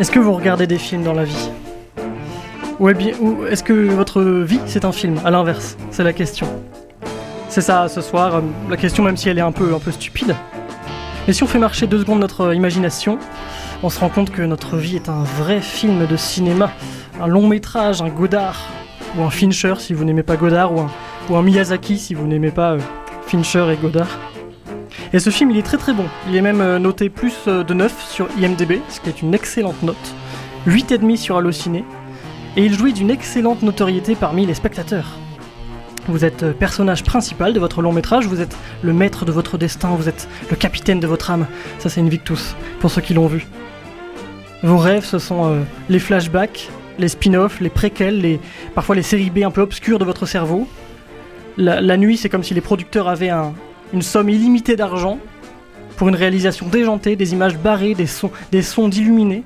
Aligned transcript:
Est-ce 0.00 0.10
que 0.10 0.18
vous 0.18 0.32
regardez 0.32 0.66
des 0.66 0.78
films 0.78 1.02
dans 1.02 1.12
la 1.12 1.24
vie 1.24 1.50
Ou 2.78 2.88
est-ce 2.88 3.62
que 3.62 3.74
votre 3.90 4.22
vie 4.22 4.58
c'est 4.64 4.86
un 4.86 4.92
film 4.92 5.20
À 5.26 5.30
l'inverse, 5.30 5.76
c'est 5.90 6.02
la 6.02 6.14
question. 6.14 6.46
C'est 7.50 7.60
ça 7.60 7.86
ce 7.86 8.00
soir, 8.00 8.36
euh, 8.36 8.40
la 8.70 8.78
question 8.78 9.04
même 9.04 9.18
si 9.18 9.28
elle 9.28 9.36
est 9.36 9.42
un 9.42 9.52
peu, 9.52 9.74
un 9.74 9.78
peu 9.78 9.90
stupide. 9.90 10.34
Mais 11.26 11.34
si 11.34 11.42
on 11.42 11.46
fait 11.46 11.58
marcher 11.58 11.86
deux 11.86 11.98
secondes 11.98 12.18
notre 12.18 12.54
imagination, 12.54 13.18
on 13.82 13.90
se 13.90 14.00
rend 14.00 14.08
compte 14.08 14.30
que 14.30 14.40
notre 14.40 14.78
vie 14.78 14.96
est 14.96 15.10
un 15.10 15.22
vrai 15.22 15.60
film 15.60 16.06
de 16.06 16.16
cinéma, 16.16 16.72
un 17.20 17.26
long 17.26 17.46
métrage, 17.46 18.00
un 18.00 18.08
Godard, 18.08 18.58
ou 19.18 19.22
un 19.22 19.30
Fincher 19.30 19.74
si 19.76 19.92
vous 19.92 20.06
n'aimez 20.06 20.22
pas 20.22 20.36
Godard, 20.36 20.72
ou 21.28 21.36
un, 21.36 21.42
Miyazaki 21.42 21.98
si 21.98 22.14
vous 22.14 22.26
n'aimez 22.26 22.52
pas 22.52 22.72
euh, 22.72 22.80
Fincher 23.26 23.66
et 23.70 23.76
Godard. 23.76 24.18
Et 25.12 25.18
ce 25.18 25.30
film, 25.30 25.50
il 25.50 25.58
est 25.58 25.62
très 25.62 25.76
très 25.76 25.92
bon. 25.92 26.04
Il 26.28 26.36
est 26.36 26.40
même 26.40 26.60
euh, 26.60 26.78
noté 26.78 27.08
plus 27.08 27.34
euh, 27.48 27.64
de 27.64 27.74
9 27.74 28.08
sur 28.08 28.28
IMDB, 28.38 28.80
ce 28.88 29.00
qui 29.00 29.08
est 29.08 29.22
une 29.22 29.34
excellente 29.34 29.82
note. 29.82 29.96
8,5 30.68 31.16
sur 31.16 31.36
Allociné. 31.36 31.84
Et 32.56 32.64
il 32.64 32.74
jouit 32.74 32.92
d'une 32.92 33.10
excellente 33.10 33.62
notoriété 33.62 34.14
parmi 34.14 34.46
les 34.46 34.54
spectateurs. 34.54 35.16
Vous 36.06 36.24
êtes 36.24 36.44
euh, 36.44 36.52
personnage 36.52 37.02
principal 37.02 37.52
de 37.52 37.58
votre 37.58 37.82
long 37.82 37.92
métrage, 37.92 38.26
vous 38.26 38.40
êtes 38.40 38.56
le 38.82 38.92
maître 38.92 39.24
de 39.24 39.32
votre 39.32 39.58
destin, 39.58 39.88
vous 39.96 40.08
êtes 40.08 40.28
le 40.48 40.56
capitaine 40.56 41.00
de 41.00 41.08
votre 41.08 41.32
âme. 41.32 41.46
Ça, 41.80 41.88
c'est 41.88 42.00
une 42.00 42.08
victus, 42.08 42.54
pour 42.78 42.90
ceux 42.92 43.00
qui 43.00 43.14
l'ont 43.14 43.26
vu. 43.26 43.48
Vos 44.62 44.78
rêves, 44.78 45.04
ce 45.04 45.18
sont 45.18 45.64
les 45.88 45.98
flashbacks, 45.98 46.68
les 46.98 47.08
spin-offs, 47.08 47.60
les 47.60 47.70
préquels, 47.70 48.20
les, 48.20 48.38
parfois 48.74 48.94
les 48.94 49.02
séries 49.02 49.30
B 49.30 49.38
un 49.38 49.50
peu 49.50 49.62
obscures 49.62 49.98
de 49.98 50.04
votre 50.04 50.26
cerveau. 50.26 50.68
La, 51.56 51.80
la 51.80 51.96
nuit, 51.96 52.18
c'est 52.18 52.28
comme 52.28 52.44
si 52.44 52.52
les 52.52 52.60
producteurs 52.60 53.08
avaient 53.08 53.30
un, 53.30 53.54
une 53.92 54.02
somme 54.02 54.28
illimitée 54.28 54.76
d'argent 54.76 55.18
pour 55.96 56.08
une 56.08 56.14
réalisation 56.14 56.66
déjantée, 56.66 57.16
des 57.16 57.32
images 57.32 57.58
barrées, 57.58 57.94
des 57.94 58.06
sons, 58.06 58.30
des 58.52 58.62
d'illuminés. 58.88 59.42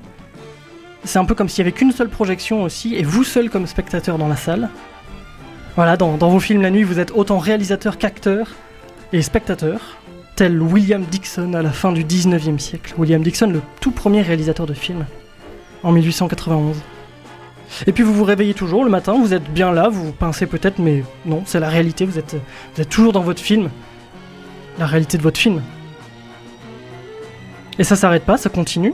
C'est 1.03 1.19
un 1.19 1.25
peu 1.25 1.35
comme 1.35 1.49
s'il 1.49 1.63
n'y 1.63 1.69
avait 1.69 1.77
qu'une 1.77 1.91
seule 1.91 2.09
projection 2.09 2.63
aussi, 2.63 2.95
et 2.95 3.03
vous 3.03 3.23
seul 3.23 3.49
comme 3.49 3.67
spectateur 3.67 4.17
dans 4.17 4.27
la 4.27 4.35
salle. 4.35 4.69
Voilà, 5.75 5.97
dans, 5.97 6.15
vos 6.15 6.39
films 6.39 6.61
la 6.61 6.71
nuit, 6.71 6.83
vous 6.83 6.99
êtes 6.99 7.11
autant 7.11 7.37
réalisateur 7.37 7.97
qu'acteur 7.97 8.55
et 9.11 9.21
spectateur, 9.21 9.97
tel 10.35 10.61
William 10.61 11.03
Dixon 11.03 11.53
à 11.53 11.61
la 11.61 11.71
fin 11.71 11.91
du 11.91 12.05
19e 12.05 12.57
siècle. 12.57 12.93
William 12.97 13.21
Dixon, 13.21 13.47
le 13.47 13.61
tout 13.81 13.91
premier 13.91 14.21
réalisateur 14.21 14.65
de 14.65 14.73
films, 14.73 15.05
en 15.83 15.91
1891. 15.91 16.77
Et 17.87 17.91
puis 17.91 18.03
vous 18.03 18.13
vous 18.13 18.23
réveillez 18.23 18.53
toujours 18.53 18.85
le 18.85 18.89
matin, 18.89 19.17
vous 19.19 19.33
êtes 19.33 19.51
bien 19.51 19.73
là, 19.73 19.89
vous 19.89 20.13
pincez 20.13 20.45
peut-être, 20.45 20.79
mais 20.79 21.03
non, 21.25 21.43
c'est 21.45 21.59
la 21.59 21.67
réalité, 21.67 22.05
vous 22.05 22.13
vous 22.13 22.19
êtes 22.81 22.89
toujours 22.89 23.11
dans 23.11 23.21
votre 23.21 23.41
film 23.41 23.69
la 24.77 24.85
réalité 24.85 25.17
de 25.17 25.23
votre 25.23 25.39
film. 25.39 25.61
Et 27.77 27.83
ça 27.83 27.95
s'arrête 27.95 28.23
pas, 28.23 28.37
ça 28.37 28.49
continue. 28.49 28.93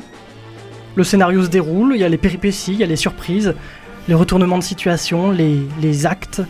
Le 0.96 1.04
scénario 1.04 1.44
se 1.44 1.50
déroule, 1.50 1.94
il 1.96 2.02
y 2.02 2.04
a 2.04 2.10
les 2.10 2.18
péripéties, 2.18 2.74
il 2.74 2.80
y 2.80 2.84
a 2.84 2.88
les 2.88 2.96
surprises, 2.96 3.54
les 4.08 4.16
retournements 4.16 4.58
de 4.58 4.64
situation, 4.64 5.32
les, 5.32 6.06
actes, 6.06 6.42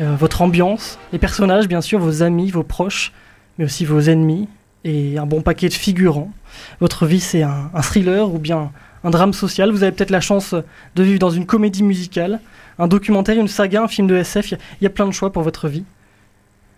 euh, 0.00 0.16
votre 0.16 0.42
ambiance, 0.42 0.98
les 1.12 1.18
personnages, 1.18 1.68
bien 1.68 1.80
sûr, 1.80 1.98
vos 1.98 2.22
amis, 2.22 2.50
vos 2.50 2.62
proches, 2.62 3.12
mais 3.58 3.66
aussi 3.66 3.84
vos 3.84 4.00
ennemis, 4.00 4.48
et 4.84 5.18
un 5.18 5.26
bon 5.26 5.40
paquet 5.40 5.68
de 5.68 5.74
figurants. 5.74 6.32
Votre 6.80 7.06
vie, 7.06 7.20
c'est 7.20 7.42
un, 7.42 7.70
un, 7.72 7.80
thriller 7.80 8.32
ou 8.32 8.38
bien 8.38 8.72
un 9.04 9.10
drame 9.10 9.32
social. 9.32 9.70
Vous 9.70 9.82
avez 9.82 9.92
peut-être 9.92 10.10
la 10.10 10.20
chance 10.20 10.54
de 10.96 11.02
vivre 11.02 11.18
dans 11.18 11.30
une 11.30 11.46
comédie 11.46 11.82
musicale, 11.82 12.40
un 12.78 12.88
documentaire, 12.88 13.38
une 13.38 13.48
saga, 13.48 13.82
un 13.82 13.88
film 13.88 14.08
de 14.08 14.16
SF. 14.16 14.52
Il 14.52 14.58
y, 14.82 14.86
a 14.86 14.90
plein 14.90 15.06
de 15.06 15.12
choix 15.12 15.32
pour 15.32 15.42
votre 15.42 15.68
vie. 15.68 15.84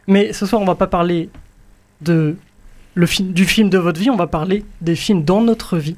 Mais 0.06 0.33
ce 0.33 0.47
soir, 0.47 0.61
on 0.61 0.64
va 0.64 0.75
pas 0.75 0.87
parler 0.87 1.31
de, 2.00 2.36
le 2.94 3.06
du 3.33 3.44
film 3.44 3.69
de 3.69 3.78
votre 3.78 4.00
vie, 4.00 4.11
on 4.11 4.16
va 4.16 4.27
parler 4.27 4.64
des 4.80 4.97
films 4.97 5.22
dans 5.22 5.41
notre 5.41 5.77
vie. 5.77 5.97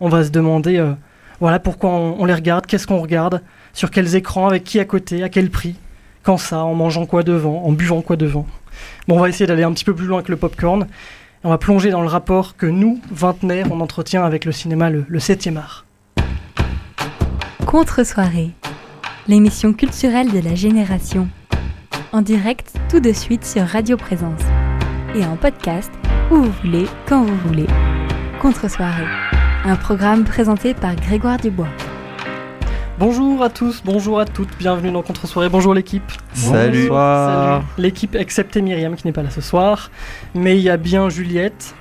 On 0.00 0.08
va 0.08 0.24
se 0.24 0.30
demander 0.30 0.78
euh, 0.78 0.92
voilà 1.40 1.58
pourquoi 1.60 1.90
on, 1.90 2.24
les 2.24 2.34
regarde, 2.34 2.66
qu'est-ce 2.66 2.86
qu'on 2.86 3.00
regarde, 3.00 3.42
sur 3.72 3.90
quels 3.90 4.16
écrans, 4.16 4.48
avec 4.48 4.64
qui 4.64 4.80
à 4.80 4.84
côté, 4.84 5.22
à 5.22 5.28
quel 5.28 5.50
prix, 5.50 5.76
quand 6.22 6.36
ça, 6.36 6.64
en 6.64 6.74
mangeant 6.74 7.06
quoi 7.06 7.22
devant, 7.22 7.64
en 7.64 7.72
buvant 7.72 8.02
quoi 8.02 8.16
devant. 8.16 8.46
Bon, 9.06 9.16
on 9.16 9.20
va 9.20 9.28
essayer 9.28 9.46
d'aller 9.46 9.62
un 9.62 9.72
petit 9.72 9.84
peu 9.84 9.94
plus 9.94 10.06
loin 10.06 10.22
que 10.22 10.30
le 10.30 10.36
popcorn. 10.36 10.86
on 11.44 11.50
va 11.50 11.58
plonger 11.58 11.90
dans 11.90 12.02
le 12.02 12.08
rapport 12.08 12.56
que 12.56 12.66
nous, 12.66 13.00
vingtenaires, 13.10 13.66
on 13.70 13.80
entretient 13.80 14.24
avec 14.24 14.44
le 14.44 14.52
cinéma, 14.52 14.90
le, 14.90 15.04
le 15.06 15.18
7e 15.18 15.56
art. 15.56 15.84
Contre-soirée, 17.66 18.50
l'émission 19.26 19.72
culturelle 19.74 20.32
de 20.32 20.40
la 20.40 20.54
génération. 20.54 21.28
En 22.12 22.22
direct 22.22 22.72
tout 22.88 23.00
de 23.00 23.12
suite 23.12 23.44
sur 23.44 23.62
Radio 23.64 23.96
Présence 23.98 24.40
et 25.18 25.24
en 25.24 25.36
podcast 25.36 25.90
où 26.30 26.36
vous 26.36 26.52
voulez, 26.62 26.86
quand 27.06 27.24
vous 27.24 27.36
voulez. 27.48 27.66
Contre-soirée, 28.40 29.06
un 29.64 29.74
programme 29.74 30.24
présenté 30.24 30.74
par 30.74 30.94
Grégoire 30.94 31.38
Dubois. 31.38 31.68
Bonjour 33.00 33.42
à 33.42 33.50
tous, 33.50 33.82
bonjour 33.84 34.20
à 34.20 34.24
toutes, 34.24 34.56
bienvenue 34.58 34.92
dans 34.92 35.02
Contre-soirée, 35.02 35.48
bonjour 35.48 35.74
l'équipe. 35.74 36.10
Salut. 36.34 36.88
Salut. 36.88 37.64
L'équipe 37.78 38.14
excepté 38.14 38.62
Myriam 38.62 38.94
qui 38.94 39.06
n'est 39.06 39.12
pas 39.12 39.22
là 39.22 39.30
ce 39.30 39.40
soir, 39.40 39.90
mais 40.34 40.56
il 40.56 40.62
y 40.62 40.70
a 40.70 40.76
bien 40.76 41.08
Juliette, 41.08 41.74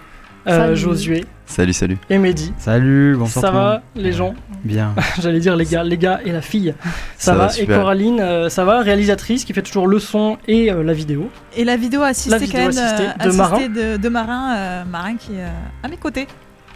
euh, 0.47 0.75
Josué. 0.75 1.25
Salut, 1.45 1.73
salut. 1.73 1.97
Et 2.09 2.17
Mehdi. 2.17 2.53
Salut, 2.57 3.15
bonsoir. 3.17 3.45
Ça 3.45 3.51
va, 3.51 3.81
les 3.95 4.11
gens 4.11 4.33
Bien. 4.63 4.93
J'allais 5.21 5.39
dire 5.39 5.55
les 5.55 5.65
gars, 5.65 5.83
les 5.83 5.97
gars 5.97 6.19
et 6.25 6.31
la 6.31 6.41
fille. 6.41 6.73
Ça, 7.17 7.35
va, 7.35 7.49
Et 7.57 7.65
Coraline, 7.65 8.19
euh, 8.19 8.49
ça 8.49 8.65
va, 8.65 8.81
réalisatrice 8.81 9.45
qui 9.45 9.53
fait 9.53 9.61
toujours 9.61 9.87
le 9.87 9.99
son 9.99 10.37
et 10.47 10.71
euh, 10.71 10.83
la 10.83 10.93
vidéo. 10.93 11.29
Et 11.55 11.63
la 11.63 11.77
vidéo 11.77 12.01
assistée 12.01 12.47
quand 12.47 12.57
même 12.57 12.71
de 12.71 13.31
Marin. 13.31 13.69
De, 13.97 14.09
Marin, 14.09 14.85
Marin 14.85 15.15
qui 15.15 15.33
est 15.33 15.45
à 15.83 15.87
mes 15.87 15.97
côtés. 15.97 16.27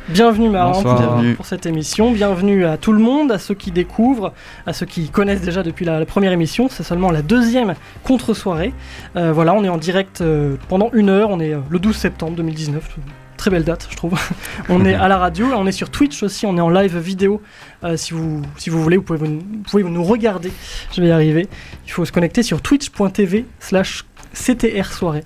Bienvenue 0.09 0.49
Marin 0.49 0.81
pour, 0.81 1.35
pour, 1.35 1.45
cette 1.45 1.67
émission, 1.67 2.11
bienvenue 2.11 2.65
à 2.65 2.75
tout 2.75 2.91
le 2.91 2.97
monde, 2.97 3.31
à 3.31 3.37
ceux 3.37 3.53
qui 3.53 3.69
découvrent, 3.69 4.33
à 4.65 4.73
ceux 4.73 4.87
qui 4.87 5.09
connaissent 5.09 5.41
déjà 5.41 5.61
depuis 5.61 5.85
la, 5.85 6.03
première 6.07 6.31
émission, 6.31 6.69
c'est 6.69 6.81
seulement 6.81 7.11
la 7.11 7.21
deuxième 7.21 7.75
contre-soirée. 8.03 8.73
voilà, 9.13 9.53
on 9.53 9.63
est 9.63 9.69
en 9.69 9.77
direct 9.77 10.23
pendant 10.69 10.89
une 10.93 11.09
heure, 11.09 11.29
on 11.29 11.39
est 11.39 11.55
le 11.69 11.79
12 11.79 11.95
septembre 11.95 12.35
2019, 12.35 12.97
très 13.41 13.49
belle 13.49 13.63
date, 13.63 13.87
je 13.89 13.95
trouve. 13.95 14.19
on 14.69 14.85
est 14.85 14.93
à 14.93 15.07
la 15.07 15.17
radio, 15.17 15.47
on 15.55 15.65
est 15.65 15.71
sur 15.71 15.89
Twitch 15.89 16.21
aussi, 16.21 16.45
on 16.45 16.55
est 16.57 16.61
en 16.61 16.69
live 16.69 16.95
vidéo. 16.99 17.41
Euh, 17.83 17.97
si, 17.97 18.13
vous, 18.13 18.43
voulez, 18.67 18.97
vous 18.97 19.03
pouvez, 19.03 19.19
vous, 19.19 19.89
nous 19.89 20.03
regarder. 20.03 20.51
Je 20.93 21.01
vais 21.01 21.07
y 21.07 21.11
arriver. 21.11 21.47
Il 21.87 21.91
faut 21.91 22.05
se 22.05 22.11
connecter 22.11 22.43
sur 22.43 22.61
twitch.tv 22.61 23.47
slash 23.59 24.05
CTR 24.35 24.93
soirée. 24.93 25.23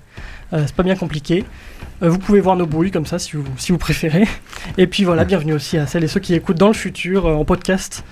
Euh, 0.54 0.62
c'est 0.66 0.74
pas 0.74 0.82
bien 0.82 0.96
compliqué. 0.96 1.44
Euh, 2.02 2.08
vous 2.08 2.18
pouvez 2.18 2.40
voir 2.40 2.56
nos 2.56 2.64
bruits 2.64 2.90
comme 2.90 3.04
ça 3.04 3.18
si 3.18 3.36
vous, 3.36 3.44
si 3.58 3.70
vous 3.70 3.78
préférez. 3.78 4.26
Et 4.78 4.86
puis 4.86 5.04
voilà, 5.04 5.26
bienvenue 5.26 5.52
aussi 5.52 5.76
à 5.76 5.86
celles 5.86 6.04
et 6.04 6.08
ceux 6.08 6.20
qui 6.20 6.32
écoutent 6.32 6.56
dans 6.56 6.68
le 6.68 6.74
futur 6.74 7.26
en 7.26 7.44
podcast. 7.44 8.02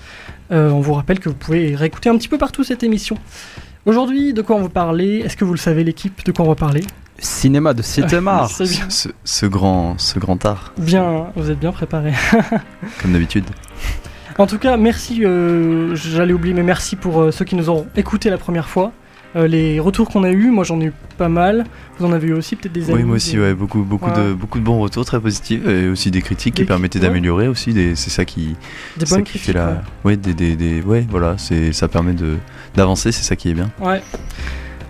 on 0.51 0.81
vous 0.81 0.93
rappelle 0.93 1.17
que 1.17 1.29
vous 1.29 1.35
pouvez 1.35 1.75
réécouter 1.75 2.09
un 2.09 2.17
petit 2.17 2.29
peu 2.29 2.37
partout 2.37 2.63
cette 2.63 2.83
émission. 2.83 3.17
Aujourd'hui, 3.87 4.33
de 4.33 4.43
quoi 4.43 4.55
on 4.55 4.61
va 4.61 4.69
parler? 4.69 5.23
Est-ce 5.25 5.35
que 5.35 5.45
vous 5.45 5.53
le 5.53 5.59
savez, 5.59 5.83
l'équipe, 5.83 6.23
de 6.23 6.31
quoi 6.31 6.45
on 6.45 6.49
va 6.49 6.55
parler? 6.55 6.81
Cinéma 7.19 7.73
de 7.73 7.81
7 7.81 8.13
art. 8.27 8.49
ce, 8.49 9.09
ce, 9.23 9.45
grand, 9.45 9.97
ce 9.97 10.19
grand 10.19 10.43
art. 10.45 10.73
Bien, 10.77 11.27
vous 11.35 11.49
êtes 11.49 11.59
bien 11.59 11.71
préparé. 11.71 12.13
Comme 13.01 13.13
d'habitude. 13.13 13.45
En 14.37 14.47
tout 14.47 14.57
cas, 14.57 14.75
merci, 14.75 15.23
euh, 15.23 15.95
j'allais 15.95 16.33
oublier, 16.33 16.53
mais 16.53 16.63
merci 16.63 16.97
pour 16.97 17.21
euh, 17.21 17.31
ceux 17.31 17.45
qui 17.45 17.55
nous 17.55 17.69
ont 17.69 17.87
écoutés 17.95 18.29
la 18.29 18.37
première 18.37 18.67
fois. 18.67 18.91
Euh, 19.37 19.47
les 19.47 19.79
retours 19.79 20.09
qu'on 20.09 20.23
a 20.23 20.31
eu, 20.31 20.49
moi 20.49 20.63
j'en 20.63 20.79
ai 20.79 20.85
eu 20.85 20.93
pas 21.17 21.29
mal. 21.29 21.65
Vous 21.97 22.05
en 22.05 22.11
avez 22.11 22.27
eu 22.27 22.33
aussi 22.33 22.55
peut-être 22.55 22.73
des 22.73 22.89
amis. 22.89 22.99
Oui, 22.99 23.03
moi 23.03 23.15
aussi, 23.15 23.39
ouais, 23.39 23.53
beaucoup, 23.53 23.81
beaucoup 23.83 24.09
de, 24.11 24.33
beaucoup 24.33 24.59
de 24.59 24.63
bons 24.63 24.79
retours, 24.79 25.05
très 25.05 25.19
positifs, 25.19 25.65
et 25.65 25.87
aussi 25.89 26.11
des 26.11 26.21
critiques 26.21 26.55
qui 26.55 26.65
permettaient 26.65 26.99
d'améliorer 26.99 27.47
aussi. 27.47 27.73
C'est 27.95 28.09
ça 28.09 28.25
qui, 28.25 28.55
des 28.97 29.05
bonnes 29.05 29.23
qui 29.23 29.37
fait 29.37 29.53
la, 29.53 29.81
ouais, 30.03 30.17
des, 30.17 30.33
des, 30.33 30.55
des, 30.55 30.81
ouais, 30.81 31.05
voilà, 31.09 31.35
c'est 31.37 31.73
ça 31.73 31.87
permet 31.87 32.13
de 32.13 32.37
d'avancer, 32.75 33.11
c'est 33.11 33.23
ça 33.23 33.35
qui 33.35 33.49
est 33.49 33.53
bien. 33.53 33.71
Ouais. 33.81 34.01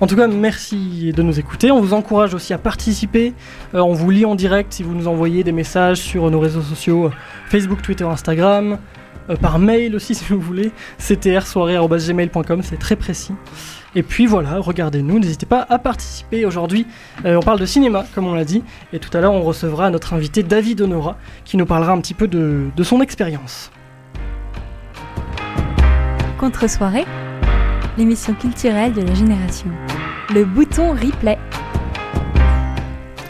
En 0.05 0.07
tout 0.07 0.17
cas, 0.17 0.27
merci 0.27 1.13
de 1.15 1.23
nous 1.23 1.39
écouter. 1.39 1.71
On 1.71 1.81
vous 1.81 1.95
encourage 1.95 2.35
aussi 2.35 2.53
à 2.53 2.59
participer. 2.59 3.33
Euh, 3.73 3.79
on 3.79 3.93
vous 3.93 4.11
lit 4.11 4.23
en 4.23 4.35
direct 4.35 4.71
si 4.71 4.83
vous 4.83 4.93
nous 4.93 5.07
envoyez 5.07 5.43
des 5.43 5.51
messages 5.51 5.97
sur 5.97 6.29
nos 6.29 6.39
réseaux 6.39 6.61
sociaux 6.61 7.09
Facebook, 7.49 7.81
Twitter, 7.81 8.03
Instagram. 8.03 8.77
Euh, 9.31 9.35
par 9.35 9.57
mail 9.57 9.95
aussi 9.95 10.13
si 10.15 10.25
vous 10.25 10.39
voulez. 10.39 10.71
ctrsoirée.gmail.com, 10.99 12.61
c'est 12.61 12.77
très 12.77 12.95
précis. 12.95 13.33
Et 13.95 14.03
puis 14.03 14.27
voilà, 14.27 14.59
regardez-nous, 14.59 15.17
n'hésitez 15.17 15.47
pas 15.47 15.65
à 15.67 15.79
participer 15.79 16.45
aujourd'hui. 16.45 16.85
Euh, 17.25 17.37
on 17.37 17.41
parle 17.41 17.59
de 17.59 17.65
cinéma, 17.65 18.05
comme 18.13 18.27
on 18.27 18.35
l'a 18.35 18.45
dit, 18.45 18.61
et 18.93 18.99
tout 18.99 19.09
à 19.17 19.21
l'heure 19.21 19.33
on 19.33 19.41
recevra 19.41 19.89
notre 19.89 20.13
invité 20.13 20.43
David 20.43 20.81
Honora, 20.81 21.17
qui 21.45 21.57
nous 21.57 21.65
parlera 21.65 21.93
un 21.93 21.99
petit 21.99 22.13
peu 22.13 22.27
de, 22.27 22.65
de 22.75 22.83
son 22.83 23.01
expérience. 23.01 23.71
Contre-soirée 26.37 27.05
l'émission 27.97 28.33
culturelle 28.33 28.93
de 28.93 29.01
la 29.01 29.13
génération. 29.13 29.69
Le 30.33 30.43
bouton 30.43 30.91
replay. 30.91 31.37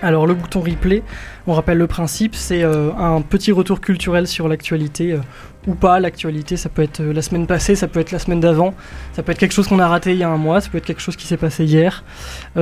Alors 0.01 0.27
le 0.27 0.33
bouton 0.33 0.61
replay, 0.61 1.03
on 1.47 1.53
rappelle 1.53 1.77
le 1.77 1.87
principe, 1.87 2.35
c'est 2.35 2.63
euh, 2.63 2.91
un 2.93 3.21
petit 3.21 3.51
retour 3.51 3.81
culturel 3.81 4.27
sur 4.27 4.47
l'actualité 4.47 5.13
euh, 5.13 5.19
ou 5.67 5.73
pas. 5.73 5.99
L'actualité, 5.99 6.57
ça 6.57 6.69
peut 6.69 6.83
être 6.83 6.99
euh, 6.99 7.13
la 7.13 7.23
semaine 7.23 7.47
passée, 7.47 7.75
ça 7.75 7.87
peut 7.87 7.99
être 7.99 8.11
la 8.11 8.19
semaine 8.19 8.39
d'avant, 8.39 8.75
ça 9.13 9.23
peut 9.23 9.31
être 9.31 9.39
quelque 9.39 9.53
chose 9.53 9.67
qu'on 9.67 9.79
a 9.79 9.87
raté 9.87 10.11
il 10.11 10.17
y 10.17 10.23
a 10.23 10.29
un 10.29 10.37
mois, 10.37 10.61
ça 10.61 10.69
peut 10.69 10.77
être 10.77 10.85
quelque 10.85 11.01
chose 11.01 11.15
qui 11.15 11.25
s'est 11.25 11.37
passé 11.37 11.65
hier, 11.65 12.03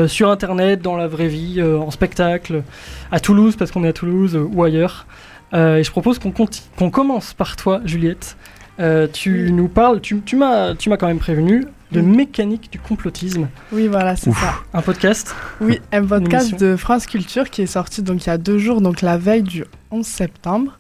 sur 0.08 0.30
Internet, 0.30 0.82
dans 0.82 0.96
la 0.96 1.08
vraie 1.08 1.28
vie, 1.28 1.62
en 1.62 1.92
spectacle, 1.92 2.64
à 3.12 3.20
Toulouse 3.20 3.56
parce 3.58 3.72
qu'on 3.72 3.84
est 3.84 3.90
à 3.90 3.94
Toulouse 3.94 4.40
ou 4.54 4.64
ailleurs. 4.64 5.06
Et 5.54 5.84
je 5.84 5.92
propose 5.92 6.18
qu'on 6.20 6.90
commence 6.90 7.34
par 7.34 7.56
toi, 7.56 7.82
Juliette. 7.86 8.38
Tu 9.14 9.52
nous 9.52 9.68
parles, 9.68 10.02
tu, 10.02 10.22
tu 10.22 10.36
m'as 10.36 10.76
tu 10.76 10.90
m'as 10.90 10.98
quand 10.98 11.08
même 11.08 11.20
prévenu, 11.20 11.66
de 11.94 12.02
mécanique 12.02 12.72
du 12.72 12.80
complotisme, 12.80 13.48
Oui, 13.72 13.88
voilà, 13.88 14.16
c'est 14.16 14.32
ça. 14.32 14.56
un 14.74 14.82
podcast. 14.82 15.36
Oui, 15.62 15.80
un 15.92 16.06
podcast 16.06 16.60
de 16.60 16.76
France 16.76 17.06
Culture 17.06 17.50
qui 17.50 17.62
est 17.62 17.68
sorti 17.68 18.02
donc 18.02 18.26
il 18.26 18.28
y 18.28 18.32
a 18.32 18.38
deux 18.38 18.58
jours, 18.58 18.82
donc 18.82 19.02
la 19.02 19.18
veille 19.18 19.44
du 19.44 19.64
11 19.92 20.06
septembre. 20.06 20.78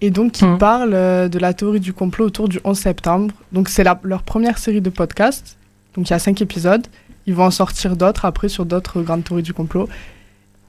Et 0.00 0.10
donc, 0.10 0.30
qui 0.32 0.44
Mhm. 0.44 0.58
parle 0.58 0.94
euh, 0.94 1.28
de 1.28 1.40
la 1.40 1.52
théorie 1.52 1.80
du 1.80 1.92
complot 1.92 2.26
autour 2.26 2.48
du 2.48 2.60
11 2.62 2.78
septembre. 2.78 3.34
Donc, 3.50 3.68
c'est 3.68 3.82
leur 4.04 4.22
première 4.22 4.56
série 4.58 4.80
de 4.80 4.90
podcasts. 4.90 5.56
Donc, 5.96 6.08
il 6.08 6.12
y 6.12 6.14
a 6.14 6.20
cinq 6.20 6.40
épisodes. 6.40 6.86
Ils 7.26 7.34
vont 7.34 7.44
en 7.46 7.50
sortir 7.50 7.96
d'autres 7.96 8.24
après 8.24 8.48
sur 8.48 8.64
d'autres 8.64 9.02
grandes 9.02 9.24
théories 9.24 9.42
du 9.42 9.52
complot. 9.52 9.88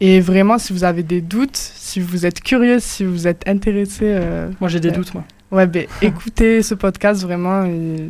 Et 0.01 0.19
vraiment, 0.19 0.57
si 0.57 0.73
vous 0.73 0.83
avez 0.83 1.03
des 1.03 1.21
doutes, 1.21 1.55
si 1.57 1.99
vous 1.99 2.25
êtes 2.25 2.41
curieux, 2.41 2.79
si 2.79 3.03
vous 3.05 3.27
êtes 3.27 3.47
intéressé, 3.47 4.05
euh, 4.05 4.49
Moi 4.59 4.67
j'ai 4.69 4.79
des 4.79 4.89
doutes, 4.91 5.13
moi. 5.13 5.23
ouais, 5.51 5.67
ben, 5.67 5.85
écoutez 6.01 6.63
ce 6.63 6.73
podcast 6.73 7.21
vraiment. 7.21 7.65
et- 7.65 8.09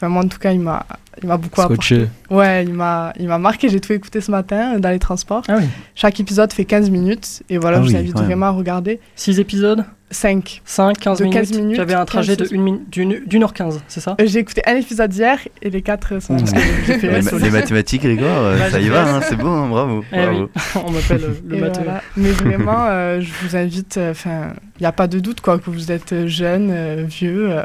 Enfin, 0.00 0.08
moi, 0.08 0.22
en 0.24 0.28
tout 0.28 0.38
cas, 0.38 0.52
il 0.52 0.60
m'a 0.60 0.86
il 1.22 1.28
m'a 1.28 1.36
beaucoup 1.36 1.60
apporté. 1.60 1.74
Scotché. 1.96 2.08
Ouais, 2.30 2.64
il 2.64 2.72
m'a 2.72 3.12
il 3.20 3.28
m'a 3.28 3.36
marqué. 3.38 3.68
J'ai 3.68 3.80
tout 3.80 3.92
écouté 3.92 4.20
ce 4.22 4.30
matin 4.30 4.76
euh, 4.76 4.78
dans 4.78 4.88
les 4.88 4.98
transports. 4.98 5.42
Ah 5.48 5.56
oui. 5.58 5.64
Chaque 5.94 6.18
épisode 6.20 6.50
fait 6.52 6.64
15 6.64 6.88
minutes. 6.88 7.42
Et 7.50 7.58
voilà, 7.58 7.78
Ah 7.78 7.80
je 7.82 7.86
vous 7.88 7.92
oui, 7.92 7.98
invite 8.00 8.16
vraiment 8.18 8.46
à 8.46 8.50
regarder. 8.50 8.98
6 9.16 9.38
épisodes, 9.40 9.84
5. 10.10 10.62
5, 10.64 10.98
15 10.98 11.18
De 11.18 11.24
minutes. 11.24 11.38
15 11.38 11.52
minutes, 11.58 11.74
Tu 11.74 11.80
avais 11.82 11.92
un 11.94 12.04
trajet 12.06 12.36
de 12.36 12.44
15, 12.44 12.54
1 12.54 12.62
minute, 12.62 12.90
d'une 12.90 13.20
d'une 13.26 13.42
heure 13.42 13.52
15, 13.52 13.80
c'est 13.88 14.00
ça? 14.00 14.16
J'ai 14.24 14.38
écouté 14.38 14.62
un 14.66 14.76
épisode 14.76 15.12
hier 15.14 15.38
et 15.60 15.68
les 15.68 15.82
4 15.82 16.22
sont. 16.22 16.36
Parce 16.38 16.52
que 16.52 16.58
j'ai 16.86 16.98
fait 16.98 17.10
Les, 17.20 17.22
ma- 17.22 17.38
les 17.38 17.50
mathématiques, 17.50 18.02
Grégoire, 18.02 18.38
euh, 18.38 18.58
Bah, 18.58 18.70
ça 18.70 18.80
y 18.80 18.88
va, 18.88 19.16
hein, 19.16 19.20
c'est 19.28 19.36
bon, 19.36 19.52
hein, 19.64 19.68
bravo. 19.68 20.04
Eh 20.12 20.16
oui, 20.16 20.22
bravo. 20.24 20.48
on 20.86 20.90
m'appelle 20.92 21.24
euh, 21.24 21.34
le 21.46 21.56
matheux. 21.58 21.82
voilà. 21.84 22.02
Mais 22.16 22.30
vraiment, 22.30 22.86
euh, 22.88 23.20
je 23.20 23.30
vous 23.42 23.56
invite. 23.56 23.98
Enfin, 24.10 24.54
il 24.78 24.82
n'y 24.84 24.86
a 24.86 24.92
pas 24.92 25.08
de 25.08 25.18
doute 25.18 25.42
quoi 25.42 25.58
que 25.58 25.68
vous 25.68 25.92
êtes 25.92 26.26
jeune, 26.26 26.70
euh, 26.72 27.04
vieux, 27.06 27.50
euh, 27.50 27.62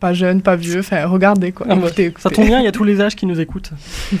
pas 0.00 0.12
jeune, 0.12 0.42
pas 0.42 0.56
vieux. 0.56 0.80
Enfin, 0.80 1.06
regardez 1.06 1.52
quoi. 1.52 1.66
Écoutez, 1.74 2.12
Ça 2.18 2.30
tombe 2.30 2.46
bien, 2.46 2.60
il 2.60 2.64
y 2.64 2.68
a 2.68 2.72
tous 2.72 2.84
les 2.84 3.00
âges 3.00 3.16
qui 3.16 3.26
nous 3.26 3.40
écoutent. 3.40 3.70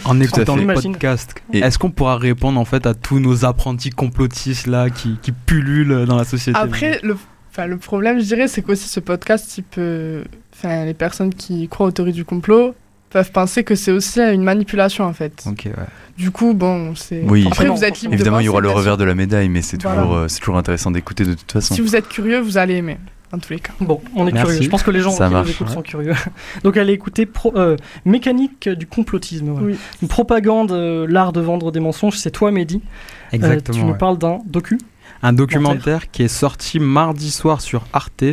En 0.04 0.18
écoutant 0.20 0.56
fait. 0.56 0.64
le 0.64 0.74
podcast, 0.74 1.34
Et- 1.52 1.58
est-ce 1.58 1.78
qu'on 1.78 1.90
pourra 1.90 2.16
répondre 2.16 2.58
en 2.58 2.64
fait 2.64 2.86
à 2.86 2.94
tous 2.94 3.18
nos 3.20 3.44
apprentis 3.44 3.90
complotistes 3.90 4.66
là 4.66 4.90
qui, 4.90 5.18
qui 5.22 5.32
pullulent 5.32 6.04
dans 6.06 6.16
la 6.16 6.24
société? 6.24 6.58
Après, 6.58 6.98
le, 7.02 7.16
enfin, 7.52 7.66
le 7.66 7.76
problème, 7.76 8.18
je 8.20 8.24
dirais, 8.24 8.48
c'est 8.48 8.62
qu'aussi 8.62 8.88
ce 8.88 9.00
podcast, 9.00 9.58
il 9.58 9.64
peut. 9.64 10.24
Enfin, 10.54 10.84
les 10.86 10.94
personnes 10.94 11.34
qui 11.34 11.68
croient 11.68 11.86
aux 11.86 11.90
théories 11.90 12.12
du 12.14 12.24
complot 12.24 12.74
peuvent 13.10 13.30
penser 13.30 13.62
que 13.62 13.74
c'est 13.74 13.92
aussi 13.92 14.20
une 14.20 14.42
manipulation 14.42 15.04
en 15.04 15.12
fait. 15.12 15.44
Ok, 15.46 15.64
ouais. 15.66 15.72
Du 16.16 16.30
coup, 16.30 16.54
bon, 16.54 16.94
c'est. 16.94 17.20
Oui. 17.28 17.44
Après, 17.46 17.68
vous 17.68 17.84
êtes 17.84 18.00
libre 18.00 18.10
de 18.12 18.14
Évidemment, 18.14 18.40
il 18.40 18.46
y 18.46 18.48
aura 18.48 18.60
le 18.62 18.70
revers 18.70 18.96
de 18.96 19.04
la 19.04 19.14
médaille, 19.14 19.50
mais 19.50 19.60
c'est 19.62 19.80
Voilà. 19.82 20.00
toujours, 20.00 20.16
euh, 20.16 20.28
c'est 20.28 20.38
toujours 20.40 20.56
intéressant 20.56 20.90
d'écouter 20.90 21.24
de 21.24 21.34
toute 21.34 21.52
façon. 21.52 21.74
Si 21.74 21.82
vous 21.82 21.94
êtes 21.94 22.08
curieux, 22.08 22.40
vous 22.40 22.56
allez 22.56 22.74
aimer, 22.76 22.96
dans 23.32 23.38
tous 23.38 23.52
les 23.52 23.58
cas. 23.58 23.72
Bon, 23.80 24.00
on 24.14 24.26
est 24.26 24.32
Merci. 24.32 24.46
curieux. 24.52 24.62
Je 24.62 24.68
pense 24.70 24.82
que 24.82 24.90
les 24.90 25.00
gens 25.00 25.10
Ça 25.10 25.26
qui 25.26 25.32
marche. 25.32 25.46
nous 25.48 25.52
écoutent 25.52 25.68
Ouais. 25.68 25.74
sont 25.74 25.82
curieux. 25.82 26.14
Donc, 26.64 26.76
allez 26.76 26.92
écouter 26.92 27.26
pro- 27.26 27.52
euh, 27.56 27.76
Mécanique 28.04 28.68
du 28.68 28.86
complotisme. 28.86 29.50
voilà. 29.50 29.66
Oui. 29.66 29.76
Une 30.02 30.08
propagande, 30.08 30.72
euh, 30.72 31.06
l'art 31.08 31.32
de 31.32 31.40
vendre 31.40 31.72
des 31.72 31.80
mensonges, 31.80 32.16
c'est 32.18 32.30
toi, 32.30 32.50
Mehdi. 32.52 32.76
Euh, 32.76 33.36
Exactement. 33.36 33.78
tu 33.78 33.84
nous 33.84 33.94
parles 33.94 34.18
d'un 34.18 34.38
docu. 34.46 34.78
Un 35.22 35.32
documentaire 35.32 36.10
qui 36.10 36.22
est 36.22 36.28
sorti 36.28 36.78
mardi 36.78 37.30
soir 37.30 37.60
sur 37.60 37.84
Arte, 37.92 38.24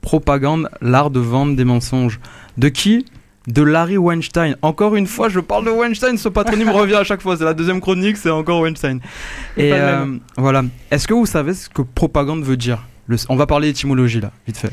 Propagande, 0.00 0.70
l'art 0.80 1.10
de 1.10 1.20
vendre 1.20 1.56
des 1.56 1.64
mensonges. 1.64 2.20
De 2.56 2.68
qui? 2.68 3.04
De 3.48 3.62
Larry 3.62 3.96
Weinstein. 3.96 4.56
Encore 4.62 4.94
une 4.94 5.06
fois, 5.06 5.28
je 5.28 5.40
parle 5.40 5.64
de 5.64 5.70
Weinstein, 5.70 6.16
ce 6.18 6.28
patronyme 6.28 6.68
revient 6.80 6.94
à 6.94 7.04
chaque 7.04 7.20
fois. 7.22 7.36
C'est 7.36 7.44
la 7.44 7.54
deuxième 7.54 7.80
chronique, 7.80 8.16
c'est 8.16 8.30
encore 8.30 8.60
Weinstein. 8.60 9.00
Et 9.56 9.72
euh, 9.72 10.16
voilà. 10.36 10.62
Est-ce 10.90 11.08
que 11.08 11.14
vous 11.14 11.26
savez 11.26 11.54
ce 11.54 11.68
que 11.68 11.82
propagande 11.82 12.42
veut 12.44 12.56
dire? 12.56 12.86
Le- 13.08 13.16
On 13.28 13.34
va 13.36 13.46
parler 13.46 13.68
étymologie 13.68 14.20
là, 14.20 14.30
vite 14.46 14.56
fait. 14.58 14.72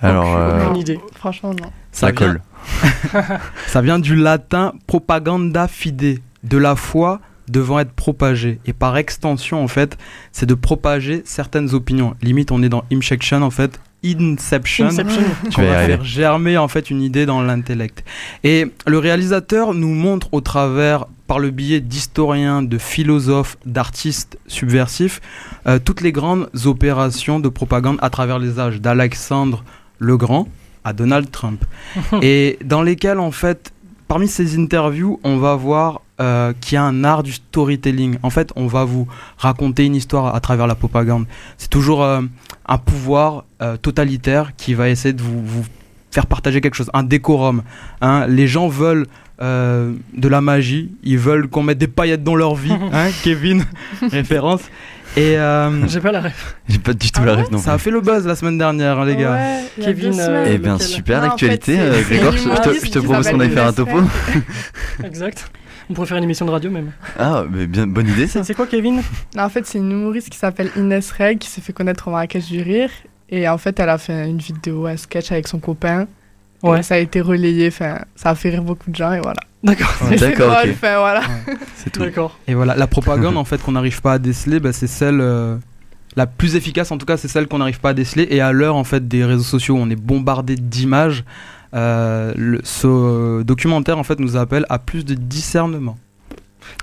Alors, 0.00 0.34
euh, 0.36 0.64
Aucune 0.66 0.76
idée. 0.76 0.98
Franchement, 1.16 1.50
non. 1.50 1.70
ça 1.92 2.10
vient- 2.12 2.14
colle. 2.14 2.40
Ça 3.66 3.80
vient 3.82 3.98
du 3.98 4.16
latin 4.16 4.72
propaganda 4.86 5.66
fide, 5.68 6.20
de 6.44 6.56
la 6.58 6.76
foi 6.76 7.20
devant 7.48 7.78
être 7.80 7.92
propagée. 7.92 8.60
Et 8.66 8.72
par 8.72 8.96
extension, 8.96 9.62
en 9.62 9.68
fait, 9.68 9.96
c'est 10.32 10.46
de 10.46 10.54
propager 10.54 11.22
certaines 11.24 11.74
opinions. 11.74 12.14
Limite, 12.22 12.52
on 12.52 12.62
est 12.62 12.68
dans 12.68 12.84
Inception, 12.92 13.42
en 13.42 13.50
fait. 13.50 13.80
Inception. 14.04 14.86
Inception. 14.86 15.22
Tu 15.50 15.60
on 15.60 15.64
vas 15.64 15.86
faire 15.86 16.04
germer 16.04 16.56
en 16.56 16.68
fait 16.68 16.90
une 16.90 17.02
idée 17.02 17.26
dans 17.26 17.42
l'intellect. 17.42 18.04
Et 18.44 18.66
le 18.86 18.98
réalisateur 18.98 19.74
nous 19.74 19.94
montre 19.94 20.28
au 20.32 20.40
travers, 20.40 21.06
par 21.26 21.38
le 21.38 21.50
biais 21.50 21.80
d'historiens, 21.80 22.62
de 22.62 22.78
philosophes, 22.78 23.56
d'artistes 23.66 24.38
subversifs, 24.46 25.20
euh, 25.66 25.78
toutes 25.82 26.00
les 26.00 26.12
grandes 26.12 26.48
opérations 26.64 27.40
de 27.40 27.48
propagande 27.48 27.98
à 28.00 28.10
travers 28.10 28.38
les 28.38 28.58
âges, 28.58 28.80
d'Alexandre 28.80 29.64
le 29.98 30.16
Grand 30.16 30.48
à 30.82 30.92
Donald 30.92 31.30
Trump. 31.30 31.62
et 32.22 32.58
dans 32.64 32.82
lesquelles 32.82 33.20
en 33.20 33.30
fait, 33.30 33.72
parmi 34.08 34.28
ces 34.28 34.58
interviews, 34.58 35.20
on 35.24 35.36
va 35.36 35.54
voir 35.56 36.00
euh, 36.20 36.52
qu'il 36.60 36.74
y 36.74 36.78
a 36.78 36.82
un 36.82 37.02
art 37.04 37.22
du 37.22 37.32
storytelling. 37.32 38.18
En 38.22 38.30
fait, 38.30 38.52
on 38.56 38.66
va 38.66 38.84
vous 38.84 39.06
raconter 39.38 39.86
une 39.86 39.94
histoire 39.96 40.34
à 40.34 40.40
travers 40.40 40.66
la 40.66 40.74
propagande. 40.74 41.24
C'est 41.58 41.70
toujours 41.70 42.02
euh, 42.04 42.20
un 42.66 42.78
pouvoir 42.78 43.44
euh, 43.62 43.76
totalitaire 43.76 44.52
qui 44.56 44.74
va 44.74 44.88
essayer 44.88 45.12
de 45.14 45.22
vous, 45.22 45.44
vous 45.44 45.64
faire 46.10 46.26
partager 46.26 46.60
quelque 46.60 46.74
chose, 46.74 46.90
un 46.92 47.02
décorum. 47.04 47.62
hein. 48.00 48.26
Les 48.28 48.46
gens 48.48 48.68
veulent 48.68 49.06
euh, 49.40 49.92
de 50.14 50.28
la 50.28 50.40
magie, 50.42 50.90
ils 51.02 51.16
veulent 51.18 51.48
qu'on 51.48 51.62
mette 51.62 51.78
des 51.78 51.86
paillettes 51.88 52.22
dans 52.24 52.34
leur 52.36 52.54
vie. 52.54 52.72
hein, 52.92 53.08
Kevin, 53.22 53.64
référence. 54.12 54.60
Et 55.16 55.36
euh, 55.38 55.70
J'ai 55.88 56.00
pas 56.00 56.12
la 56.12 56.20
ref. 56.20 56.56
J'ai 56.68 56.78
pas 56.78 56.92
du 56.92 57.10
tout 57.10 57.20
Ah 57.22 57.26
la 57.26 57.34
ref 57.36 57.50
non 57.50 57.58
ça 57.58 57.72
a 57.72 57.78
fait 57.78 57.90
le 57.90 58.00
buzz 58.00 58.26
la 58.26 58.36
semaine 58.36 58.58
dernière, 58.58 58.98
hein, 59.00 59.04
les 59.06 59.16
gars. 59.16 59.32
Ouais, 59.32 59.64
Kevin, 59.84 60.12
semaines. 60.12 60.48
Eh 60.52 60.58
bien, 60.58 60.74
lequel 60.74 60.86
super 60.86 61.18
Non, 61.18 61.24
en 61.24 61.28
l'actualité, 61.30 61.76
fait, 61.76 62.02
c'est- 62.04 62.14
Grégoire. 62.16 62.34
c'est 62.36 62.40
Je, 62.42 62.78
te, 62.80 62.86
je 62.86 62.90
te 62.92 62.98
qui 62.98 63.04
propose 63.06 63.28
qu'on 63.28 63.40
aille 63.40 63.50
faire 63.50 63.66
un 63.66 63.72
topo. 63.72 63.98
Exact. 65.04 65.50
On 65.90 65.92
pourrait 65.92 66.06
faire 66.06 66.18
une 66.18 66.24
émission 66.24 66.46
de 66.46 66.52
radio 66.52 66.70
même. 66.70 66.92
Ah, 67.18 67.42
mais 67.50 67.66
bien, 67.66 67.84
bonne 67.88 68.08
idée 68.08 68.28
ça. 68.28 68.44
C'est 68.44 68.54
quoi, 68.54 68.68
Kevin? 68.68 69.02
Non, 69.34 69.42
en 69.42 69.48
fait, 69.48 69.66
c'est 69.66 69.78
une 69.78 69.90
humoriste 69.90 70.30
qui 70.30 70.38
s'appelle 70.38 70.70
Inès 70.76 71.10
Reg 71.10 71.38
qui 71.38 71.48
s'est 71.48 71.60
fait 71.60 71.72
connaître 71.72 72.06
au 72.06 72.12
Marrakech 72.12 72.46
du 72.46 72.62
Rire. 72.62 72.90
Et 73.28 73.48
en 73.48 73.58
fait, 73.58 73.78
elle 73.80 73.88
a 73.88 73.98
fait 73.98 74.28
une 74.28 74.38
vidéo, 74.38 74.86
un 74.86 74.96
sketch 74.96 75.32
avec 75.32 75.48
son 75.48 75.58
copain. 75.58 76.06
Ouais. 76.62 76.78
Et 76.78 76.82
ça 76.84 76.94
a 76.94 76.98
été 76.98 77.20
relayé, 77.20 77.68
enfin, 77.68 77.98
ça 78.14 78.30
a 78.30 78.34
fait 78.36 78.50
rire 78.50 78.62
beaucoup 78.62 78.90
de 78.90 78.94
gens 78.94 79.12
et 79.12 79.20
voilà. 79.20 79.40
D'accord. 79.64 79.88
Et 80.12 80.18
c'est 80.18 80.30
D'accord, 80.30 80.52
drôle, 80.52 80.70
ok. 80.70 80.74
enfin, 80.76 80.98
voilà. 80.98 81.22
C'est 81.74 81.90
tout. 81.90 82.00
D'accord. 82.00 82.38
Et 82.46 82.54
voilà, 82.54 82.76
la 82.76 82.86
propagande 82.86 83.36
en 83.36 83.44
fait 83.44 83.60
qu'on 83.60 83.72
n'arrive 83.72 84.00
pas 84.00 84.12
à 84.12 84.18
déceler, 84.18 84.60
bah, 84.60 84.72
c'est 84.72 84.86
celle 84.86 85.20
euh, 85.20 85.56
la 86.16 86.26
plus 86.26 86.54
efficace 86.54 86.92
en 86.92 86.98
tout 86.98 87.06
cas, 87.06 87.16
c'est 87.16 87.28
celle 87.28 87.48
qu'on 87.48 87.58
n'arrive 87.58 87.80
pas 87.80 87.90
à 87.90 87.94
déceler. 87.94 88.28
Et 88.30 88.40
à 88.40 88.52
l'heure 88.52 88.76
en 88.76 88.84
fait 88.84 89.08
des 89.08 89.24
réseaux 89.24 89.42
sociaux, 89.42 89.74
où 89.74 89.78
on 89.78 89.90
est 89.90 89.96
bombardé 89.96 90.54
d'images. 90.54 91.24
Euh, 91.74 92.32
le- 92.36 92.60
ce 92.64 93.42
documentaire 93.42 93.98
en 93.98 94.02
fait 94.02 94.18
nous 94.20 94.36
appelle 94.36 94.66
à 94.68 94.78
plus 94.78 95.04
de 95.04 95.14
discernement. 95.14 95.96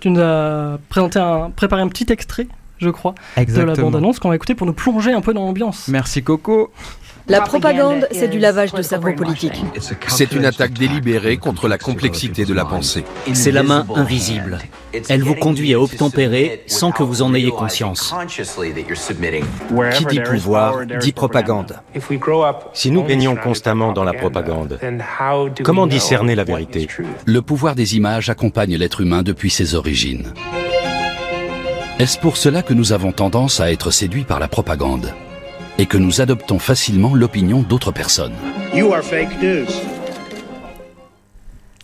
Tu 0.01 0.09
nous 0.09 0.19
as 0.21 0.79
présenté 0.89 1.19
un, 1.19 1.49
préparé 1.49 1.81
un 1.81 1.87
petit 1.87 2.11
extrait, 2.11 2.47
je 2.79 2.89
crois, 2.89 3.13
de 3.61 3.61
la 3.67 3.73
bande-annonce 3.83 4.19
qu'on 4.19 4.29
va 4.29 4.35
écouter 4.35 4.55
pour 4.55 4.67
nous 4.67 4.73
plonger 4.73 5.13
un 5.13 5.21
peu 5.21 5.33
dans 5.33 5.45
l'ambiance. 5.45 5.87
Merci 5.87 6.23
Coco. 6.23 6.71
La 7.29 7.41
propagande, 7.41 8.07
c'est 8.11 8.29
du 8.29 8.39
lavage 8.39 8.71
de 8.73 8.81
cerveau 8.81 9.13
politique. 9.13 9.61
C'est 10.07 10.31
une 10.31 10.45
attaque 10.45 10.73
délibérée 10.73 11.37
contre 11.37 11.67
la 11.67 11.77
complexité 11.77 12.45
de 12.45 12.53
la 12.53 12.65
pensée. 12.65 13.03
C'est 13.33 13.51
la 13.51 13.63
main 13.63 13.85
invisible. 13.95 14.59
Elle 15.09 15.23
vous 15.23 15.35
conduit 15.35 15.73
à 15.73 15.79
obtempérer 15.79 16.63
sans 16.67 16.91
que 16.91 17.03
vous 17.03 17.21
en 17.21 17.33
ayez 17.33 17.51
conscience. 17.51 18.15
Qui 19.93 20.05
dit 20.05 20.19
pouvoir 20.21 20.85
dit 20.99 21.11
propagande. 21.11 21.79
Si 22.73 22.91
nous 22.91 23.03
baignons 23.03 23.35
constamment 23.35 23.91
dans 23.91 24.03
la 24.03 24.13
propagande, 24.13 24.79
comment 25.63 25.87
discerner 25.87 26.35
la 26.35 26.45
vérité 26.45 26.87
Le 27.25 27.41
pouvoir 27.41 27.75
des 27.75 27.97
images 27.97 28.29
accompagne 28.29 28.75
l'être 28.75 29.01
humain 29.01 29.23
depuis 29.23 29.49
ses 29.49 29.75
origines. 29.75 30.33
Est-ce 31.99 32.19
pour 32.19 32.37
cela 32.37 32.61
que 32.61 32.73
nous 32.73 32.93
avons 32.93 33.11
tendance 33.11 33.59
à 33.59 33.71
être 33.71 33.91
séduits 33.91 34.23
par 34.23 34.39
la 34.39 34.47
propagande? 34.47 35.13
Et 35.77 35.85
que 35.85 35.97
nous 35.97 36.21
adoptons 36.21 36.59
facilement 36.59 37.13
l'opinion 37.13 37.61
d'autres 37.61 37.91
personnes 37.91 38.33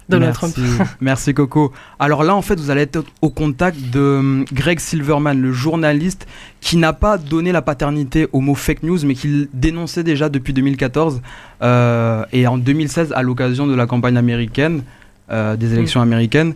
Donald 0.10 0.36
Merci. 0.42 0.62
Trump. 0.62 0.90
Merci 1.02 1.34
Coco. 1.34 1.72
Alors 2.00 2.24
là, 2.24 2.36
en 2.36 2.42
fait, 2.42 2.60
vous 2.60 2.70
allez 2.70 2.82
être 2.82 3.04
au 3.22 3.30
contact 3.30 3.80
de 3.92 4.00
hum, 4.00 4.46
Greg 4.52 4.80
Silverman, 4.80 5.40
le 5.40 5.52
journaliste 5.52 6.28
qui 6.62 6.78
n'a 6.78 6.94
pas 6.94 7.18
donné 7.18 7.52
la 7.52 7.62
paternité 7.62 8.28
au 8.32 8.42
mot 8.42 8.56
fake 8.56 8.84
news, 8.84 9.00
mais 9.06 9.16
qui 9.16 9.28
le 9.28 9.50
dénonçait 9.54 10.04
déjà 10.04 10.30
depuis 10.30 10.54
2014 10.54 11.22
euh, 11.62 12.26
et 12.32 12.48
en 12.48 12.58
2016 12.58 13.14
à 13.16 13.22
l'occasion 13.22 13.68
de 13.68 13.76
la 13.76 13.86
campagne 13.86 14.18
américaine, 14.18 14.84
euh, 15.32 15.56
des 15.56 15.74
élections 15.74 16.02
américaines. 16.02 16.54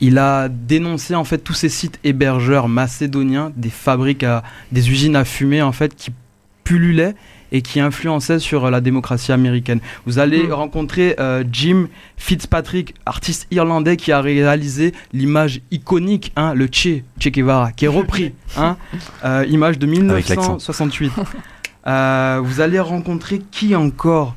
Il 0.00 0.18
a 0.18 0.48
dénoncé 0.48 1.14
en 1.16 1.24
fait 1.24 1.38
tous 1.38 1.54
ces 1.54 1.68
sites 1.68 1.98
hébergeurs 2.04 2.68
macédoniens, 2.68 3.52
des 3.56 3.70
fabriques 3.70 4.22
à, 4.22 4.44
des 4.70 4.90
usines 4.90 5.16
à 5.16 5.24
fumer 5.24 5.60
en 5.60 5.72
fait 5.72 5.94
qui 5.94 6.12
pullulaient 6.68 7.14
et 7.50 7.62
qui 7.62 7.80
influençaient 7.80 8.38
sur 8.38 8.66
euh, 8.66 8.70
la 8.70 8.82
démocratie 8.82 9.32
américaine. 9.32 9.80
Vous 10.04 10.18
allez 10.18 10.42
Mm. 10.48 10.52
rencontrer 10.52 11.14
euh, 11.18 11.42
Jim 11.50 11.88
Fitzpatrick, 12.18 12.94
artiste 13.06 13.46
irlandais 13.50 13.96
qui 13.96 14.12
a 14.12 14.20
réalisé 14.20 14.92
l'image 15.14 15.60
iconique, 15.70 16.30
hein, 16.36 16.52
le 16.54 16.66
Che, 16.70 17.02
Che 17.18 17.30
Guevara, 17.30 17.72
qui 17.72 17.86
est 17.86 17.88
repris, 18.00 18.34
hein, 18.58 18.76
euh, 19.24 19.46
image 19.48 19.78
de 19.78 19.86
Avec 19.86 20.28
l'accent. 20.28 20.58
1968. 20.58 21.12
Euh, 21.86 22.40
vous 22.44 22.60
allez 22.60 22.80
rencontrer 22.80 23.40
qui 23.50 23.74
encore? 23.74 24.34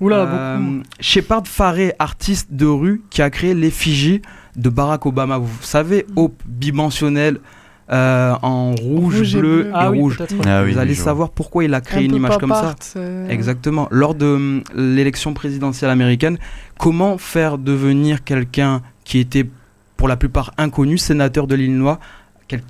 Oula, 0.00 0.20
Euh, 0.22 0.56
beaucoup. 0.58 0.82
Shepard 1.00 1.46
Faray, 1.46 1.92
artiste 1.98 2.48
de 2.54 2.64
rue, 2.64 3.02
qui 3.10 3.20
a 3.20 3.28
créé 3.28 3.52
l'effigie 3.52 4.22
de 4.56 4.70
Barack 4.70 5.04
Obama. 5.04 5.36
Vous 5.36 5.50
savez, 5.60 6.06
Hope 6.16 6.40
bimensionnelle 6.46 7.40
euh, 7.92 8.34
en 8.42 8.72
rouge, 8.72 9.18
Rouge 9.18 9.36
et 9.36 9.38
bleu 9.40 9.66
et 9.66 9.70
Ah 9.74 9.90
oui, 9.90 9.98
rouge. 9.98 10.18
Ah 10.46 10.62
oui, 10.64 10.72
vous 10.72 10.78
allez 10.78 10.94
savoir 10.94 11.30
pourquoi 11.30 11.64
il 11.64 11.74
a 11.74 11.80
créé 11.80 12.00
Un 12.04 12.06
une 12.08 12.14
image 12.16 12.38
comme 12.38 12.50
ça. 12.50 12.74
euh, 12.96 13.28
Exactement. 13.28 13.88
Lors 13.90 14.14
de 14.14 14.26
hum, 14.26 14.62
l'élection 14.74 15.34
présidentielle 15.34 15.90
américaine, 15.90 16.38
comment 16.78 17.18
faire 17.18 17.58
devenir 17.58 18.24
quelqu'un 18.24 18.80
qui 19.04 19.18
était 19.18 19.46
pour 19.96 20.08
la 20.08 20.16
plupart 20.16 20.52
inconnu, 20.58 20.96
sénateur 20.98 21.46
de 21.46 21.54
l'Illinois, 21.54 22.00
quel- 22.48 22.62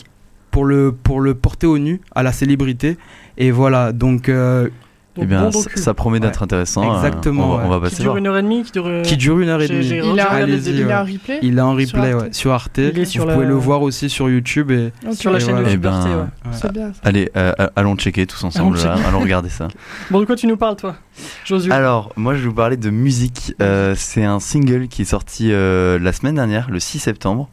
pour 0.51 0.65
le, 0.65 0.93
pour 0.93 1.21
le 1.21 1.35
porter 1.35 1.67
au 1.67 1.79
nu 1.79 2.01
à 2.15 2.23
la 2.23 2.33
célébrité? 2.33 2.97
Et 3.39 3.51
voilà, 3.51 3.93
donc 3.93 4.29
euh, 4.29 4.69
Eh 5.17 5.27
bien, 5.27 5.49
bon 5.49 5.63
ça, 5.77 5.95
promet 5.95 6.19
d'être 6.19 6.43
intéressant. 6.43 6.93
euh, 6.93 6.97
Exactement, 6.97 7.55
on, 7.55 7.57
va- 7.59 7.65
on 7.65 7.69
va 7.69 7.77
ouais. 7.77 7.83
passer 7.83 7.97
Qui 7.97 8.03
dure 8.03 8.11
voir. 8.13 8.17
une 8.19 8.27
heure 8.27 8.37
et 8.37 8.43
demie, 8.43 8.63
qui 8.65 8.73
dure. 8.73 8.87
euh, 8.89 9.03
qui 9.03 9.17
dure 9.17 9.39
une 9.39 9.49
heure 9.49 9.63
et 9.63 9.69
demie. 9.69 9.87
Il 9.87 10.19
a, 10.21 10.29
Allez-y, 10.31 10.61
débuts. 10.73 10.81
il 10.83 10.91
a 10.91 11.01
un 11.01 11.05
replay 11.05 11.39
Il 11.43 11.57
est 11.59 11.61
en 11.61 11.79
Sur 11.79 11.87
replay 11.99 12.13
Arte. 12.13 12.23
ouais, 12.23 12.29
sur 12.33 12.53
Arte. 12.53 12.79
Il 12.79 12.99
est 12.99 13.05
sur 13.05 13.23
Vous 13.23 13.29
la- 13.29 13.35
pouvez 13.35 13.47
le 13.47 13.55
voir 13.55 13.83
aussi 13.83 14.11
sur 14.11 14.29
YouTube. 14.29 14.73
Et. 14.73 14.93
Sur 15.13 15.31
la 15.31 15.39
Et 15.39 15.41
chaîne 15.41 15.51
voilà. 15.53 15.67
de 15.67 15.73
Eh 15.73 15.77
Liberté, 15.77 16.09
ben, 16.09 16.17
ouais. 16.17 16.23
ouais. 16.23 16.29
C'est 16.61 16.73
bien 16.73 16.89
ça. 16.93 17.01
Allez, 17.05 17.31
euh, 17.37 17.53
euh, 17.61 17.69
allons 17.77 17.95
checker 17.97 18.27
tous 18.27 18.43
ensemble. 18.43 18.77
Allons 18.79 18.89
là. 18.89 18.95
checker. 18.97 19.09
allons 19.09 19.21
regarder 19.21 19.49
ça. 19.51 19.69
Bon, 20.11 20.19
de 20.21 20.25
quoi 20.25 20.35
tu 20.35 20.47
nous 20.49 20.57
parles, 20.57 20.77
toi, 20.77 20.97
Josué? 21.45 21.71
Alors, 21.73 22.13
moi, 22.17 22.35
je 22.35 22.41
vais 22.41 22.49
vous 22.49 22.55
parler 22.55 22.77
de 22.77 22.91
musique. 22.91 23.55
Euh, 23.63 23.95
c'est 23.97 24.25
un 24.25 24.41
single 24.41 24.89
qui 24.89 25.03
est 25.03 25.07
sorti 25.07 25.51
euh, 25.53 25.99
la 26.01 26.13
semaine 26.13 26.35
dernière, 26.35 26.69
le 26.71 26.81
6 26.81 26.99
septembre. 26.99 27.49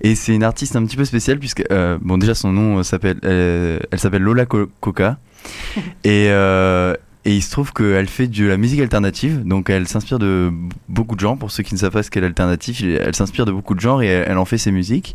Et 0.00 0.14
c'est 0.14 0.34
une 0.34 0.44
artiste 0.44 0.74
un 0.76 0.84
petit 0.86 0.96
peu 0.96 1.04
spéciale, 1.04 1.38
puisque, 1.38 1.64
euh, 1.70 1.98
bon, 2.00 2.16
déjà, 2.18 2.34
son 2.34 2.52
nom 2.52 2.78
euh, 2.78 2.82
s'appelle, 2.82 3.18
euh, 3.24 3.78
elle 3.90 3.98
s'appelle 3.98 4.22
Lola 4.22 4.46
Co- 4.46 4.70
Coca. 4.80 5.18
et, 6.04 6.26
euh, 6.28 6.94
et 7.24 7.34
il 7.34 7.42
se 7.42 7.50
trouve 7.50 7.72
qu'elle 7.72 8.08
fait 8.08 8.26
de 8.26 8.46
la 8.46 8.56
musique 8.56 8.80
alternative, 8.80 9.42
donc 9.44 9.68
elle 9.68 9.86
s'inspire 9.86 10.18
de 10.18 10.50
beaucoup 10.88 11.14
de 11.14 11.20
gens. 11.20 11.36
Pour 11.36 11.50
ceux 11.50 11.62
qui 11.62 11.74
ne 11.74 11.78
savent 11.78 11.92
pas 11.92 12.02
ce 12.02 12.10
qu'est 12.10 12.22
l'alternative, 12.22 12.98
elle 13.00 13.14
s'inspire 13.14 13.44
de 13.44 13.52
beaucoup 13.52 13.74
de 13.74 13.80
genres 13.80 14.02
et 14.02 14.06
elle, 14.06 14.38
en 14.38 14.44
fait 14.46 14.56
ses 14.56 14.70
musiques. 14.70 15.14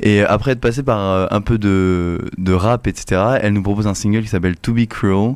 Et 0.00 0.22
après 0.22 0.52
être 0.52 0.60
passée 0.60 0.82
par 0.82 1.00
euh, 1.00 1.26
un 1.30 1.40
peu 1.42 1.58
de, 1.58 2.30
de 2.38 2.52
rap, 2.52 2.86
etc., 2.86 3.20
elle 3.42 3.52
nous 3.52 3.62
propose 3.62 3.86
un 3.86 3.94
single 3.94 4.22
qui 4.22 4.28
s'appelle 4.28 4.56
To 4.56 4.72
Be 4.72 4.86
Cruel, 4.86 5.34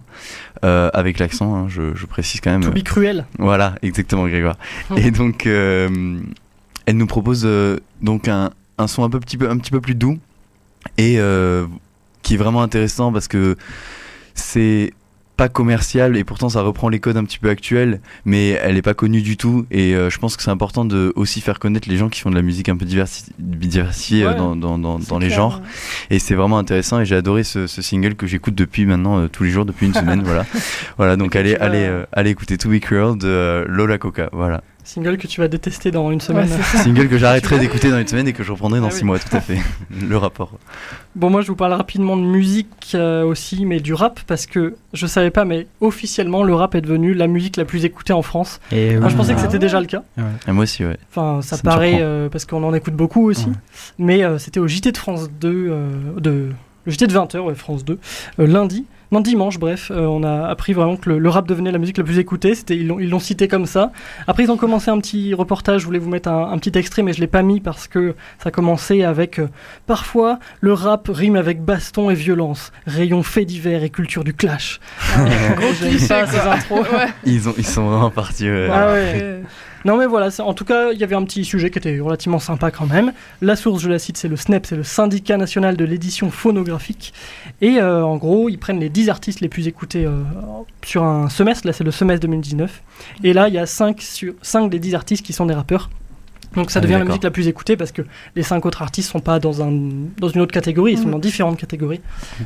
euh, 0.65 0.91
avec 0.93 1.19
l'accent, 1.19 1.55
hein, 1.55 1.67
je, 1.69 1.95
je 1.95 2.07
précise 2.07 2.41
quand 2.41 2.51
même. 2.51 2.63
To 2.63 2.71
be 2.71 2.83
cruel. 2.83 3.27
Voilà, 3.39 3.75
exactement, 3.83 4.27
Grégoire. 4.27 4.57
Et 4.97 5.11
donc, 5.11 5.47
euh, 5.47 6.19
elle 6.87 6.97
nous 6.97 7.07
propose 7.07 7.43
euh, 7.45 7.79
donc 8.03 8.29
un, 8.29 8.51
un 8.79 8.87
son 8.87 9.05
un, 9.05 9.11
peu, 9.11 9.21
petit 9.21 9.37
peu, 9.37 9.49
un 9.49 9.59
petit 9.59 9.71
peu 9.71 9.81
plus 9.81 9.95
doux 9.95 10.19
et 10.97 11.19
qui 12.23 12.35
est 12.35 12.37
vraiment 12.37 12.63
intéressant 12.63 13.13
parce 13.13 13.29
que 13.29 13.57
c'est 14.39 14.93
pas 15.37 15.49
commercial 15.49 16.17
et 16.17 16.25
pourtant 16.25 16.49
ça 16.49 16.63
reprend 16.63 16.89
les 16.89 16.99
codes 16.99 17.17
un 17.17 17.23
petit 17.23 17.39
peu 17.39 17.49
actuels, 17.49 18.01
mais 18.25 18.49
elle 18.61 18.77
est 18.77 18.83
pas 18.83 18.95
connue 18.95 19.23
du 19.23 19.37
tout. 19.37 19.67
Et 19.71 19.95
euh, 19.95 20.11
je 20.11 20.19
pense 20.19 20.37
que 20.37 20.43
c'est 20.43 20.51
important 20.51 20.85
de 20.85 21.13
aussi 21.15 21.41
faire 21.41 21.61
connaître 21.61 21.89
les 21.89 21.97
gens 21.97 22.09
qui 22.09 22.21
font 22.21 22.31
de 22.31 22.35
la 22.35 22.43
musique 22.43 22.69
un 22.69 22.77
peu 22.77 22.85
diversi- 22.85 23.29
diversifiée 23.39 24.25
euh, 24.25 24.31
Ouais, 24.31 24.37
dans, 24.37 24.57
dans, 24.57 24.79
dans, 24.81 24.99
C'est 24.99 25.11
dans 25.11 25.21
les 25.21 25.27
clair, 25.29 25.37
genres. 25.39 25.61
ouais. 25.63 26.17
Et 26.17 26.19
c'est 26.19 26.35
vraiment 26.35 26.59
intéressant 26.59 26.99
et 27.01 27.07
j'ai 27.07 27.15
adoré 27.15 27.45
ce, 27.45 27.69
ce 27.69 27.83
single 27.83 28.17
que 28.17 28.27
j'écoute 28.27 28.57
depuis 28.57 28.85
maintenant 28.85 29.21
euh, 29.21 29.29
tous 29.29 29.45
les 29.45 29.51
jours, 29.51 29.65
depuis 29.65 29.87
une 29.87 29.95
semaine. 29.95 30.23
voilà. 30.25 30.45
voilà, 30.97 31.15
donc 31.15 31.37
allez, 31.37 31.55
allez, 31.55 31.85
euh, 31.87 32.05
allez 32.13 32.31
écouter 32.31 32.59
To 32.59 32.69
Be 32.69 32.81
Cruel 32.81 33.17
de 33.17 33.65
Lola 33.69 33.97
Coca. 33.99 34.31
Voilà. 34.33 34.65
Single 34.89 35.19
que 35.19 35.27
tu 35.27 35.43
vas 35.43 35.49
détester 35.49 35.91
dans 35.91 36.11
une 36.11 36.21
semaine. 36.23 36.49
Ouais. 36.49 36.79
Single 36.83 37.09
que 37.11 37.19
j'arrêterai 37.19 37.59
d'écouter 37.59 37.91
dans 37.91 37.99
une 37.99 38.07
semaine 38.09 38.27
et 38.27 38.33
que 38.33 38.43
je 38.43 38.51
reprendrai 38.53 38.81
dans 38.81 38.87
Ah 38.87 38.91
six 38.91 39.03
oui. 39.03 39.09
mois, 39.09 39.19
tout 39.19 39.37
à 39.37 39.41
fait. 39.43 39.59
Le 40.09 40.17
rapport. 40.17 40.53
Bon, 41.15 41.29
moi, 41.29 41.43
je 41.43 41.49
vous 41.49 41.57
parle 41.57 41.75
rapidement 41.75 42.17
de 42.17 42.23
musique 42.23 42.93
euh, 42.95 43.23
aussi, 43.23 43.67
mais 43.67 43.81
du 43.81 43.93
rap, 43.93 44.19
parce 44.27 44.47
que 44.47 44.77
je 44.95 45.07
savais 45.07 45.31
pas, 45.31 45.45
mais 45.45 45.67
officiellement, 45.83 46.43
le 46.43 46.55
rap 46.55 46.75
est 46.75 46.81
devenu 46.81 47.13
la 47.13 47.27
musique 47.27 47.59
la 47.59 47.67
plus 47.67 47.85
écoutée 47.85 48.15
en 48.15 48.23
France. 48.23 48.61
Et 48.73 48.97
Ah, 49.03 49.11
je 49.11 49.15
pensais 49.15 49.35
que 49.35 49.39
Ah 49.41 49.43
c'était 49.43 49.55
ouais. 49.55 49.59
déjà 49.59 49.79
le 49.79 49.87
cas. 49.87 50.05
Et 50.49 50.53
moi 50.53 50.63
aussi, 50.63 50.87
ouais. 50.87 50.97
Enfin, 51.11 51.43
ça, 51.43 51.59
paraît 51.59 51.99
euh, 52.01 52.31
parce 52.31 52.47
qu'on 52.47 52.65
en 52.65 52.73
écoute 52.73 52.95
beaucoup 52.95 53.29
aussi. 53.29 53.45
Ouais. 53.45 53.53
Mais 53.99 54.25
euh, 54.25 54.39
c'était 54.39 54.59
au 54.59 54.67
JT 54.67 54.93
de 54.93 54.97
France 54.97 55.29
2, 55.39 55.49
euh, 55.69 55.91
de, 56.19 56.49
le 56.87 56.91
JT 56.93 57.07
de 57.09 57.13
20h, 57.13 57.41
ouais, 57.41 57.55
France 57.55 57.85
2, 57.85 57.99
euh, 58.39 58.47
lundi. 58.47 58.87
Non, 59.11 59.21
dimanche, 59.21 59.59
bref, 59.59 59.91
euh, 59.91 60.05
on 60.07 60.23
a 60.23 60.47
appris 60.49 60.75
vraiment 60.75 60.97
que 60.97 61.09
le, 61.09 61.19
le 61.19 61.29
rap 61.31 61.47
devenait 61.49 61.73
la 61.73 61.79
musique 61.79 61.97
la 61.97 62.05
plus 62.05 62.19
écoutée. 62.19 62.55
C'était, 62.55 62.77
ils, 62.77 62.87
l'ont, 62.87 62.99
ils 63.01 63.09
l'ont 63.09 63.19
cité 63.19 63.49
comme 63.49 63.65
ça. 63.65 63.91
Après, 64.27 64.43
ils 64.45 64.51
ont 64.51 64.57
commencé 64.59 64.91
un 64.91 64.99
petit 64.99 65.33
reportage. 65.33 65.81
Je 65.81 65.87
voulais 65.87 65.99
vous 65.99 66.11
mettre 66.11 66.29
un, 66.29 66.51
un 66.53 66.59
petit 66.59 66.77
extrait, 66.79 67.03
mais 67.03 67.15
je 67.15 67.21
l'ai 67.21 67.27
pas 67.27 67.43
mis 67.43 67.61
parce 67.61 67.89
que 67.89 68.15
ça 68.43 68.51
commençait 68.51 69.05
avec 69.05 69.39
euh, 69.39 69.49
Parfois, 69.87 70.39
le 70.61 70.75
rap 70.75 71.09
rime 71.11 71.37
avec 71.37 71.63
baston 71.65 72.11
et 72.11 72.15
violence, 72.15 72.71
rayon 72.87 73.23
fait 73.23 73.45
divers 73.47 73.83
et 73.83 73.91
culture 73.91 74.25
du 74.25 74.35
clash. 74.35 74.79
Gros 75.57 75.73
cliché, 75.81 76.07
pas 76.09 76.27
ces 76.27 76.39
intros. 76.39 76.87
Ouais. 76.93 77.07
Ils, 77.25 77.49
ont, 77.49 77.55
ils 77.57 77.67
sont 77.67 77.87
vraiment 77.89 78.11
partis. 78.11 78.49
ouais. 78.51 78.69
Ah 78.73 78.93
ouais. 78.93 79.43
Non 79.85 79.97
mais 79.97 80.07
voilà, 80.07 80.29
en 80.41 80.55
tout 80.55 80.65
cas, 80.65 80.93
il 80.93 80.99
y 80.99 81.05
avait 81.05 81.15
un 81.15 81.25
petit 81.25 81.45
sujet 81.45 81.71
qui 81.71 81.79
était 81.79 82.01
relativement 82.01 82.39
sympa 82.39 82.71
quand 82.71 82.87
même. 82.87 83.13
La 83.41 83.57
source, 83.57 83.81
je 83.83 83.89
la 83.89 83.99
cite, 83.99 84.17
c'est 84.17 84.29
le 84.29 84.37
SNEP, 84.37 84.67
c'est 84.67 84.77
le 84.77 84.83
Syndicat 84.83 85.37
National 85.37 85.77
de 85.77 85.85
l'édition 85.85 86.31
phonographique. 86.31 87.13
Et 87.61 87.79
euh, 87.79 88.05
en 88.05 88.17
gros, 88.17 88.49
ils 88.49 88.59
prennent 88.59 88.81
les 88.81 88.89
10 88.89 89.09
artistes 89.09 89.41
les 89.41 89.49
plus 89.49 89.69
écoutés 89.69 90.05
euh, 90.05 90.23
sur 90.85 91.05
un 91.05 91.29
semestre, 91.29 91.67
là 91.67 91.73
c'est 91.73 91.85
le 91.85 91.91
semestre 91.91 92.23
2019. 92.23 92.83
Et 93.25 93.33
là, 93.33 93.49
il 93.49 93.55
y 93.55 93.59
a 93.59 93.67
5, 93.67 94.01
sur, 94.01 94.35
5 94.43 94.69
des 94.69 94.79
10 94.79 94.95
artistes 94.95 95.25
qui 95.25 95.33
sont 95.33 95.47
des 95.47 95.55
rappeurs. 95.55 95.91
Donc 96.55 96.71
ça 96.71 96.79
Ah 96.79 96.83
devient 96.83 96.95
la 96.95 97.05
musique 97.05 97.23
la 97.25 97.31
plus 97.31 97.47
écoutée 97.49 97.77
parce 97.77 97.93
que 97.93 98.03
les 98.35 98.43
5 98.43 98.65
autres 98.67 98.83
artistes 98.83 99.11
sont 99.11 99.21
pas 99.21 99.39
dans, 99.39 99.63
un, 99.63 99.71
dans 100.19 100.29
une 100.29 100.41
autre 100.41 100.53
catégorie, 100.53 100.93
ils 100.93 100.99
sont 100.99 101.09
dans 101.11 101.19
différentes 101.19 101.59
catégories. 101.59 102.01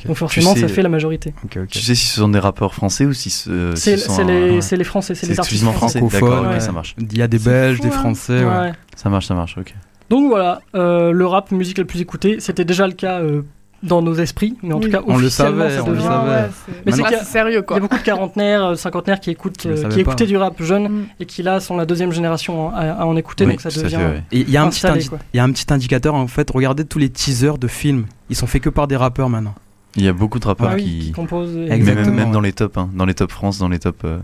Donc 0.06 0.16
forcément, 0.16 0.54
Tu 0.54 0.60
ça 0.60 0.68
fait 0.68 0.82
la 0.82 0.88
majorité. 0.88 1.34
Ok, 1.44 1.56
ok. 1.62 1.68
Tu 1.68 1.78
sais 1.80 1.94
si 1.94 2.06
ce 2.06 2.16
sont 2.20 2.28
des 2.28 2.38
rappeurs 2.40 2.74
français 2.74 3.06
ou 3.06 3.12
si 3.12 3.30
ce, 3.30 3.72
C'est 3.76 3.96
si 3.96 4.20
un- 4.20 4.24
les, 4.24 4.50
ouais. 4.54 4.60
c'est 4.60 4.76
les 4.76 4.84
Français, 4.84 5.14
c'est 5.14 5.26
C'est 5.26 5.32
les 5.32 5.38
artistes 5.38 5.62
exclusivement 5.62 5.72
français. 5.72 5.98
Francophone, 6.00 6.30
D'accord, 6.30 6.50
ouais. 6.52 6.60
ça 6.60 6.72
marche. 6.72 6.94
Il 6.98 7.16
y 7.16 7.22
a 7.22 7.28
des 7.28 7.38
Belges, 7.38 7.76
fou, 7.78 7.82
des 7.84 7.88
hein. 7.88 7.92
Français. 7.92 8.44
ouais. 8.44 8.58
Ouais. 8.60 8.72
Ça 8.96 9.08
marche, 9.08 9.26
ça 9.26 9.34
marche, 9.34 9.56
ok. 9.58 9.72
Donc 10.10 10.28
voilà, 10.28 10.60
euh, 10.74 11.10
le 11.12 11.26
rap, 11.26 11.50
musique 11.52 11.78
la 11.78 11.84
plus 11.84 12.00
écoutée, 12.00 12.36
c'était 12.40 12.64
déjà 12.66 12.86
le 12.86 12.92
cas 12.92 13.20
euh, 13.20 13.42
dans 13.82 14.00
nos 14.02 14.14
esprits, 14.14 14.56
mais 14.62 14.72
en 14.74 14.78
Oui. 14.78 14.84
tout 14.84 14.90
cas 14.90 15.02
On 15.06 15.16
le 15.18 15.28
savait, 15.28 15.70
ça 15.76 15.82
on 15.84 15.90
le 15.90 15.98
savait. 16.00 16.48
Mais 16.86 16.92
c'est 16.92 17.24
sérieux 17.24 17.58
Il 17.58 17.62
y 17.62 17.64
quoi. 17.64 17.76
a 17.78 17.80
beaucoup 17.80 17.98
de 17.98 18.02
quarantenaires, 18.02 18.64
euh, 18.64 18.74
cinquantenaires 18.76 19.18
qui 19.20 19.30
écoutent, 19.30 19.56
Qui 19.56 19.68
euh, 19.68 19.74
qui 19.88 19.96
pas. 19.96 20.00
écoutaient 20.00 20.26
du 20.26 20.36
rap 20.36 20.62
jeune 20.62 20.88
Mm. 20.88 21.04
et 21.20 21.26
qui 21.26 21.42
là 21.42 21.58
sont 21.60 21.76
la 21.76 21.84
deuxième 21.86 22.12
génération 22.12 22.70
à, 22.74 22.92
à 22.92 23.04
en 23.06 23.16
écouter, 23.16 23.44
Oui, 23.44 23.52
donc 23.52 23.60
ça 23.60 23.70
devient. 23.70 23.98
il 24.30 24.48
y, 24.50 24.56
a 24.56 24.62
un 24.62 24.68
petit 24.68 24.76
Installé, 24.86 25.00
indi- 25.00 25.08
quoi. 25.08 25.18
il 25.32 25.36
y 25.36 25.40
a 25.40 25.44
un 25.44 25.50
petit 25.50 25.66
indicateur 25.72 26.14
en 26.14 26.26
fait. 26.28 26.48
Regardez 26.50 26.84
tous 26.84 26.98
les 26.98 27.10
teasers 27.10 27.58
de 27.58 27.66
films. 27.68 28.06
Ils 28.30 28.36
sont 28.36 28.46
faits 28.46 28.62
que 28.62 28.70
par 28.70 28.86
des 28.86 28.96
rappeurs 28.96 29.28
maintenant. 29.28 29.54
Il 29.96 30.04
y 30.04 30.08
a 30.08 30.12
beaucoup 30.12 30.38
de 30.38 30.46
rappeurs 30.46 30.70
Ah 30.72 30.74
oui, 30.76 30.84
qui. 30.84 30.98
qui 31.06 31.12
composent. 31.12 31.56
Exactement, 31.68 32.06
même, 32.06 32.14
même 32.14 32.26
ouais. 32.28 32.32
dans 32.32 32.40
les 32.40 32.52
tops, 32.52 32.76
hein, 32.78 32.88
dans 32.94 33.04
les 33.04 33.14
top 33.14 33.30
France, 33.30 33.58
dans 33.58 33.68
les 33.68 33.78
top. 33.78 33.96
euh, 34.04 34.18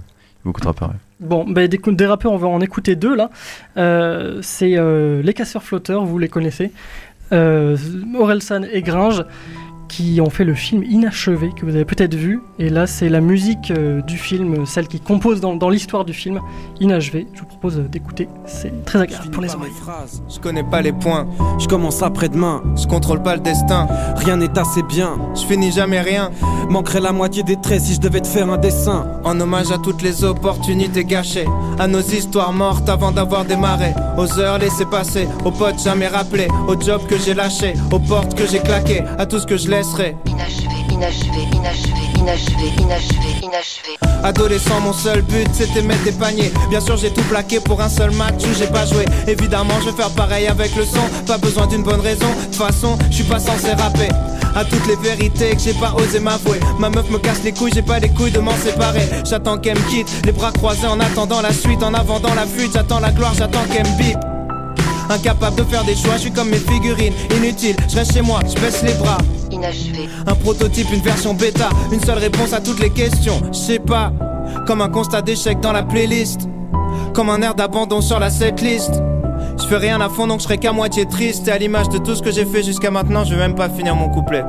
beaucoup 0.45 0.61
de 0.61 0.67
rappeurs. 0.67 0.88
ouais. 0.88 0.95
Bon, 1.21 1.45
bah, 1.50 1.67
des, 1.67 1.79
des 1.85 2.07
rappeurs, 2.07 2.31
on 2.33 2.37
va 2.38 2.47
en 2.47 2.61
écouter 2.61 2.95
deux 2.95 3.15
là. 3.15 3.29
Euh, 3.77 4.38
c'est 4.41 4.77
euh, 4.79 5.21
les 5.21 5.35
Casseurs 5.35 5.62
Flotteurs, 5.65 6.05
vous 6.05 6.17
les 6.19 6.29
connaissez. 6.29 6.71
Euh, 7.32 7.76
Orelsan 8.18 8.62
et 8.73 8.82
Gringe 8.82 9.25
qui 9.88 10.21
ont 10.21 10.30
fait 10.30 10.45
le 10.45 10.54
film 10.54 10.83
Inachevé 10.85 11.50
que 11.57 11.64
vous 11.64 11.75
avez 11.75 11.85
peut-être 11.85 12.14
vu. 12.14 12.40
Et 12.59 12.68
là, 12.68 12.87
c'est 12.87 13.09
la 13.09 13.21
musique 13.21 13.71
euh, 13.71 14.02
du 14.02 14.16
film, 14.16 14.66
celle 14.66 14.87
qui 14.88 15.00
compose 15.00 15.40
dans, 15.40 15.57
dans 15.57 15.71
l'histoire 15.71 16.04
du 16.04 16.12
film 16.12 16.40
Inachevé. 16.80 17.26
Je 17.35 17.40
vous 17.40 17.47
propose 17.47 17.78
euh, 17.78 17.88
d'écouter. 17.88 18.28
C'est 18.47 18.85
très 18.85 19.00
agréable 19.00 19.30
pour 19.30 19.42
les 19.42 19.54
oreilles. 19.54 19.73
Je 20.28 20.38
connais 20.38 20.62
pas 20.62 20.83
les 20.83 20.92
points, 20.92 21.26
je 21.59 21.66
commence 21.66 22.02
après-demain, 22.02 22.62
je 22.76 22.87
contrôle 22.87 23.23
pas 23.23 23.35
le 23.35 23.40
destin, 23.40 23.87
rien 24.16 24.37
n'est 24.37 24.59
assez 24.59 24.83
bien, 24.83 25.18
je 25.35 25.42
finis 25.42 25.73
jamais 25.73 26.00
rien, 26.00 26.30
manquerait 26.68 27.00
la 27.00 27.12
moitié 27.12 27.42
des 27.42 27.57
traits 27.61 27.83
si 27.83 27.95
je 27.95 28.00
devais 28.00 28.21
te 28.21 28.26
faire 28.26 28.50
un 28.50 28.59
dessin. 28.59 29.07
En 29.25 29.40
hommage 29.40 29.71
à 29.73 29.78
toutes 29.78 30.02
les 30.02 30.25
opportunités 30.25 31.04
gâchées, 31.04 31.47
à 31.78 31.87
nos 31.87 32.00
histoires 32.00 32.52
mortes 32.52 32.88
avant 32.88 33.12
d'avoir 33.12 33.45
démarré, 33.45 33.95
aux 34.16 34.38
heures 34.38 34.59
laissées 34.59 34.87
passer, 34.87 35.28
aux 35.45 35.50
potes 35.50 35.83
jamais 35.83 36.09
rappelés, 36.09 36.49
aux 36.66 36.80
jobs 36.80 37.07
que 37.07 37.16
j'ai 37.18 37.35
lâchés, 37.35 37.75
aux 37.92 37.99
portes 37.99 38.35
que 38.35 38.47
j'ai 38.47 38.61
claquées, 38.61 39.02
à 39.18 39.26
tout 39.26 39.38
ce 39.38 39.47
que 39.47 39.57
je 39.57 39.68
laisserai. 39.78 40.16
Inachevé, 40.26 40.76
inachevé, 40.90 41.42
inachevé, 41.52 42.04
inachevé, 42.18 42.66
inachevé, 42.80 43.30
inachevé. 43.42 43.92
Adolescent, 44.25 44.80
mon 44.80 44.92
seul 44.92 45.23
but 45.23 45.49
c'était 45.52 45.82
mettre 45.82 46.02
des 46.04 46.12
paniers. 46.12 46.52
Bien 46.68 46.80
sûr, 46.80 46.97
j'ai 46.97 47.12
tout 47.12 47.23
plaqué 47.23 47.61
pour 47.61 47.80
un 47.80 47.88
seul 47.88 48.11
match 48.12 48.42
où 48.42 48.58
j'ai 48.58 48.66
pas 48.66 48.87
joué. 48.87 49.04
Évidemment, 49.28 49.75
je 49.80 49.90
vais 49.90 49.97
faire 49.97 50.11
pareil 50.11 50.49
avec 50.49 50.75
le 50.75 50.85
son. 50.85 51.04
Pas 51.26 51.38
besoin 51.38 51.66
d'une 51.66 51.85
bonne 51.85 52.00
raison. 52.00 52.28
De 52.28 52.44
toute 52.47 52.56
façon, 52.56 52.99
je 53.11 53.16
suis 53.16 53.25
pas 53.25 53.38
censé 53.38 53.73
rapper. 53.73 54.08
À 54.56 54.64
toutes 54.64 54.87
les 54.88 54.97
vérités 54.97 55.50
que 55.54 55.61
j'ai 55.61 55.75
pas 55.75 55.94
osé 55.94 56.18
m'avouer. 56.18 56.58
Ma 56.78 56.90
meuf 56.90 57.08
me 57.11 57.18
casse 57.18 57.42
les 57.44 57.52
couilles, 57.52 57.73
j'ai 57.73 57.82
pas 57.82 58.00
les 58.00 58.08
couilles 58.08 58.32
de 58.32 58.40
m'en 58.40 58.56
séparer. 58.56 59.08
J'attends 59.25 59.58
qu'elle 59.58 59.78
me 59.78 59.88
quitte, 59.88 60.08
les 60.25 60.32
bras 60.32 60.50
croisés 60.50 60.88
en 60.88 60.99
attendant 60.99 61.40
la 61.40 61.52
suite. 61.52 61.82
En 61.85 61.94
avant 61.94 62.18
dans 62.18 62.35
la 62.35 62.47
fuite, 62.47 62.73
j'attends 62.75 62.99
la 62.99 63.12
gloire, 63.12 63.35
j'attends 63.35 63.64
qu'elle 63.70 63.87
me 63.87 63.99
bip. 63.99 64.18
Incapable 65.11 65.56
de 65.56 65.64
faire 65.64 65.85
des 65.85 65.97
choix, 65.97 66.14
je 66.16 66.23
suis 66.23 66.32
comme 66.32 66.50
mes 66.50 66.58
figurines, 66.58 67.14
inutile, 67.35 67.76
je 67.88 67.97
reste 67.97 68.12
chez 68.12 68.20
moi, 68.20 68.40
je 68.47 68.61
baisse 68.61 68.82
les 68.82 68.92
bras. 68.94 69.16
Un 70.27 70.35
prototype, 70.35 70.93
une 70.93 71.00
version 71.00 71.35
bêta, 71.35 71.69
une 71.93 72.00
seule 72.00 72.19
réponse 72.19 72.53
à 72.53 72.61
toutes 72.61 72.81
les 72.81 72.91
questions. 72.91 73.41
Je 73.53 73.59
sais 73.59 73.79
pas, 73.79 74.12
comme 74.67 74.81
un 74.81 74.88
constat 74.88 75.23
d'échec 75.23 75.61
dans 75.61 75.73
la 75.73 75.83
playlist, 75.83 76.49
comme 77.15 77.31
un 77.31 77.41
air 77.43 77.55
d'abandon 77.55 78.00
sur 78.00 78.19
la 78.19 78.31
setlist. 78.31 78.93
Je 79.61 79.67
fais 79.67 79.77
rien 79.77 80.00
à 80.00 80.09
fond 80.09 80.27
donc 80.27 80.41
je 80.41 80.45
serai 80.45 80.59
qu'à 80.59 80.73
moitié 80.73 81.07
triste. 81.07 81.49
Et 81.49 81.50
à 81.50 81.59
l'image 81.59 81.88
de 81.88 81.99
tout 81.99 82.15
ce 82.15 82.23
que 82.23 82.31
j'ai 82.31 82.45
fait 82.45 82.62
jusqu'à 82.62 82.91
maintenant, 82.91 83.25
je 83.25 83.35
vais 83.35 83.41
même 83.41 83.55
pas 83.55 83.69
finir 83.69 83.95
mon 83.97 84.09
couplet. 84.09 84.45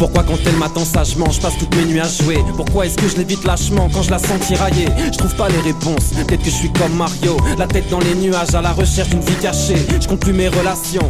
Pourquoi 0.00 0.22
quand 0.22 0.38
elle 0.46 0.56
m'attend 0.56 0.86
sagement, 0.86 1.30
je 1.30 1.42
passe 1.42 1.58
toutes 1.58 1.76
mes 1.76 1.84
nuits 1.84 2.00
à 2.00 2.08
jouer 2.08 2.38
Pourquoi 2.56 2.86
est-ce 2.86 2.96
que 2.96 3.06
je 3.06 3.16
l'évite 3.16 3.44
lâchement 3.44 3.90
quand 3.92 4.00
je 4.00 4.10
la 4.10 4.18
sens 4.18 4.40
tirailler 4.40 4.86
Je 5.12 5.18
trouve 5.18 5.36
pas 5.36 5.50
les 5.50 5.60
réponses, 5.60 6.14
peut-être 6.16 6.40
que 6.40 6.46
je 6.48 6.54
suis 6.54 6.72
comme 6.72 6.94
Mario 6.94 7.36
La 7.58 7.66
tête 7.66 7.90
dans 7.90 7.98
les 8.00 8.14
nuages 8.14 8.54
à 8.54 8.62
la 8.62 8.72
recherche 8.72 9.10
d'une 9.10 9.20
vie 9.20 9.34
cachée 9.42 9.76
Je 10.00 10.08
compte 10.08 10.20
plus 10.20 10.32
mes 10.32 10.48
relations 10.48 11.06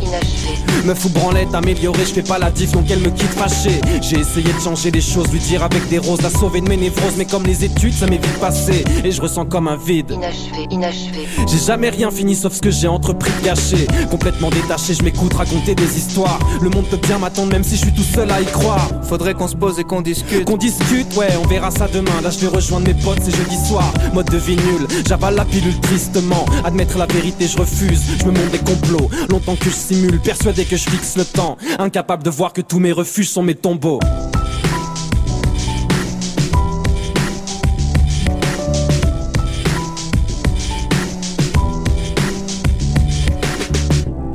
Me 0.85 0.93
fous 0.93 1.09
branlette 1.11 1.55
améliorée, 1.55 2.05
je 2.05 2.15
fais 2.15 2.23
pas 2.25 2.41
la 2.41 2.51
diff 2.51 2.73
donc 2.73 2.91
elle 2.91 2.99
me 2.99 3.11
quitte 3.11 3.31
fâchée 3.31 3.81
J'ai 4.03 4.19
essayé 4.19 4.53
de 4.53 4.59
changer 4.61 4.91
les 4.91 5.01
choses, 5.01 5.31
lui 5.31 5.39
dire 5.39 5.63
avec 5.63 5.89
des 5.89 5.99
roses 5.99 6.23
La 6.23 6.31
sauver 6.31 6.61
de 6.61 6.69
mes 6.69 6.77
névroses 6.77 7.15
mais 7.17 7.27
comme 7.27 7.45
les 7.45 7.65
études 7.65 7.95
ça 7.95 8.07
m'est 8.07 8.17
vite 8.17 8.41
passé 8.41 8.85
Et 9.05 9.13
je 9.13 9.23
ressens 9.23 9.45
comme 9.45 9.69
un 9.69 9.77
vide 9.77 10.11
Inachevé, 10.11 10.67
inachevé. 10.69 11.29
J'ai 11.47 11.65
jamais 11.65 11.91
rien 11.91 12.11
fini 12.11 12.35
sauf 12.35 12.55
ce 12.55 12.61
que 12.61 12.73
j'ai 12.73 12.89
entrepris 12.89 13.31
de 13.41 13.47
gâcher 13.47 13.87
Complètement 14.11 14.51
détaché, 14.51 14.95
je 14.95 15.05
m'écoute 15.05 15.35
raconter 15.35 15.77
des 15.77 15.97
histoires 15.97 16.41
Le 16.61 16.71
monde 16.71 16.87
peut 16.87 16.99
bien 17.07 17.19
m'attendre 17.19 17.53
même 17.53 17.63
si 17.63 17.77
je 17.77 17.83
suis 17.83 17.93
tout 17.93 18.03
seul 18.03 18.29
à 18.33 18.41
y 18.41 18.47
croire 18.47 18.80
Faudrait 19.03 19.35
qu'on 19.35 19.49
se 19.49 19.57
pose 19.57 19.79
et 19.79 19.85
qu'on 19.85 20.01
discute. 20.01 20.45
Qu'on 20.45 20.57
discute, 20.57 21.17
ouais, 21.17 21.29
on 21.43 21.47
verra 21.47 21.71
ça 21.71 21.89
demain. 21.89 22.21
Là, 22.23 22.31
je 22.31 22.39
vais 22.39 22.47
rejoindre 22.47 22.87
mes 22.87 22.95
potes, 22.95 23.19
c'est 23.23 23.35
jeudi 23.35 23.57
soir. 23.67 23.93
Mode 24.15 24.31
de 24.31 24.39
vie 24.39 24.57
nul, 24.57 24.87
j'avale 25.07 25.35
la 25.35 25.45
pilule 25.45 25.79
tristement. 25.81 26.45
Admettre 26.65 26.99
la 26.99 27.07
vérité, 27.07 27.47
je 27.47 27.59
refuse. 27.59 28.03
Je 28.19 28.25
me 28.25 28.31
montre 28.31 28.51
des 28.51 28.59
complots. 28.59 29.11
Longtemps 29.29 29.57
que 29.57 29.65
je 29.65 29.71
simule, 29.71 30.21
persuadé 30.21 30.65
que 30.65 30.77
je 30.77 30.89
fixe 30.89 31.17
le 31.17 31.25
temps. 31.25 31.57
Incapable 31.79 32.23
de 32.23 32.31
voir 32.31 32.53
que 32.53 32.61
tous 32.61 32.79
mes 32.79 32.93
refuges 32.93 33.29
sont 33.29 33.43
mes 33.43 33.55
tombeaux. 33.55 34.01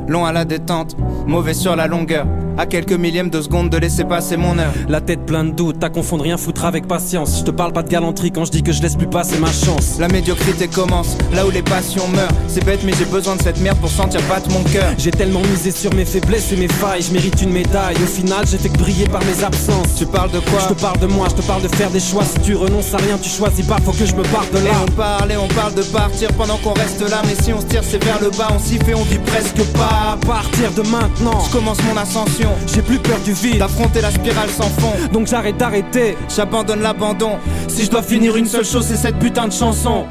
Long 0.08 0.24
à 0.24 0.32
la 0.32 0.44
détente, 0.44 0.96
mauvais 1.26 1.54
sur 1.54 1.74
la 1.74 1.88
longueur. 1.88 2.26
À 2.58 2.64
quelques 2.64 2.92
millièmes 2.92 3.28
de 3.28 3.42
seconde 3.42 3.68
de 3.68 3.76
laisser 3.76 4.04
passer 4.04 4.36
mon 4.38 4.58
heure. 4.58 4.72
La 4.88 5.02
tête 5.02 5.26
pleine 5.26 5.50
de 5.50 5.54
doutes, 5.56 5.78
t'as 5.78 5.90
confondre 5.90 6.22
rien 6.24 6.38
foutre 6.38 6.64
avec 6.64 6.88
patience. 6.88 7.38
Je 7.40 7.44
te 7.44 7.50
parle 7.50 7.72
pas 7.72 7.82
de 7.82 7.88
galanterie 7.88 8.30
quand 8.32 8.46
je 8.46 8.50
dis 8.50 8.62
que 8.62 8.72
je 8.72 8.80
laisse 8.80 8.96
plus 8.96 9.06
passer 9.08 9.38
ma 9.38 9.52
chance. 9.52 9.98
La 9.98 10.08
médiocrité 10.08 10.66
commence, 10.66 11.16
là 11.34 11.46
où 11.46 11.50
les 11.50 11.62
passions 11.62 12.08
meurent. 12.08 12.32
C'est 12.48 12.64
bête, 12.64 12.80
mais 12.84 12.92
j'ai 12.98 13.04
besoin 13.04 13.36
de 13.36 13.42
cette 13.42 13.60
merde 13.60 13.78
pour 13.78 13.90
sentir 13.90 14.20
battre 14.28 14.50
mon 14.50 14.62
cœur. 14.64 14.90
J'ai 14.96 15.10
tellement 15.10 15.42
misé 15.42 15.70
sur 15.70 15.92
mes 15.94 16.06
faiblesses 16.06 16.50
et 16.52 16.56
mes 16.56 16.68
failles, 16.68 17.02
je 17.02 17.12
mérite 17.12 17.40
une 17.42 17.52
médaille. 17.52 17.96
Au 17.96 18.06
final, 18.06 18.46
j'ai 18.50 18.56
fait 18.56 18.70
que 18.70 18.78
briller 18.78 19.06
par 19.06 19.22
mes 19.24 19.44
absences. 19.44 19.94
Tu 19.98 20.06
parles 20.06 20.30
de 20.30 20.40
quoi? 20.40 20.60
Je 20.68 20.74
te 20.74 20.80
parle 20.80 20.98
de 20.98 21.06
moi, 21.06 21.26
je 21.30 21.34
te 21.42 21.46
parle 21.46 21.62
de 21.62 21.68
faire 21.68 21.90
des 21.90 22.00
choix. 22.00 22.24
Si 22.24 22.40
tu 22.40 22.56
renonces 22.56 22.94
à 22.94 22.98
rien, 22.98 23.18
tu 23.20 23.28
choisis 23.28 23.66
pas, 23.66 23.76
faut 23.84 23.92
que 23.92 24.06
je 24.06 24.14
me 24.14 24.22
parte 24.22 24.50
de 24.52 24.58
Et 24.58 24.64
là. 24.64 24.70
on 24.82 24.90
parle 24.92 25.30
et 25.32 25.36
on 25.36 25.48
parle 25.48 25.74
de 25.74 25.82
partir 25.82 26.32
pendant 26.32 26.56
qu'on 26.56 26.72
reste 26.72 27.02
là. 27.02 27.20
Mais 27.26 27.34
si 27.42 27.52
on 27.52 27.60
se 27.60 27.66
tire, 27.66 27.82
c'est 27.84 28.02
vers 28.02 28.20
le 28.22 28.30
bas, 28.30 28.48
on 28.54 28.58
s'y 28.58 28.78
fait, 28.78 28.94
on 28.94 29.02
vit 29.04 29.18
presque 29.18 29.62
pas. 29.74 30.14
À 30.14 30.16
partir 30.26 30.72
de 30.72 30.82
maintenant, 30.88 31.38
Je 31.46 31.52
commence 31.52 31.78
mon 31.82 32.00
ascension. 32.00 32.45
J'ai 32.66 32.82
plus 32.82 32.98
peur 32.98 33.18
du 33.20 33.32
vide. 33.32 33.58
D'affronter 33.58 34.00
la 34.00 34.10
spirale 34.10 34.48
sans 34.50 34.68
fond. 34.80 34.92
Donc 35.12 35.26
j'arrête 35.26 35.56
d'arrêter. 35.56 36.16
J'abandonne 36.34 36.82
l'abandon. 36.82 37.38
Si 37.68 37.84
je 37.84 37.90
dois 37.90 38.02
finir 38.02 38.36
une 38.36 38.46
seule 38.46 38.64
chose, 38.64 38.86
c'est 38.86 38.96
cette 38.96 39.18
putain 39.18 39.48
de 39.48 39.52
chanson. 39.52 40.06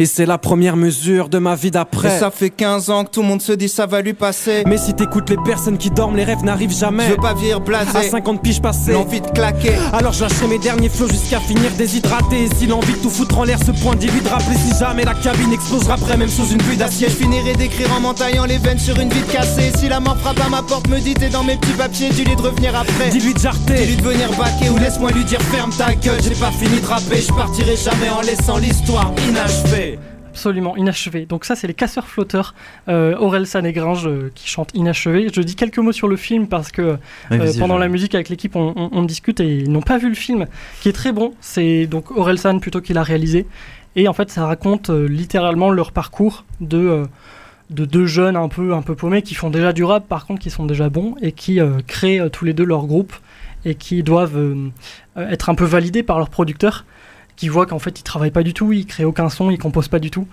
Et 0.00 0.06
c'est 0.06 0.26
la 0.26 0.38
première 0.38 0.76
mesure 0.76 1.28
de 1.28 1.38
ma 1.38 1.56
vie 1.56 1.68
Et 1.68 1.70
d'après. 1.72 2.20
ça 2.20 2.30
fait 2.30 2.50
15 2.50 2.88
ans 2.90 3.04
que 3.04 3.10
tout 3.10 3.20
le 3.22 3.26
monde 3.26 3.42
se 3.42 3.50
dit 3.52 3.68
ça 3.68 3.86
va 3.86 4.00
lui 4.00 4.12
passer. 4.14 4.62
Mais 4.66 4.76
si 4.78 4.94
t'écoutes 4.94 5.28
les 5.30 5.36
personnes 5.44 5.76
qui 5.76 5.90
dorment, 5.90 6.16
les 6.16 6.22
rêves 6.22 6.44
n'arrivent 6.44 6.70
Je 6.72 6.76
jamais. 6.78 7.08
veux 7.08 7.16
pas 7.16 7.34
vieillir 7.34 7.60
blasé. 7.60 7.96
À 7.96 8.02
50 8.02 8.40
piges 8.40 8.62
passées. 8.62 8.92
L'envie 8.92 9.20
de 9.20 9.26
claquer. 9.26 9.72
Alors 9.92 10.12
je 10.12 10.22
lâcherai 10.22 10.46
mes 10.46 10.58
derniers 10.60 10.88
flots 10.88 11.08
jusqu'à 11.08 11.40
finir 11.40 11.70
déshydraté. 11.76 12.44
Et 12.44 12.48
si 12.54 12.66
l'envie 12.68 12.92
de 12.92 12.98
tout 12.98 13.10
foutre 13.10 13.38
en 13.38 13.44
l'air 13.44 13.58
se 13.58 13.72
point 13.72 13.96
dilue 13.96 14.20
de 14.22 14.28
rappeler 14.28 14.56
si 14.56 14.78
jamais 14.78 15.04
la 15.04 15.14
cabine 15.14 15.52
explosera 15.52 15.94
après, 15.94 16.16
même 16.16 16.28
sous 16.28 16.46
une 16.46 16.58
pluie 16.58 16.76
d'acier. 16.76 17.08
Je 17.08 17.14
finirai 17.16 17.54
d'écrire 17.54 17.92
en 17.92 18.00
m'entaillant 18.00 18.44
les 18.44 18.58
veines 18.58 18.78
sur 18.78 18.98
une 19.00 19.08
vide 19.08 19.26
cassée. 19.32 19.72
Si 19.76 19.88
la 19.88 19.98
mort 19.98 20.16
frappe 20.18 20.40
à 20.46 20.48
ma 20.48 20.62
porte, 20.62 20.86
me 20.88 21.00
dit 21.00 21.14
t'es 21.14 21.28
dans 21.28 21.42
mes 21.42 21.56
petits 21.56 21.72
papiers, 21.72 22.10
dis-lui 22.10 22.36
de 22.36 22.42
revenir 22.42 22.76
après. 22.76 23.08
Dis-lui 23.10 23.34
de 23.34 23.38
jarter. 23.40 23.74
Dis-lui 23.74 23.96
de 23.96 24.02
venir 24.02 24.28
baquer 24.38 24.70
ou 24.70 24.78
laisse-moi 24.78 25.10
lui 25.10 25.24
dire 25.24 25.42
ferme 25.42 25.70
ta 25.76 25.92
gueule. 25.96 26.20
J'ai 26.22 26.36
pas 26.36 26.52
fini 26.52 26.80
de 26.80 26.86
rapper, 26.86 27.20
je 27.20 27.32
partirai 27.32 27.74
jamais 27.76 28.10
en 28.16 28.20
laissant 28.20 28.58
l'histoire 28.58 29.12
inachevée. 29.28 29.87
Absolument, 30.38 30.76
inachevé. 30.76 31.26
Donc 31.26 31.44
ça, 31.44 31.56
c'est 31.56 31.66
les 31.66 31.74
casseurs 31.74 32.06
flotteurs, 32.06 32.54
euh, 32.88 33.16
Aurel 33.18 33.44
San 33.44 33.66
et 33.66 33.72
Gringe 33.72 34.06
euh, 34.06 34.30
qui 34.36 34.48
chantent 34.48 34.70
inachevé. 34.72 35.28
Je 35.34 35.40
dis 35.42 35.56
quelques 35.56 35.78
mots 35.78 35.90
sur 35.90 36.06
le 36.06 36.14
film 36.16 36.46
parce 36.46 36.70
que 36.70 36.96
euh, 37.32 37.52
pendant 37.58 37.76
la 37.76 37.88
musique 37.88 38.14
avec 38.14 38.28
l'équipe, 38.28 38.54
on, 38.54 38.72
on- 38.76 38.88
on 38.92 39.02
discute 39.02 39.40
et 39.40 39.58
ils 39.58 39.70
n'ont 39.72 39.82
pas 39.82 39.98
vu 39.98 40.08
le 40.08 40.14
film, 40.14 40.46
qui 40.80 40.88
est 40.88 40.92
très 40.92 41.10
bon. 41.10 41.34
C'est 41.40 41.86
donc 41.88 42.12
Aurel 42.12 42.38
San 42.38 42.60
plutôt 42.60 42.80
qui 42.80 42.92
l'a 42.92 43.02
réalisé. 43.02 43.46
Et 43.96 44.06
en 44.06 44.12
fait, 44.12 44.30
ça 44.30 44.46
raconte 44.46 44.90
euh, 44.90 45.08
littéralement 45.08 45.70
leur 45.70 45.90
parcours 45.90 46.44
de, 46.60 47.02
de 47.70 47.84
deux 47.84 48.06
jeunes 48.06 48.36
un 48.36 48.48
peu, 48.48 48.74
un 48.74 48.82
peu 48.82 48.94
paumés 48.94 49.22
qui 49.22 49.34
font 49.34 49.50
déjà 49.50 49.72
du 49.72 49.82
rap, 49.82 50.06
par 50.06 50.24
contre, 50.24 50.40
qui 50.40 50.50
sont 50.50 50.66
déjà 50.66 50.88
bons 50.88 51.16
et 51.20 51.32
qui 51.32 51.58
euh, 51.60 51.78
créent 51.84 52.20
euh, 52.20 52.28
tous 52.28 52.44
les 52.44 52.52
deux 52.52 52.64
leur 52.64 52.86
groupe 52.86 53.12
et 53.64 53.74
qui 53.74 54.04
doivent 54.04 54.36
euh, 54.38 54.68
être 55.16 55.50
un 55.50 55.56
peu 55.56 55.64
validés 55.64 56.04
par 56.04 56.18
leur 56.18 56.30
producteur 56.30 56.84
qui 57.38 57.48
voient 57.48 57.66
qu'en 57.66 57.78
fait 57.78 58.00
ils 58.00 58.02
travaillent 58.02 58.32
pas 58.32 58.42
du 58.42 58.52
tout, 58.52 58.72
ils 58.72 58.84
créent 58.84 59.04
aucun 59.04 59.28
son, 59.30 59.50
ils 59.50 59.58
composent 59.58 59.88
pas 59.88 60.00
du 60.00 60.10
tout. 60.10 60.26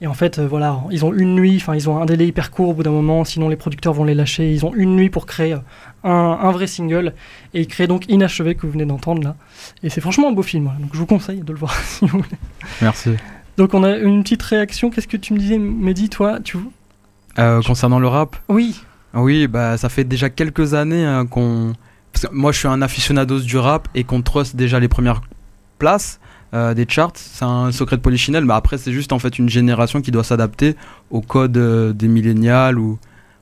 Et 0.00 0.06
en 0.06 0.14
fait, 0.14 0.38
euh, 0.38 0.46
voilà, 0.46 0.80
ils 0.92 1.04
ont 1.04 1.12
une 1.12 1.34
nuit, 1.34 1.56
enfin 1.56 1.74
ils 1.74 1.90
ont 1.90 2.00
un 2.00 2.06
délai 2.06 2.28
hyper 2.28 2.52
court 2.52 2.68
au 2.68 2.74
bout 2.74 2.84
d'un 2.84 2.92
moment, 2.92 3.24
sinon 3.24 3.48
les 3.48 3.56
producteurs 3.56 3.92
vont 3.92 4.04
les 4.04 4.14
lâcher. 4.14 4.52
Ils 4.52 4.64
ont 4.64 4.72
une 4.74 4.94
nuit 4.94 5.10
pour 5.10 5.26
créer 5.26 5.54
euh, 5.54 5.58
un, 6.04 6.38
un 6.40 6.52
vrai 6.52 6.68
single 6.68 7.14
et 7.52 7.60
ils 7.60 7.66
créent 7.66 7.88
donc 7.88 8.08
Inachevé 8.08 8.54
que 8.54 8.64
vous 8.64 8.72
venez 8.72 8.86
d'entendre 8.86 9.24
là. 9.24 9.34
Et 9.82 9.90
c'est 9.90 10.00
franchement 10.00 10.28
un 10.28 10.32
beau 10.32 10.44
film, 10.44 10.70
donc 10.78 10.90
je 10.92 10.98
vous 10.98 11.06
conseille 11.06 11.40
de 11.40 11.52
le 11.52 11.58
voir 11.58 11.74
si 11.84 12.06
vous 12.06 12.18
voulez. 12.18 12.38
Merci. 12.80 13.10
Donc 13.56 13.74
on 13.74 13.82
a 13.82 13.96
une 13.96 14.22
petite 14.22 14.42
réaction. 14.44 14.90
Qu'est-ce 14.90 15.08
que 15.08 15.16
tu 15.16 15.34
me 15.34 15.38
disais, 15.40 15.58
Mehdi, 15.58 16.08
toi? 16.10 16.38
Tu... 16.44 16.58
Euh, 17.40 17.60
concernant 17.62 17.98
le 17.98 18.06
rap, 18.06 18.36
Oui, 18.48 18.80
oui, 19.14 19.48
bah 19.48 19.76
ça 19.78 19.88
fait 19.88 20.04
déjà 20.04 20.30
quelques 20.30 20.74
années 20.74 21.04
hein, 21.04 21.26
qu'on. 21.26 21.72
parce 22.12 22.26
que 22.26 22.32
moi, 22.32 22.52
je 22.52 22.58
suis 22.58 22.68
un 22.68 22.82
aficionados 22.82 23.40
du 23.40 23.58
rap 23.58 23.88
et 23.96 24.04
qu'on 24.04 24.22
trust 24.22 24.54
déjà 24.54 24.78
les 24.78 24.88
premières 24.88 25.22
places 25.78 26.20
euh, 26.54 26.74
des 26.74 26.86
charts. 26.88 27.12
C'est 27.16 27.44
un 27.44 27.72
secret 27.72 27.96
de 27.96 28.02
polichinelle, 28.02 28.44
mais 28.44 28.54
après, 28.54 28.78
c'est 28.78 28.92
juste 28.92 29.12
en 29.12 29.18
fait 29.18 29.38
une 29.38 29.48
génération 29.48 30.00
qui 30.02 30.10
doit 30.10 30.24
s'adapter 30.24 30.76
au 31.10 31.20
code 31.20 31.56
euh, 31.56 31.92
des 31.92 32.08
millénials 32.08 32.78
ou, 32.78 32.98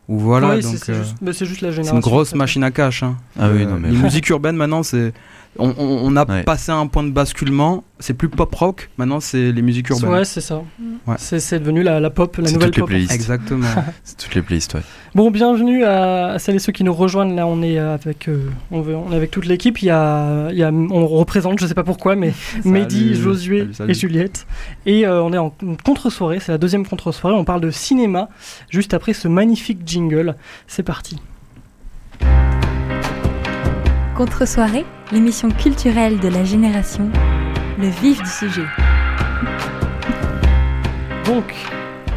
ou 0.09 0.19
voilà. 0.19 0.51
Oui, 0.57 0.63
donc, 0.63 0.73
c'est 0.73 0.85
c'est 0.85 0.93
euh, 0.93 1.03
juste, 1.03 1.17
c'est 1.21 1.27
la 1.29 1.33
c'est 1.33 1.45
génération. 1.73 1.95
une 1.95 2.01
grosse 2.01 2.35
machine 2.35 2.63
à 2.65 2.71
cash. 2.71 3.03
Hein. 3.03 3.17
Ah 3.39 3.49
oui, 3.53 3.67
non, 3.67 3.79
mais- 3.81 3.91
Les 3.91 3.97
musiques 3.99 4.29
urbaines 4.29 4.57
maintenant, 4.57 4.83
c'est. 4.83 5.13
On, 5.59 5.69
on- 5.77 6.01
on 6.05 6.17
a 6.17 6.25
Ouais. 6.25 6.43
passé 6.45 6.71
un 6.71 6.87
point 6.87 7.03
de 7.03 7.11
basculement. 7.11 7.83
C'est 7.99 8.15
plus 8.15 8.29
pop 8.29 8.55
rock. 8.55 8.89
Maintenant, 8.97 9.19
c'est 9.21 9.51
les 9.53 9.63
musiques 9.63 9.91
urbaines. 9.91 10.09
Ouais, 10.11 10.25
c'est 10.25 10.41
ça. 10.41 10.63
Ouais. 11.07 11.17
C'est 11.19 11.59
devenu 11.59 11.83
la, 11.83 11.99
la 12.01 12.09
pop, 12.09 12.37
la 12.37 12.47
C'est 12.47 12.55
nouvelle 12.55 12.69
toutes 12.71 12.77
les 12.77 12.81
pop. 12.83 12.89
playlists. 12.89 13.13
Exactement. 13.13 13.67
C'est 14.05 14.17
toutes 14.17 14.35
les 14.37 14.43
playlists, 14.43 14.75
ouais. 14.75 14.81
Bon, 15.15 15.31
bienvenue 15.31 15.85
à, 15.85 16.29
à 16.29 16.39
celles 16.39 16.55
et 16.55 16.59
ceux 16.61 16.73
qui 16.73 16.85
nous 16.85 16.95
rejoignent. 16.95 17.35
Là, 17.35 17.47
on 17.47 17.63
est 17.63 17.79
avec, 17.79 18.29
euh, 18.29 18.49
on, 18.71 18.81
veut- 18.81 18.95
on 18.97 19.13
est 19.13 19.17
avec 19.17 19.31
toute 19.33 19.45
l'équipe. 19.47 19.83
Il 19.83 19.87
y 19.87 19.91
a, 19.91 20.51
il 20.51 20.57
y 20.57 20.63
a- 20.63 20.71
on 20.73 21.07
représente, 21.07 21.59
je 21.61 21.67
sais 21.67 21.75
pas 21.75 21.85
pourquoi, 21.85 22.15
mais 22.17 22.33
Mehdi. 22.65 23.15
Josué 23.17 23.61
Salut, 23.61 23.75
salut. 23.75 23.91
et 23.91 23.95
Juliette. 23.95 24.47
Et 24.87 25.07
euh, 25.07 25.21
on 25.23 25.33
est 25.33 25.39
en 25.39 25.53
contre-soirée. 25.85 26.39
C'est 26.41 26.53
la 26.53 26.59
deuxième 26.59 26.87
contre-soirée. 26.87 27.35
On 27.37 27.45
parle 27.45 27.61
de 27.61 27.71
cinéma 27.73 28.29
juste 28.71 28.95
après 28.95 29.13
ce 29.15 29.27
magnifique 29.29 29.81
jingle. 29.85 30.37
C'est 30.69 30.85
parti. 30.85 31.17
Contre-soirée, 34.21 34.85
l'émission 35.13 35.51
culturelle 35.51 36.21
de 36.21 36.29
la 36.29 36.45
génération, 36.45 37.09
le 37.79 37.89
vif 37.89 38.23
du 38.23 38.29
sujet. 38.29 38.67
Donc, 41.25 41.55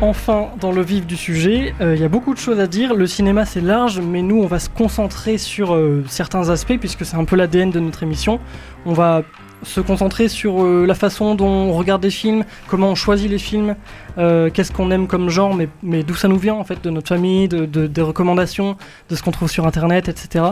enfin, 0.02 0.50
dans 0.60 0.74
le 0.74 0.82
vif 0.82 1.06
du 1.06 1.16
sujet, 1.16 1.74
euh, 1.80 1.96
il 1.96 2.02
y 2.02 2.04
a 2.04 2.10
beaucoup 2.10 2.34
de 2.34 2.39
choses 2.39 2.60
à 2.60 2.68
dire. 2.68 2.94
Le 2.94 3.08
cinéma, 3.08 3.46
c'est 3.46 3.62
large, 3.62 4.02
mais 4.02 4.22
nous, 4.22 4.36
on 4.36 4.48
va 4.48 4.60
se 4.60 4.68
concentrer 4.68 5.38
sur 5.38 5.76
euh, 5.76 6.04
certains 6.10 6.50
aspects, 6.50 6.78
puisque 6.78 7.06
c'est 7.06 7.16
un 7.16 7.24
peu 7.24 7.38
l'ADN 7.38 7.70
de 7.70 7.80
notre 7.80 8.04
émission. 8.04 8.42
On 8.86 8.92
va 8.92 9.24
se 9.63 9.82
concentrer 9.82 10.28
sur 10.30 10.63
euh, 10.63 10.86
la 10.86 10.93
façon 10.95 11.36
dont 11.36 11.47
on 11.47 11.73
regarde 11.73 12.02
des 12.02 12.10
films, 12.10 12.43
comment 12.67 12.89
on 12.89 12.95
choisit 12.95 13.30
les 13.30 13.38
films, 13.38 13.76
euh, 14.17 14.49
qu'est-ce 14.52 14.71
qu'on 14.71 14.91
aime 14.91 15.08
comme 15.08 15.30
genre, 15.30 15.54
mais, 15.56 15.67
mais 15.82 16.04
d'où 16.04 16.13
ça 16.15 16.28
nous 16.28 16.38
vient 16.38 16.54
en 16.56 16.63
fait, 16.63 16.84
de 16.84 16.89
notre 16.89 17.08
famille, 17.08 17.47
de, 17.47 17.65
de- 17.65 17.88
des 17.88 18.02
recommandations, 18.02 18.78
de 19.10 19.15
ce 19.15 19.23
qu'on 19.23 19.32
trouve 19.32 19.49
sur 19.49 19.65
internet, 19.65 20.08
etc. 20.10 20.45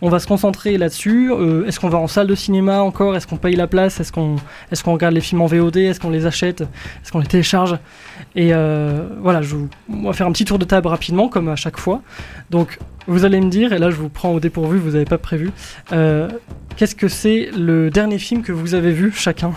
On 0.00 0.08
va 0.08 0.18
se 0.18 0.26
concentrer 0.26 0.78
là-dessus. 0.78 1.30
Euh, 1.32 1.66
est-ce 1.66 1.78
qu'on 1.80 1.88
va 1.88 1.98
en 1.98 2.06
salle 2.06 2.26
de 2.26 2.34
cinéma 2.34 2.80
encore 2.82 3.14
Est-ce 3.16 3.26
qu'on 3.26 3.36
paye 3.36 3.56
la 3.56 3.66
place 3.66 4.00
Est-ce 4.00 4.12
qu'on 4.12 4.36
est 4.70 4.82
regarde 4.84 5.14
les 5.14 5.20
films 5.20 5.40
en 5.42 5.46
VOD 5.46 5.76
Est-ce 5.78 6.00
qu'on 6.00 6.10
les 6.10 6.26
achète 6.26 6.60
Est-ce 6.62 7.12
qu'on 7.12 7.18
les 7.20 7.26
télécharge 7.26 7.78
Et 8.36 8.52
voilà, 9.20 9.42
je 9.42 9.56
on 9.92 10.04
va 10.06 10.12
faire 10.12 10.26
un 10.26 10.32
petit 10.32 10.44
tour 10.44 10.58
de 10.58 10.64
table 10.64 10.88
rapidement, 10.88 11.28
comme 11.28 11.48
à 11.48 11.56
chaque 11.56 11.78
fois. 11.78 12.02
Donc, 12.50 12.78
vous 13.06 13.24
allez 13.24 13.40
me 13.40 13.50
dire, 13.50 13.72
et 13.72 13.78
là 13.78 13.90
je 13.90 13.96
vous 13.96 14.08
prends 14.08 14.30
au 14.32 14.40
dépourvu, 14.40 14.78
vous 14.78 14.90
n'avez 14.92 15.04
pas 15.04 15.18
prévu, 15.18 15.50
euh, 15.92 16.28
qu'est-ce 16.76 16.94
que 16.94 17.08
c'est 17.08 17.50
le 17.56 17.90
dernier 17.90 18.18
film 18.18 18.42
que 18.42 18.52
vous 18.52 18.74
avez 18.74 18.92
vu 18.92 19.12
chacun? 19.14 19.52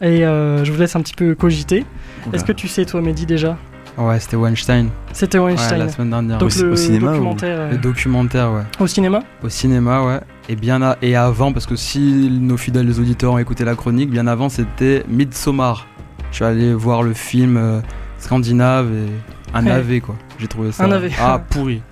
Et 0.00 0.24
euh, 0.24 0.64
je 0.64 0.70
vous 0.72 0.78
laisse 0.78 0.94
un 0.94 1.00
petit 1.00 1.14
peu 1.14 1.34
cogiter. 1.34 1.84
Oula. 2.26 2.36
Est-ce 2.36 2.44
que 2.44 2.52
tu 2.52 2.68
sais, 2.68 2.84
toi, 2.84 3.00
Mehdi, 3.00 3.26
déjà? 3.26 3.56
Ouais, 3.96 4.20
c'était 4.20 4.36
Weinstein. 4.36 4.90
C'était 5.12 5.38
Ouais, 5.38 5.46
Weinstein. 5.54 5.78
la 5.78 5.88
semaine 5.88 6.10
dernière. 6.10 6.38
Donc 6.38 6.52
Au- 6.56 6.62
le 6.62 6.70
au 6.70 6.76
cinéma 6.76 7.10
documentaire 7.12 7.58
euh, 7.58 7.70
Le 7.72 7.78
documentaire, 7.78 8.52
ouais. 8.52 8.62
au 8.78 8.86
cinéma? 8.86 9.24
Au 9.42 9.48
cinéma, 9.48 10.02
ouais. 10.04 10.20
Et 10.48 10.54
bien 10.54 10.80
à- 10.82 10.96
et 11.02 11.16
avant, 11.16 11.52
parce 11.52 11.66
que 11.66 11.74
si 11.74 12.30
nos 12.40 12.56
fidèles 12.56 12.88
auditeurs 12.90 13.32
ont 13.32 13.38
écouté 13.38 13.64
la 13.64 13.74
chronique, 13.74 14.10
bien 14.10 14.28
avant, 14.28 14.48
c'était 14.48 15.02
Midsommar. 15.08 15.88
Je 16.30 16.36
suis 16.36 16.44
allé 16.44 16.72
voir 16.74 17.02
le 17.02 17.12
film 17.12 17.56
euh, 17.56 17.80
scandinave 18.20 18.86
et 18.92 19.08
un 19.56 19.62
navet 19.62 20.00
quoi. 20.00 20.14
J'ai 20.38 20.46
trouvé 20.46 20.70
ça. 20.70 20.84
Un 20.84 20.88
navet. 20.88 21.10
Ah 21.20 21.42
pourri. 21.50 21.82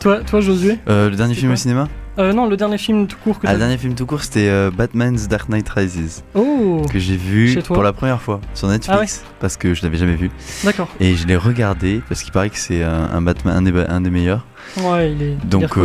Toi, 0.00 0.20
toi 0.20 0.40
Josué 0.40 0.78
Euh, 0.88 1.10
le 1.10 1.16
dernier 1.16 1.34
film 1.34 1.52
au 1.52 1.56
cinéma 1.56 1.88
euh, 2.18 2.32
Non, 2.32 2.46
le 2.48 2.56
dernier 2.56 2.78
film 2.78 3.06
tout 3.06 3.16
court 3.22 3.38
que 3.40 3.46
Ah, 3.46 3.52
le 3.52 3.58
dernier 3.58 3.78
film 3.78 3.94
tout 3.94 4.06
court, 4.06 4.22
c'était 4.22 4.48
euh, 4.48 4.70
Batman's 4.70 5.28
Dark 5.28 5.48
Knight 5.48 5.68
Rises. 5.68 6.22
Oh 6.34 6.82
Que 6.92 6.98
j'ai 6.98 7.16
vu 7.16 7.58
pour 7.74 7.82
la 7.82 7.92
première 7.92 8.20
fois 8.20 8.40
sur 8.54 8.68
Netflix. 8.68 9.22
Parce 9.40 9.56
que 9.56 9.74
je 9.74 9.82
l'avais 9.82 9.96
jamais 9.96 10.14
vu. 10.16 10.30
D'accord. 10.64 10.88
Et 11.00 11.14
je 11.14 11.26
l'ai 11.26 11.36
regardé 11.36 12.02
parce 12.08 12.22
qu'il 12.22 12.32
paraît 12.32 12.50
que 12.50 12.58
c'est 12.58 12.82
un, 12.82 13.08
un 13.12 13.22
Batman, 13.22 13.56
un 13.56 13.62
des, 13.62 13.72
ba- 13.72 13.86
un 13.88 14.00
des 14.00 14.10
meilleurs. 14.10 14.44
Ouais, 14.78 15.12
il 15.12 15.22
est. 15.22 15.26
il 15.26 15.32
est 15.32 15.46
Donc, 15.46 15.78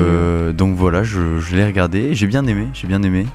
donc 0.56 0.76
voilà, 0.76 1.04
je, 1.04 1.40
je 1.40 1.56
l'ai 1.56 1.66
regardé 1.66 2.00
et 2.00 2.14
j'ai 2.16 2.28
bien 2.28 2.46
aimé. 2.46 2.68
J'ai 2.74 2.88
bien 2.88 3.02
aimé. 3.04 3.26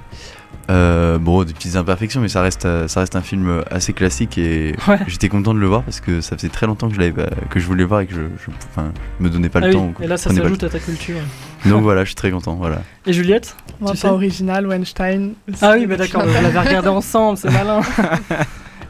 Euh, 0.71 1.19
bon, 1.19 1.43
des 1.45 1.53
petites 1.53 1.77
imperfections, 1.77 2.21
mais 2.21 2.29
ça 2.29 2.41
reste, 2.41 2.65
euh, 2.67 2.87
ça 2.89 3.01
reste 3.01 3.17
un 3.17 3.21
film 3.21 3.63
assez 3.71 3.93
classique 3.93 4.39
et 4.39 4.75
Ouais. 4.89 4.99
j'étais 5.07 5.29
content 5.29 5.55
de 5.55 5.59
le 5.59 5.67
voir 5.67 5.83
parce 5.83 6.01
que 6.01 6.21
ça 6.21 6.37
faisait 6.37 6.49
très 6.49 6.67
longtemps 6.67 6.89
que 6.89 6.95
je, 6.95 7.01
l'avais 7.01 7.25
que 7.51 7.59
je 7.61 7.67
voulais 7.67 7.83
le 7.83 7.89
voir 7.89 8.01
et 8.01 8.07
que 8.07 8.15
je, 8.15 8.21
je, 8.21 8.51
enfin, 8.71 8.93
je 9.19 9.25
me 9.25 9.31
donnais 9.31 9.49
pas 9.49 9.59
Ah 9.63 9.67
le 9.67 9.69
oui, 9.69 9.73
temps. 9.75 9.93
Et 10.01 10.07
là, 10.07 10.17
ça 10.17 10.31
s'ajoute 10.33 10.63
à 10.65 10.69
ta 10.69 10.79
culture. 10.79 11.17
Donc 11.67 11.83
voilà, 11.83 12.03
je 12.03 12.09
suis 12.09 12.15
très 12.17 12.31
content. 12.31 12.55
Voilà. 12.55 12.83
Et 13.07 13.13
Juliette 13.13 13.57
Moi, 13.81 13.91
tu 13.93 13.97
pas 13.97 14.09
sais? 14.09 14.09
original, 14.09 14.67
Weinstein. 14.67 15.33
Ah 15.61 15.75
oui, 15.77 15.87
bah 15.87 15.97
d'accord, 15.97 16.23
on 16.27 16.43
l'avait 16.43 16.59
regardé 16.59 16.89
ensemble, 16.89 17.39
c'est 17.39 17.51
malin. 17.51 17.81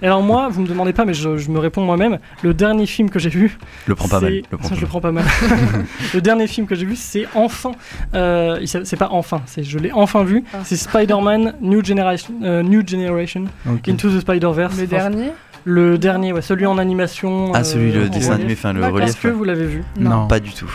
Et 0.03 0.07
alors 0.07 0.21
moi, 0.23 0.49
vous 0.51 0.63
me 0.63 0.67
demandez 0.67 0.93
pas, 0.93 1.05
mais 1.05 1.15
je, 1.15 1.37
je 1.37 1.49
me 1.51 1.59
réponds 1.61 1.83
moi-même. 1.85 2.19
Le 2.43 2.53
dernier 2.55 2.87
film 2.87 3.09
que 3.09 3.19
j'ai 3.21 3.29
vu, 3.31 3.57
Le 3.87 3.95
prends 3.95 4.09
pas 4.09 4.19
c'est- 4.19 4.25
mal. 4.25 4.43
Le 4.51 4.59
prends 4.59 4.65
Ça, 4.65 4.71
pas 4.71 4.77
je 4.77 4.81
le 4.81 4.87
prends 4.89 5.01
pas 5.01 5.13
mal. 5.13 5.25
le 6.15 6.21
dernier 6.21 6.47
film 6.49 6.67
que 6.67 6.75
j'ai 6.75 6.85
vu, 6.87 6.97
c'est 6.97 7.27
enfin. 7.35 7.73
euh, 8.15 8.61
c'est 8.67 8.97
pas 8.97 9.09
enfin, 9.13 9.43
c'est 9.47 9.63
je 9.63 9.79
l'ai 9.79 9.93
enfin 9.93 10.25
vu. 10.25 10.45
Ah. 10.53 10.59
C'est 10.65 10.77
Spider-Man 10.77 11.55
New 11.61 11.85
Generation, 11.85 12.35
euh, 12.43 12.63
New 12.63 12.83
Generation. 12.87 13.45
Into 13.89 14.11
the 14.11 14.21
Spider-Verse. 14.21 14.77
Le 14.77 14.85
Enfin, 14.85 14.97
dernier 15.11 15.29
Le 15.65 15.97
dernier, 15.99 16.33
ouais, 16.33 16.43
celui 16.43 16.67
en 16.67 16.77
animation. 16.79 17.53
Ah, 17.55 17.63
celui, 17.63 17.93
euh, 17.93 18.01
le 18.01 18.07
en 18.07 18.09
dessin 18.09 18.33
relief. 18.33 18.41
animé, 18.41 18.53
enfin 18.55 18.73
le 18.73 18.85
relief. 18.87 19.09
Est-ce 19.11 19.17
que 19.19 19.29
vous 19.29 19.45
l'avez 19.45 19.67
vu? 19.67 19.85
Non. 20.01 20.27
Pas 20.27 20.41
du 20.41 20.51
tout. 20.53 20.71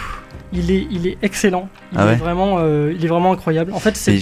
Il 0.54 0.72
est, 0.72 0.88
il 0.92 1.08
est 1.08 1.18
excellent. 1.22 1.70
Il, 1.92 1.98
Ah 2.00 2.12
est 2.14 2.16
vraiment, 2.16 2.58
euh, 2.60 2.94
il 2.98 3.04
est 3.04 3.08
vraiment 3.08 3.34
incroyable. 3.34 3.74
En 3.74 3.80
fait, 3.80 3.96
c'est 3.98 4.20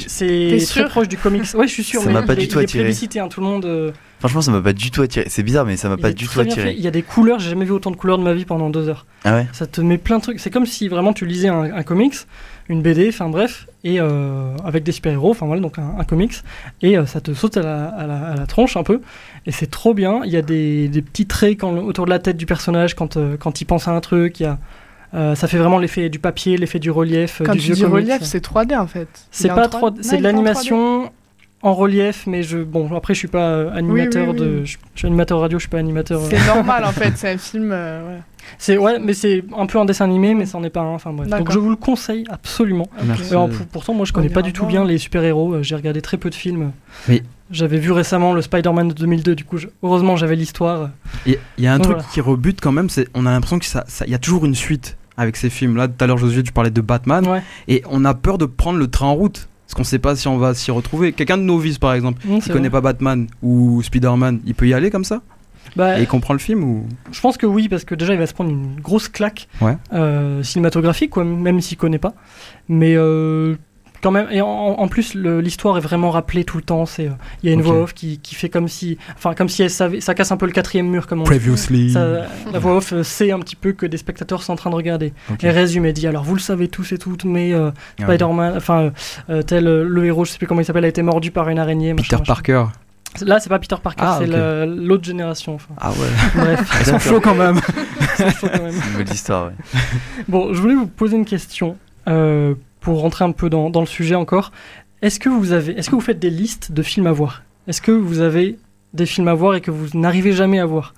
très 0.68 0.86
proche 0.90 1.08
du 1.08 1.18
comics. 1.18 1.46
Ouais, 1.56 1.68
je 1.68 1.74
suis 1.74 1.84
sûr. 1.84 2.02
Ça 2.02 2.10
m'a 2.10 2.24
pas 2.24 2.36
du 2.36 2.48
tout 2.48 2.60
attiré. 2.60 2.92
hein, 3.20 3.28
tout 3.28 3.42
le 3.42 3.46
monde. 3.48 3.66
euh, 3.66 3.92
Franchement, 4.20 4.42
ça 4.42 4.52
m'a 4.52 4.62
pas 4.62 4.74
du 4.74 4.90
tout 4.92 5.02
attiré. 5.02 5.28
C'est 5.30 5.44
bizarre, 5.44 5.66
mais 5.66 5.78
ça 5.78 5.88
m'a 5.90 5.98
pas 5.98 6.12
du 6.12 6.28
tout 6.28 6.40
attiré. 6.40 6.70
fait. 6.70 6.74
Il 6.76 6.82
y 6.82 6.88
a 6.88 6.92
des 6.92 7.02
couleurs. 7.04 7.40
J'ai 7.40 7.50
jamais 7.52 7.66
vu 7.66 7.72
autant 7.72 7.92
de 7.92 7.96
couleurs 7.96 8.18
de 8.18 8.24
ma 8.24 8.34
vie 8.34 8.46
pendant 8.46 8.70
deux 8.70 8.90
heures. 8.90 9.06
Ah 9.24 9.36
ouais 9.36 9.48
Ça 9.54 9.68
te 9.68 9.82
met 9.82 9.98
plein 9.98 10.18
de 10.18 10.24
trucs. 10.24 10.40
C'est 10.40 10.50
comme 10.50 10.66
si 10.66 10.88
vraiment 10.88 11.14
tu 11.14 11.26
lisais 11.26 11.48
un, 11.50 11.64
un 11.64 11.84
comics, 11.84 12.16
une 12.70 12.82
BD, 12.82 13.10
enfin 13.10 13.30
bref, 13.30 13.68
et 13.84 14.00
euh, 14.00 14.56
avec 14.66 14.84
des 14.84 14.92
super-héros, 14.92 15.30
enfin 15.32 15.46
voilà, 15.46 15.62
donc 15.62 15.78
un, 15.78 15.94
un 16.00 16.04
comics, 16.06 16.34
et 16.82 16.98
euh, 16.98 17.06
ça 17.06 17.22
te 17.22 17.34
saute 17.36 17.58
à 17.58 17.62
la, 17.62 17.86
à 17.86 18.08
la- 18.08 18.28
à 18.32 18.36
la 18.36 18.48
tronche 18.48 18.78
un 18.78 18.84
peu. 18.84 19.02
Et 19.46 19.52
c'est 19.52 19.70
trop 19.70 19.94
bien. 19.94 20.22
Il 20.26 20.32
y 20.32 20.38
a 20.38 20.42
des, 20.42 20.88
des 20.88 21.02
petits 21.04 21.28
traits 21.28 21.60
quand, 21.60 21.72
autour 21.78 22.06
de 22.06 22.10
la 22.10 22.18
tête 22.20 22.38
du 22.38 22.46
personnage 22.48 22.96
quand, 22.96 23.18
euh, 23.18 23.38
quand 23.38 23.62
il 23.62 23.66
pense 23.66 23.88
à 23.88 23.92
un 23.92 24.02
truc. 24.02 24.40
Il 24.40 24.44
y 24.44 24.46
a, 24.48 24.58
euh, 25.16 25.34
ça 25.36 25.48
fait 25.48 25.58
vraiment 25.58 25.78
l'effet 25.80 26.10
du 26.10 26.20
papier, 26.20 26.58
l'effet 26.58 26.80
du 26.80 26.92
relief, 26.92 27.42
euh, 27.42 27.46
Quand 27.46 27.54
du 27.54 27.60
tu 27.60 27.66
vieux 27.68 27.76
dis 27.76 27.86
relief, 27.86 28.22
c'est 28.24 28.44
3D 28.46 28.78
en 28.78 28.88
fait. 28.88 29.08
C'est 29.32 29.48
Il 29.48 29.54
pas 29.54 29.68
3D. 29.68 29.70
3 29.70 29.92
Non, 29.92 29.98
c'est 30.02 30.16
il 30.18 30.22
de 30.22 30.26
est 30.26 30.30
en 30.30 30.32
3D. 30.32 30.34
l'animation 30.34 31.12
en 31.62 31.74
relief, 31.74 32.28
mais 32.28 32.44
je 32.44 32.60
bon 32.60 32.94
après 32.96 33.14
je 33.16 33.20
suis 33.20 33.28
pas 33.28 33.48
euh, 33.50 33.72
animateur 33.74 34.30
oui, 34.30 34.36
de, 34.36 34.46
oui. 34.60 34.66
je, 34.66 34.78
je 34.94 35.00
suis 35.00 35.08
animateur 35.08 35.40
radio, 35.40 35.58
je 35.58 35.64
suis 35.64 35.70
pas 35.70 35.80
animateur. 35.80 36.22
euh, 36.22 36.28
C'est 36.30 36.46
normal 36.46 36.86
en 36.86 36.92
fait, 36.92 37.14
c'est 37.16 37.32
un 37.32 37.38
film. 37.38 37.72
euh, 37.72 38.08
ouais. 38.08 38.20
c'est 38.60 38.78
ouais, 38.78 39.00
mais 39.00 39.14
c'est 39.14 39.44
un 39.58 39.66
peu 39.66 39.80
un 39.80 39.86
dessin 39.86 40.06
animé, 40.06 40.36
mais 40.36 40.46
ça 40.46 40.58
en 40.60 40.64
est 40.64 40.70
pas 40.70 40.82
un. 40.82 40.94
Enfin 40.94 41.12
bref. 41.14 41.28
Donc 41.30 41.52
je 41.52 41.58
vous 41.58 41.70
le 41.72 41.76
conseille 41.76 42.24
absolument. 42.30 42.88
Merci. 43.04 43.32
Alors, 43.32 43.50
pour- 43.50 43.66
pourtant, 43.68 43.94
moi 43.96 44.06
je 44.06 44.14
connais 44.14 44.30
On 44.30 44.34
pas 44.34 44.42
du 44.44 44.54
tout 44.54 44.66
bien 44.68 44.84
les 44.86 44.98
super-héros. 45.00 45.54
euh, 45.56 45.64
J'ai 45.64 45.76
regardé 45.76 46.02
très 46.04 46.18
peu 46.18 46.30
de 46.30 46.36
films. 46.36 46.72
Mais- 47.08 47.24
J'avais 47.52 47.78
vu 47.78 47.92
récemment 47.92 48.34
le 48.34 48.42
Spider-Man 48.42 48.88
de 48.90 48.94
2002. 48.94 49.34
Du 49.36 49.46
coup, 49.46 49.58
je- 49.58 49.68
heureusement 49.82 50.16
j'avais 50.18 50.36
l'histoire. 50.36 50.90
Il 51.28 51.38
y 51.60 51.68
a 51.68 51.74
un 51.74 51.78
Donc, 51.78 51.84
truc 51.86 51.96
voilà. 51.98 52.10
qui 52.12 52.22
rebute 52.22 52.60
quand 52.62 52.72
même, 52.72 52.90
c'est 52.90 53.08
on 53.16 53.26
a 53.26 53.32
l'impression 53.32 53.58
qu'il 53.60 53.72
y 54.08 54.14
a 54.16 54.20
toujours 54.20 54.46
une 54.46 54.56
suite 54.56 54.98
avec 55.18 55.36
ces 55.38 55.50
films. 55.50 55.76
Là, 55.78 55.88
tout 55.88 56.04
à 56.04 56.08
l'heure, 56.08 56.18
Josué, 56.18 56.44
tu 56.44 56.52
parlais 56.52 56.72
de 56.72 56.82
Batman, 56.82 57.26
Ouais. 57.28 57.42
et 57.68 57.84
on 57.90 58.04
a 58.06 58.14
peur 58.14 58.38
de 58.38 58.46
prendre 58.46 58.80
le 58.80 58.88
train 58.88 59.08
en 59.08 59.16
route. 59.16 59.48
Parce 59.66 59.74
qu'on 59.74 59.84
sait 59.84 59.98
pas 60.00 60.16
si 60.16 60.28
on 60.28 60.38
va 60.38 60.54
s'y 60.54 60.70
retrouver. 60.70 61.12
Quelqu'un 61.12 61.38
de 61.38 61.44
novice, 61.44 61.80
par 61.80 61.94
exemple, 61.94 62.22
Mmh, 62.24 62.36
qui 62.36 62.42
c'est 62.44 62.54
connaît 62.54 62.70
pas 62.70 62.82
Batman 62.82 63.26
ou 63.42 63.82
Spider-Man, 63.82 64.42
il 64.46 64.54
peut 64.54 64.68
y 64.68 64.74
aller 64.76 64.92
comme 64.92 65.04
ça 65.04 65.22
Bah, 65.76 65.98
Et 66.00 66.04
il 66.04 66.08
comprend 66.08 66.34
le 66.34 66.40
film 66.40 66.64
ou? 66.64 66.86
Je 67.12 67.20
pense 67.20 67.36
que 67.38 67.48
oui, 67.48 67.68
parce 67.68 67.84
que 67.84 67.96
déjà 67.96 68.14
il 68.14 68.20
va 68.20 68.28
se 68.28 68.34
prendre 68.36 68.52
une 68.52 68.80
grosse 68.80 69.10
claque 69.10 69.48
Ouais. 69.62 69.76
euh, 69.94 70.44
cinématographique, 70.44 71.10
quoi, 71.10 71.24
même 71.26 71.60
s'il 71.62 71.78
connaît 71.78 71.98
pas. 71.98 72.14
Mais 72.70 72.94
euh, 72.96 73.56
quand 74.02 74.12
même, 74.12 74.28
et 74.32 74.42
en, 74.42 74.48
en 74.48 74.88
plus 74.88 75.16
l'histoire 75.16 75.78
est 75.78 75.82
vraiment 75.82 76.12
rappelée 76.12 76.44
tout 76.44 76.58
le 76.58 76.64
temps. 76.64 76.86
C'est, 76.86 77.08
euh, 77.08 77.12
il 77.44 77.50
y 77.50 77.52
a 77.52 77.54
une 77.54 77.62
voix 77.62 77.82
off 77.84 77.94
qui, 77.94 78.20
qui 78.20 78.36
fait 78.36 78.50
comme 78.50 78.68
si, 78.68 78.98
enfin 79.16 79.34
comme 79.34 79.50
si 79.50 79.64
elle 79.64 79.70
savait, 79.70 80.02
ça 80.02 80.14
casse 80.14 80.32
un 80.32 80.38
peu 80.38 80.46
le 80.46 80.52
quatrième 80.52 80.88
mur, 80.88 81.08
comme 81.08 81.22
on 81.22 81.24
dit. 81.24 81.30
Previously. 81.30 81.92
Ça- 81.92 82.26
la 82.52 82.60
voix 82.60 82.78
off 82.78 82.94
euh, 82.94 83.04
sait 83.04 83.32
un 83.32 83.40
petit 83.40 83.56
peu 83.56 83.72
que 83.74 83.86
des 83.86 83.98
spectateurs 83.98 84.44
sont 84.44 84.54
en 84.54 84.58
train 84.58 84.70
de 84.70 84.76
regarder. 84.76 85.14
Ok. 85.32 85.44
Et 85.44 85.50
résume 85.50 85.86
et 85.86 85.94
dit 85.94 86.08
alors 86.08 86.24
vous 86.24 86.36
le 86.36 86.40
savez 86.42 86.68
tous 86.68 86.92
et 86.92 86.98
toutes, 86.98 87.26
mais 87.26 87.54
euh, 87.54 87.72
Ah 88.00 88.04
Spider-Man, 88.04 88.54
enfin 88.58 88.92
euh, 89.30 89.42
tel 89.42 89.68
euh, 89.68 89.84
le 89.88 90.06
héros, 90.06 90.26
je 90.26 90.32
sais 90.32 90.38
plus 90.38 90.48
comment 90.48 90.62
il 90.62 90.66
s'appelle, 90.66 90.86
a 90.86 90.90
été 90.90 91.02
mordu 91.02 91.32
par 91.32 91.50
une 91.50 91.60
araignée. 91.60 91.94
machin, 91.94 92.04
Peter 92.04 92.16
machin. 92.18 92.26
Parker. 92.34 92.66
Là 93.22 93.40
c'est 93.40 93.48
pas 93.50 93.60
Peter 93.60 93.78
Parker, 93.82 94.04
Ah, 94.06 94.18
c'est 94.20 94.28
l'autre 94.28 95.06
génération. 95.06 95.56
Enfin. 95.56 95.74
Ah 95.80 95.92
ouais. 95.92 95.98
Bref, 96.36 96.78
Ils 96.82 96.86
sont 96.86 97.00
chauds 97.00 97.22
quand 97.22 97.34
même. 97.36 97.62
Ils 98.20 98.24
sont 98.24 98.30
chauds 98.32 98.48
quand 98.54 98.62
même. 98.64 98.72
C'est 98.74 98.90
une 98.92 98.98
belle 99.06 99.14
histoire, 99.14 99.46
ouais. 99.48 99.80
Bon, 100.28 100.54
je 100.54 100.60
voulais 100.62 100.76
vous 100.76 100.88
poser 100.88 101.16
une 101.16 101.24
question 101.26 101.78
euh, 102.10 102.56
pour 102.86 103.02
rentrer 103.02 103.26
un 103.26 103.32
peu 103.32 103.50
dans, 103.50 103.70
dans 103.72 103.80
le 103.82 103.88
sujet 103.88 104.14
encore. 104.16 104.52
Est-ce 105.02 105.20
que 105.20 105.28
vous 105.28 105.52
avez, 105.52 105.74
est-ce 105.78 105.90
que 105.90 105.96
vous 105.96 106.02
faites 106.02 106.20
des 106.20 106.30
listes 106.30 106.72
de 106.72 106.82
films 106.84 107.08
à 107.08 107.12
voir? 107.12 107.42
Est-ce 107.68 107.82
que 107.82 107.92
vous 107.92 108.20
avez 108.22 108.58
des 108.94 109.06
films 109.08 109.28
à 109.28 109.34
voir 109.34 109.56
et 109.56 109.62
que 109.62 109.72
vous 109.72 109.88
n'arrivez 109.98 110.32
jamais 110.34 110.60
à 110.60 110.66
voir? 110.66 110.94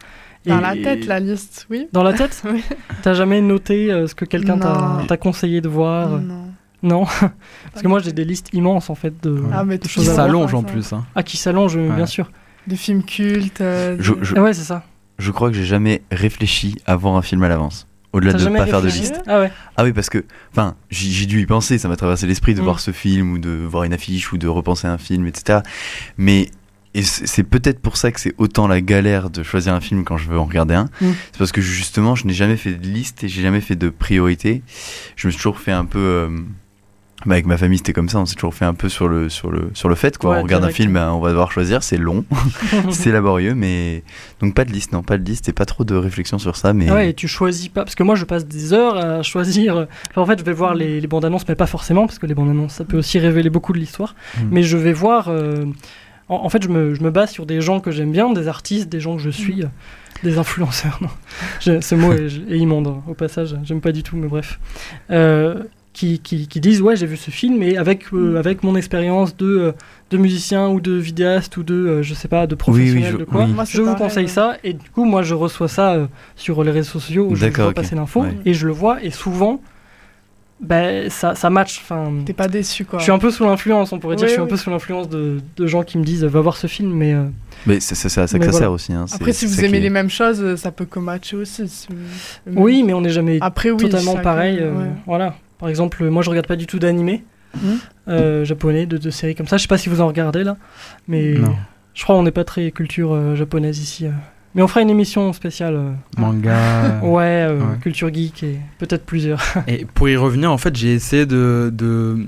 Dans 0.46 0.60
la 0.62 0.76
tête, 0.76 1.06
la 1.08 1.20
liste, 1.20 1.66
oui. 1.70 1.88
Dans 1.94 2.04
la 2.04 2.14
tête 2.14 2.42
Oui. 2.52 2.64
T'as 3.04 3.14
jamais 3.14 3.42
noté 3.42 3.92
euh, 3.92 4.06
ce 4.08 4.16
que 4.16 4.26
quelqu'un 4.26 4.58
t'a, 5.08 5.18
conseillé 5.18 5.62
de 5.62 5.70
voir? 5.70 6.14
Euh, 6.16 6.20
Non. 6.20 6.44
Non 6.84 7.06
Parce 7.72 7.82
que 7.82 7.88
moi 7.88 8.00
j'ai 8.00 8.12
des 8.12 8.24
listes 8.26 8.50
immenses 8.54 8.90
en 8.92 8.96
fait 8.96 9.14
de, 9.24 9.42
Ah, 9.52 9.64
mais 9.66 9.78
de 9.80 9.88
choses 9.88 10.04
Qui 10.04 10.10
à 10.12 10.14
voir. 10.14 10.26
s'allonge 10.28 10.54
en 10.54 10.64
plus. 10.64 10.94
Hein. 10.94 11.06
Ah, 11.16 11.24
qui 11.24 11.36
s'allongent, 11.38 11.78
bien 11.80 12.02
Ouais. 12.02 12.06
sûr. 12.06 12.30
Des 12.68 12.76
films 12.76 13.04
cultes. 13.04 13.62
euh, 13.62 13.96
Je, 14.00 14.14
des- 14.14 14.20
je, 14.24 14.36
Ah 14.38 14.44
ouais, 14.44 14.54
c'est 14.54 14.64
ça. 14.64 14.84
je 15.18 15.32
crois 15.32 15.50
que 15.50 15.56
j'ai 15.56 15.66
jamais 15.66 16.02
réfléchi 16.12 16.76
à 16.86 16.96
voir 16.98 17.16
un 17.16 17.22
film 17.24 17.42
à 17.44 17.50
l'avance. 17.50 17.88
Au-delà 18.18 18.34
de 18.34 18.50
ne 18.50 18.58
pas 18.58 18.66
faire 18.66 18.82
de 18.82 18.88
liste. 18.88 19.22
Ah 19.28 19.40
ouais. 19.40 19.52
Ah 19.78 19.84
oui, 19.84 19.94
parce 19.94 20.10
que, 20.10 20.24
enfin, 20.52 20.76
j'ai 20.90 21.26
dû 21.26 21.42
y 21.42 21.46
penser, 21.46 21.78
ça 21.78 21.88
m'a 21.88 21.96
traversé 21.96 22.28
l'esprit 22.28 22.54
de 22.56 22.62
Mm. 22.62 22.64
voir 22.64 22.80
ce 22.80 22.92
film 22.92 23.32
ou 23.34 23.38
de 23.40 23.50
voir 23.50 23.84
une 23.84 23.94
affiche 23.94 24.32
ou 24.34 24.38
de 24.38 24.48
repenser 24.48 24.88
un 24.88 24.98
film, 24.98 25.28
etc. 25.28 25.60
Mais 26.18 26.50
et 26.94 27.04
c'est 27.04 27.28
c'est 27.28 27.44
peut-être 27.44 27.80
pour 27.80 27.96
ça 27.98 28.12
que 28.12 28.20
c'est 28.20 28.34
autant 28.40 28.68
la 28.68 28.82
galère 28.82 29.30
de 29.30 29.44
choisir 29.44 29.74
un 29.74 29.82
film 29.82 30.04
quand 30.04 30.18
je 30.18 30.28
veux 30.30 30.40
en 30.40 30.46
regarder 30.46 30.74
un. 30.74 30.86
Mm. 31.02 31.12
C'est 31.32 31.38
parce 31.38 31.52
que 31.52 31.62
justement, 31.62 32.16
je 32.16 32.26
n'ai 32.26 32.34
jamais 32.34 32.58
fait 32.58 32.74
de 32.74 32.88
liste 32.88 33.24
et 33.24 33.28
j'ai 33.30 33.42
jamais 33.44 33.62
fait 33.62 33.76
de 33.76 33.90
priorité. 33.90 34.64
Je 35.16 35.28
me 35.28 35.32
suis 35.32 35.38
toujours 35.38 35.60
fait 35.60 35.72
un 35.74 35.86
peu. 35.86 36.00
euh, 36.00 36.30
bah, 37.26 37.34
avec 37.34 37.46
ma 37.48 37.58
famille, 37.58 37.78
c'était 37.80 37.94
comme 37.94 38.10
ça, 38.10 38.20
on 38.20 38.26
s'est 38.26 38.36
toujours 38.36 38.54
fait 38.54 38.66
un 38.66 38.74
peu 38.76 38.90
sur 38.90 39.08
le, 39.08 39.28
sur 39.30 39.50
le, 39.52 39.72
sur 39.74 39.90
le 39.90 39.96
fait. 39.96 40.18
Quoi. 40.18 40.32
Ouais, 40.32 40.38
on 40.40 40.44
regarde 40.44 40.64
un 40.64 40.70
film, 40.70 40.94
bah, 40.94 41.12
on 41.14 41.20
va 41.20 41.30
devoir 41.30 41.52
choisir, 41.52 41.82
c'est 41.84 41.98
long, 41.98 42.24
c'est 42.92 43.12
laborieux, 43.12 43.56
mais. 43.56 44.04
Donc 44.40 44.54
pas 44.54 44.66
de 44.66 44.72
liste, 44.72 44.92
non, 44.94 45.02
pas 45.04 45.18
de 45.18 45.24
liste 45.24 45.50
et 45.50 45.54
pas 45.54 45.66
trop 45.66 45.84
de 45.84 45.96
réflexion 45.96 46.38
sur 46.38 46.56
ça. 46.56 46.74
Mais 46.74 46.92
ouais, 46.92 47.10
et 47.10 47.14
tu 47.14 47.28
choisis 47.28 47.70
pas. 47.70 47.84
Parce 47.84 47.96
que 47.96 48.04
moi, 48.04 48.16
je 48.16 48.24
passe 48.26 48.46
des 48.46 48.72
heures 48.74 48.98
à 48.98 49.24
choisir. 49.24 49.88
enfin, 50.12 50.22
en 50.22 50.26
fait, 50.26 50.40
je 50.40 50.44
vais 50.44 50.54
voir 50.54 50.76
les, 50.76 51.02
les 51.02 51.08
bandes 51.08 51.26
annonces, 51.26 51.48
mais 51.48 51.56
pas 51.56 51.66
forcément, 51.68 52.06
parce 52.06 52.20
que 52.20 52.28
les 52.28 52.36
bandes 52.36 52.50
annonces, 52.50 52.74
ça 52.74 52.86
peut 52.86 52.98
aussi 52.98 53.18
révéler 53.20 53.50
beaucoup 53.50 53.74
de 53.74 53.80
l'histoire. 53.80 54.16
Mm. 54.38 54.42
Mais 54.52 54.64
je 54.64 54.78
vais 54.78 54.94
voir. 54.94 55.28
euh, 55.30 55.66
en, 56.30 56.36
en 56.46 56.50
fait, 56.50 56.62
je 56.62 56.70
me, 56.70 56.94
je 56.94 57.02
me 57.02 57.10
base 57.10 57.32
sur 57.32 57.46
des 57.46 57.62
gens 57.62 57.80
que 57.80 57.90
j'aime 57.90 58.12
bien, 58.12 58.32
des 58.32 58.48
artistes, 58.48 58.90
des 58.90 59.00
gens 59.00 59.16
que 59.16 59.22
je 59.24 59.30
suis, 59.30 59.64
euh, 59.64 59.68
des 60.24 60.38
influenceurs. 60.38 61.00
Non, 61.02 61.10
Je- 61.62 61.80
ce 61.82 61.96
mot 61.96 62.14
est, 62.14 62.26
est 62.50 62.58
immonde, 62.58 62.88
hein, 62.88 63.02
au 63.08 63.14
passage. 63.16 63.56
J'aime 63.64 63.82
pas 63.82 63.92
du 63.92 64.04
tout, 64.04 64.18
mais 64.18 64.28
bref. 64.28 64.60
Euh, 65.10 65.64
qui, 65.98 66.20
qui, 66.20 66.48
qui 66.48 66.60
disent 66.60 66.82
ouais 66.82 66.96
j'ai 66.96 67.08
vu 67.08 67.18
ce 67.18 67.32
film 67.32 67.64
et 67.64 67.76
avec 67.78 68.14
euh, 68.14 68.38
avec 68.38 68.64
mon 68.64 68.76
expérience 68.76 69.36
de 69.36 69.46
euh, 69.48 69.72
de 70.12 70.18
musicien 70.18 70.68
ou 70.70 70.80
de 70.80 70.94
vidéaste 70.94 71.58
ou 71.58 71.64
de 71.64 71.74
euh, 71.74 72.04
je 72.04 72.14
sais 72.14 72.28
pas 72.28 72.46
de 72.48 72.56
professionnel 72.56 73.14
je- 73.14 73.18
de 73.18 73.24
quoi 73.26 73.46
oui. 73.46 73.52
Moi, 73.54 73.66
c'est 73.66 73.78
je 73.78 73.82
vous 73.82 73.96
conseille 73.96 74.26
ouais. 74.26 74.32
ça 74.32 74.58
et 74.64 74.74
du 74.74 74.90
coup 74.92 75.06
moi 75.06 75.22
je 75.24 75.34
reçois 75.34 75.68
ça 75.68 75.94
euh, 75.96 76.06
sur 76.36 76.64
les 76.64 76.72
réseaux 76.72 76.92
sociaux 77.00 77.28
où 77.30 77.36
je 77.36 77.46
vois 77.48 77.68
ok. 77.70 77.74
passer 77.74 77.96
l'info 77.96 78.22
Ouais. 78.22 78.36
et 78.46 78.54
je 78.54 78.68
le 78.68 78.74
vois 78.74 79.04
et 79.04 79.10
souvent 79.12 79.60
ben 80.60 81.08
ça 81.10 81.36
ça 81.36 81.50
match 81.52 81.82
enfin 81.84 82.12
T'es 82.26 82.34
pas 82.34 82.48
déçu 82.48 82.84
quoi. 82.84 82.98
je 82.98 83.04
suis 83.04 83.12
un 83.12 83.20
peu 83.20 83.30
sous 83.30 83.44
l'influence 83.44 83.94
on 83.94 84.00
pourrait 84.00 84.16
dire 84.16 84.28
je 84.28 84.34
suis 84.34 84.42
un 84.42 84.48
peu 84.48 84.58
sous 84.58 84.72
l'influence 84.72 85.08
de, 85.08 85.38
de 85.56 85.68
gens 85.68 85.84
qui 85.84 86.00
me 86.00 86.04
disent 86.04 86.24
va 86.24 86.42
voir 86.42 86.58
ce 86.58 86.66
film 86.66 86.92
mais 86.94 87.14
euh, 87.14 87.26
mais 87.68 87.80
c'est 87.80 87.94
à 87.94 88.10
ça 88.10 88.22
que 88.26 88.28
ça 88.30 88.38
voilà. 88.38 88.52
sert 88.54 88.72
aussi. 88.72 88.94
hein, 88.94 89.06
Après, 89.12 89.34
si 89.34 89.46
vous 89.46 89.54
ça 89.54 89.64
aimez 89.66 89.78
est- 89.78 89.82
les 89.82 89.90
mêmes 89.90 90.10
choses, 90.10 90.56
ça 90.56 90.72
peut 90.72 90.86
que 90.86 91.00
matcher 91.00 91.38
aussi. 91.38 91.68
si- 91.68 91.88
oui 92.48 92.82
mais 92.84 92.94
on 92.94 93.02
n'est 93.02 93.10
jamais 93.12 93.38
Après, 93.42 93.70
oui. 93.72 93.78
totalement 93.78 94.12
chacun, 94.14 94.24
pareil 94.24 94.58
euh, 94.60 94.74
ouais. 94.74 94.88
voilà 95.06 95.36
par 95.60 95.70
exemple 95.70 96.08
moi 96.10 96.22
je 96.24 96.30
regarde 96.30 96.48
pas 96.48 96.56
du 96.56 96.68
tout 96.68 96.80
d'animé 96.80 97.24
Mhm. 97.56 97.78
euh, 98.10 98.46
japonais 98.46 98.86
de, 98.86 98.98
de 98.98 99.10
séries 99.10 99.34
comme 99.34 99.48
ça 99.48 99.56
je 99.58 99.62
sais 99.64 99.68
pas 99.70 99.78
si 99.78 99.88
vous 99.90 100.02
en 100.02 100.08
regardez 100.08 100.44
là 100.44 100.58
mais 101.08 101.34
Non. 101.36 101.56
je 101.94 102.04
crois 102.04 102.16
qu'on 102.16 102.24
n'est 102.24 102.32
pas 102.32 102.44
très 102.44 102.72
culture 102.72 103.14
euh, 103.14 103.36
japonaise 103.36 103.80
ici 103.80 104.06
euh. 104.06 104.12
mais 104.54 104.62
on 104.62 104.68
fera 104.68 104.82
une 104.82 104.90
émission 104.90 105.32
spéciale 105.34 105.76
euh, 105.76 105.92
Manga. 106.18 107.00
ouais, 107.04 107.24
euh, 107.50 107.60
ouais. 107.60 107.78
culture 107.82 108.14
geek 108.14 108.44
et 108.44 108.60
peut-être 108.80 109.06
plusieurs 109.06 109.42
Et 109.68 109.86
pour 109.86 110.10
y 110.10 110.18
revenir, 110.18 110.52
en 110.52 110.58
fait, 110.58 110.76
j'ai 110.76 110.94
essayé 110.94 111.26
de, 111.26 111.72
de, 111.74 112.26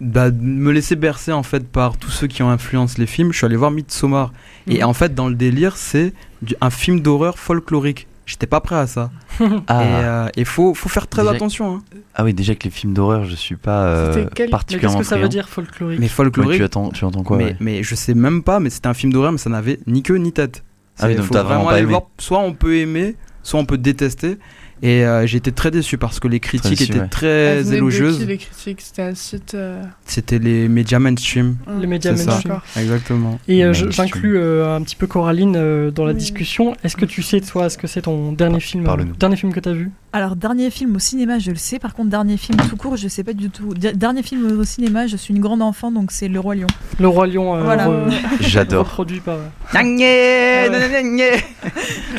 bah, 0.00 0.30
de 0.30 0.42
me 0.42 0.72
laisser 0.72 0.96
bercer 0.96 1.32
en 1.32 1.42
fait 1.44 1.66
par 1.66 1.96
tous 1.96 2.10
ceux 2.10 2.26
qui 2.26 2.42
ont 2.42 2.50
influencé 2.50 3.00
les 3.00 3.06
films. 3.06 3.32
Je 3.32 3.38
suis 3.38 3.46
allé 3.46 3.56
voir 3.56 3.70
Midsommar. 3.70 4.32
Et 4.66 4.78
Mhm. 4.78 4.84
en 4.84 4.92
fait, 4.92 5.14
dans 5.14 5.28
le 5.28 5.34
délire, 5.36 5.76
c'est 5.76 6.12
un 6.60 6.70
film 6.70 7.00
d'horreur 7.00 7.38
folklorique. 7.38 8.06
J'étais 8.28 8.46
pas 8.46 8.60
prêt 8.60 8.76
à 8.76 8.86
ça. 8.86 9.10
Ah. 9.68 9.82
Et 9.82 9.86
euh, 10.04 10.28
il 10.36 10.44
faut, 10.44 10.74
faut 10.74 10.88
faire 10.88 11.06
très 11.08 11.22
Déjà- 11.22 11.34
attention. 11.34 11.76
hein. 11.76 11.82
Ah 12.14 12.24
oui, 12.24 12.34
déjà 12.34 12.54
que 12.54 12.64
les 12.64 12.70
films 12.70 12.92
d'horreur, 12.92 13.24
je 13.24 13.34
suis 13.34 13.56
pas 13.56 13.84
euh, 13.84 14.12
C'était 14.12 14.28
quel- 14.34 14.46
Mais 14.46 14.50
particulièrement 14.50 14.98
qu'est-ce 14.98 15.08
que 15.10 15.14
ça 15.16 15.20
veut 15.20 15.28
dire 15.28 15.48
folklorique 15.48 15.98
Mais 16.00 16.06
Ouais, 16.06 16.08
folklorique, 16.10 16.58
tu 16.58 16.64
attends, 16.64 16.90
tu 16.90 17.04
entends 17.04 17.22
quoi 17.22 17.36
mais, 17.36 17.44
ouais. 17.44 17.56
mais 17.60 17.82
je 17.82 17.94
sais 17.94 18.14
même 18.14 18.42
pas, 18.42 18.60
mais 18.60 18.70
c'était 18.70 18.88
un 18.88 18.94
film 18.94 19.12
d'horreur, 19.12 19.32
mais 19.32 19.38
ça 19.38 19.50
n'avait 19.50 19.78
ni 19.86 20.02
queue 20.02 20.16
ni 20.16 20.32
tête. 20.32 20.64
Ah 21.00 21.06
oui, 21.06 21.14
donc 21.14 21.26
faut 21.26 21.34
t'as 21.34 21.42
vraiment 21.44 21.64
pas 21.66 21.72
aller 21.72 21.82
aimé. 21.82 21.90
voir. 21.90 22.02
Soit 22.18 22.40
on 22.40 22.52
peut 22.52 22.76
aimer, 22.76 23.14
soit 23.44 23.60
on 23.60 23.64
peut 23.64 23.78
détester. 23.78 24.38
Et 24.82 25.04
euh, 25.04 25.26
j'ai 25.26 25.38
été 25.38 25.50
très 25.52 25.70
déçu 25.70 25.98
parce 25.98 26.20
que 26.20 26.28
les 26.28 26.40
critiques 26.40 26.78
déçu, 26.78 26.92
étaient 26.92 27.00
ouais. 27.00 27.08
Très 27.08 27.64
de 27.64 27.74
élogieuses. 27.74 28.18
qui, 28.18 28.26
les 28.26 28.38
critiques 28.38 28.80
C'était 28.80 29.02
un 29.02 29.14
site. 29.14 29.54
euh, 29.54 29.82
C'était 30.04 30.38
les 30.38 30.68
médias 30.68 30.98
mainstream. 30.98 31.56
Les 31.80 31.86
médias 31.86 32.16
ça. 32.16 32.30
mainstream. 32.32 32.60
Exactement. 32.76 33.38
Et 33.48 33.64
euh, 33.64 33.72
j'inclus 33.72 34.38
euh, 34.38 34.76
un 34.76 34.82
petit 34.82 34.96
peu 34.96 35.06
Coraline 35.06 35.54
euh, 35.56 35.90
dans 35.90 36.04
la 36.04 36.12
Oui. 36.12 36.18
discussion. 36.18 36.74
Est-ce 36.84 36.96
que 36.96 37.04
tu 37.04 37.22
sais, 37.22 37.40
toi, 37.40 37.68
ce 37.70 37.76
que 37.78 37.86
c'est 37.86 38.02
ton 38.02 38.32
dernier 38.32 38.60
film, 38.60 38.84
Parle-nous. 38.84 39.14
dernier 39.16 39.36
film 39.36 39.52
que 39.52 39.60
tu 39.60 39.68
as 39.68 39.72
vu? 39.72 39.90
Alors, 40.12 40.36
dernier 40.36 40.70
film 40.70 40.96
au 40.96 40.98
cinéma, 40.98 41.38
je 41.38 41.50
le 41.50 41.56
sais. 41.56 41.78
Par 41.78 41.94
contre, 41.94 42.08
dernier 42.08 42.36
film 42.38 42.56
tout 42.70 42.76
court, 42.76 42.96
je 42.96 43.08
sais 43.08 43.24
pas 43.24 43.34
du 43.34 43.50
tout. 43.50 43.74
Der- 43.74 43.94
Dernier 43.94 44.22
film 44.22 44.58
au 44.58 44.64
cinéma, 44.64 45.06
je 45.06 45.16
suis 45.18 45.34
une 45.34 45.40
grande 45.40 45.60
enfant, 45.60 45.90
donc 45.92 46.12
c'est 46.12 46.28
Le 46.28 46.40
Roi 46.40 46.54
Lion. 46.54 46.66
Le 46.98 47.08
Roi 47.08 47.26
Lion, 47.26 47.54
euh, 47.56 47.62
Voilà. 47.62 47.88
re- 47.88 48.10
J'adore. 48.40 48.86
reproduit 48.86 49.20
par. 49.20 49.36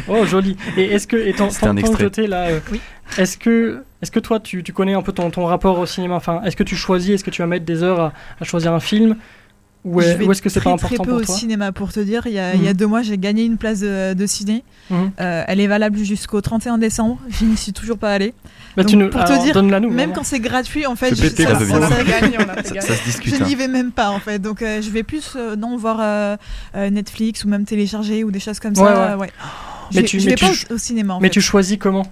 Oh, 0.07 0.25
joli. 0.25 0.55
Et 0.77 0.85
est-ce 0.85 1.07
que, 1.07 1.15
et 1.17 1.33
tant, 1.33 1.49
C'était 1.49 1.67
un 1.67 1.77
extrait. 1.77 2.03
j'étais 2.05 2.27
là, 2.27 2.48
euh, 2.49 2.59
Oui. 2.71 2.79
est-ce 3.17 3.37
que, 3.37 3.83
est-ce 4.01 4.11
que 4.11 4.19
toi, 4.19 4.39
tu, 4.39 4.63
tu 4.63 4.73
connais 4.73 4.93
un 4.93 5.01
peu 5.01 5.11
ton, 5.11 5.29
ton 5.31 5.45
rapport 5.45 5.79
au 5.79 5.85
cinéma? 5.85 6.15
Enfin, 6.15 6.41
est-ce 6.45 6.55
que 6.55 6.63
tu 6.63 6.75
choisis, 6.75 7.11
est-ce 7.15 7.23
que 7.23 7.31
tu 7.31 7.41
vas 7.41 7.47
mettre 7.47 7.65
des 7.65 7.83
heures 7.83 7.99
à, 7.99 8.13
à 8.39 8.43
choisir 8.45 8.73
un 8.73 8.79
film? 8.79 9.15
Ou, 9.85 10.01
Je 10.01 10.07
est- 10.07 10.25
est-ce 10.29 10.41
que 10.41 10.49
c'est 10.49 10.59
très, 10.59 10.69
pas 10.71 10.75
très 10.75 10.87
important 10.87 11.03
peu 11.05 11.09
pour 11.11 11.21
au 11.21 11.23
toi? 11.25 11.33
cinéma 11.35 11.71
pour 11.71 11.93
te 11.93 12.01
dire. 12.01 12.23
Il 12.25 12.33
y 12.33 12.39
a, 12.39 12.53
il 12.53 12.61
y 12.61 12.67
a 12.67 12.71
Mhm. 12.71 12.77
deux 12.77 12.85
mois, 12.87 13.01
j'ai 13.01 13.17
gagné 13.17 13.45
une 13.45 13.55
place 13.55 13.79
de, 13.79 14.13
de 14.13 14.25
ciné. 14.27 14.65
Mhm. 14.89 15.11
Euh, 15.21 15.43
elle 15.47 15.61
est 15.61 15.67
valable 15.67 15.97
jusqu'au 15.99 16.41
31 16.41 16.77
décembre. 16.77 17.17
Je 17.29 17.45
n'y 17.45 17.55
suis 17.55 17.71
toujours 17.71 17.97
pas 17.97 18.11
allée. 18.11 18.33
Bah, 18.75 18.83
Donc, 18.83 18.91
tu 18.91 18.97
nous- 18.97 19.09
pour 19.09 19.21
alors, 19.21 19.37
te 19.39 19.41
dire, 19.41 19.63
nous. 19.63 19.89
même 19.89 20.11
quand 20.11 20.25
c'est 20.25 20.41
gratuit, 20.41 20.85
en 20.85 20.97
fait, 20.97 21.11
je, 21.11 21.15
ça- 21.15 21.29
ça 21.29 21.29
ça- 21.29 21.59
fait 21.59 22.81
Ça, 22.81 22.95
se 22.97 23.03
discute. 23.05 23.33
je 23.37 23.41
hein. 23.41 23.47
n'y 23.47 23.55
vais 23.55 23.69
même 23.69 23.93
pas 23.93 24.09
en 24.09 24.19
fait. 24.19 24.39
Donc 24.39 24.61
euh, 24.61 24.81
je 24.81 24.89
vais 24.89 25.03
plus 25.03 25.33
euh, 25.37 25.55
non 25.55 25.77
voir 25.77 26.37
Netflix 26.75 27.45
ou 27.45 27.47
même 27.47 27.63
télécharger 27.65 28.23
ou 28.25 28.31
des 28.31 28.39
choses 28.41 28.59
comme 28.59 28.71
Ouais, 28.73 28.83
ça. 28.83 29.15
ouais. 29.15 29.21
ouais. 29.21 29.31
Je 29.91 29.95
Mais 29.95 30.01
vais, 30.01 30.07
tu- 30.07 30.19
je 30.19 30.25
mais 30.25 30.31
vais 30.31 30.35
tu 30.35 30.45
pas 30.45 30.51
au, 30.71 30.75
au 30.75 30.77
cinéma 30.77 31.13
en 31.15 31.19
Mais 31.19 31.27
fait. 31.27 31.31
tu 31.31 31.41
choisis 31.41 31.77
comment? 31.79 32.05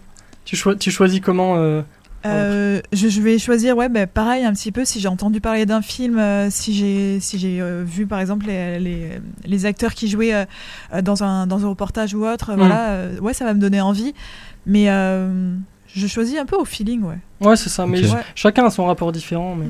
Tu, 0.47 0.57
tu 0.79 0.91
choisis 0.91 1.19
comment 1.19 1.57
euh, 1.57 1.81
Euh, 2.25 2.81
je, 2.91 3.07
je 3.09 3.21
vais 3.21 3.37
choisir, 3.37 3.77
ouais, 3.77 3.89
bah, 3.89 4.07
pareil 4.07 4.43
un 4.43 4.51
petit 4.53 4.71
peu 4.71 4.83
si 4.85 4.99
j'ai 4.99 5.07
entendu 5.07 5.39
parler 5.39 5.65
d'un 5.65 5.81
film, 5.81 6.17
euh, 6.17 6.49
si 6.49 6.73
j'ai 6.73 7.19
si 7.19 7.37
j'ai 7.37 7.61
euh, 7.61 7.83
vu 7.85 8.05
par 8.07 8.19
exemple 8.19 8.47
les, 8.47 8.79
les, 8.79 9.09
les 9.45 9.65
acteurs 9.65 9.93
qui 9.93 10.09
jouaient 10.09 10.45
dans 11.03 11.23
un 11.23 11.47
dans 11.47 11.63
un 11.65 11.69
reportage 11.69 12.13
ou 12.15 12.25
autre, 12.25 12.53
Mm. 12.53 12.57
voilà, 12.57 13.07
ouais, 13.21 13.33
ça 13.33 13.45
va 13.45 13.53
me 13.53 13.59
donner 13.59 13.81
envie. 13.81 14.13
Mais 14.65 14.87
je 15.95 16.07
choisis 16.07 16.37
un 16.37 16.45
peu 16.45 16.55
au 16.57 16.65
feeling, 16.65 17.03
ouais. 17.03 17.19
Ouais, 17.39 17.55
c'est 17.55 17.69
ça. 17.69 17.85
Mais 17.85 18.01
Ouais. 18.01 18.19
chacun 18.35 18.65
a 18.65 18.69
son 18.71 18.85
rapport 18.85 19.11
différent. 19.11 19.55
Mais... 19.55 19.67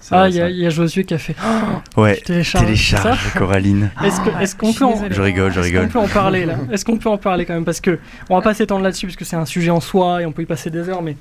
C'est 0.00 0.14
Ah, 0.14 0.20
vrai, 0.20 0.30
il 0.30 0.36
y, 0.36 0.40
a- 0.40 0.48
y 0.48 0.70
Josué 0.70 1.04
qui 1.04 1.14
a 1.14 1.18
fait. 1.18 1.36
Ouais, 1.96 2.16
télécharge, 2.16 3.34
Coraline. 3.36 3.90
Est-ce 4.04 4.20
Ah, 4.34 4.44
qu'on 4.58 4.72
peut 4.72 4.84
en-. 4.84 5.02
Je 5.10 5.20
rigole, 5.20 5.52
je 5.52 5.60
Est-ce 5.60 5.68
qu'on 5.68 5.74
rigole. 5.80 5.88
peut 5.88 5.98
en 5.98 6.08
parler 6.08 6.46
là 6.46 6.54
Est-ce 6.72 6.84
qu'on 6.84 6.96
peut 6.96 7.08
en 7.10 7.18
parler 7.18 7.44
quand 7.44 7.54
même 7.54 7.64
Parce 7.64 7.80
que 7.80 7.98
on 8.30 8.36
va 8.36 8.42
pas 8.42 8.54
s'étendre 8.54 8.82
là-dessus 8.82 9.06
parce 9.06 9.16
que 9.16 9.24
c'est 9.24 9.36
un 9.36 9.44
sujet 9.46 9.70
en 9.70 9.80
soi 9.80 10.22
et 10.22 10.26
on 10.26 10.32
peut 10.32 10.42
y 10.42 10.46
passer 10.46 10.70
des 10.70 10.88
heures, 10.88 11.02
mais 11.02 11.16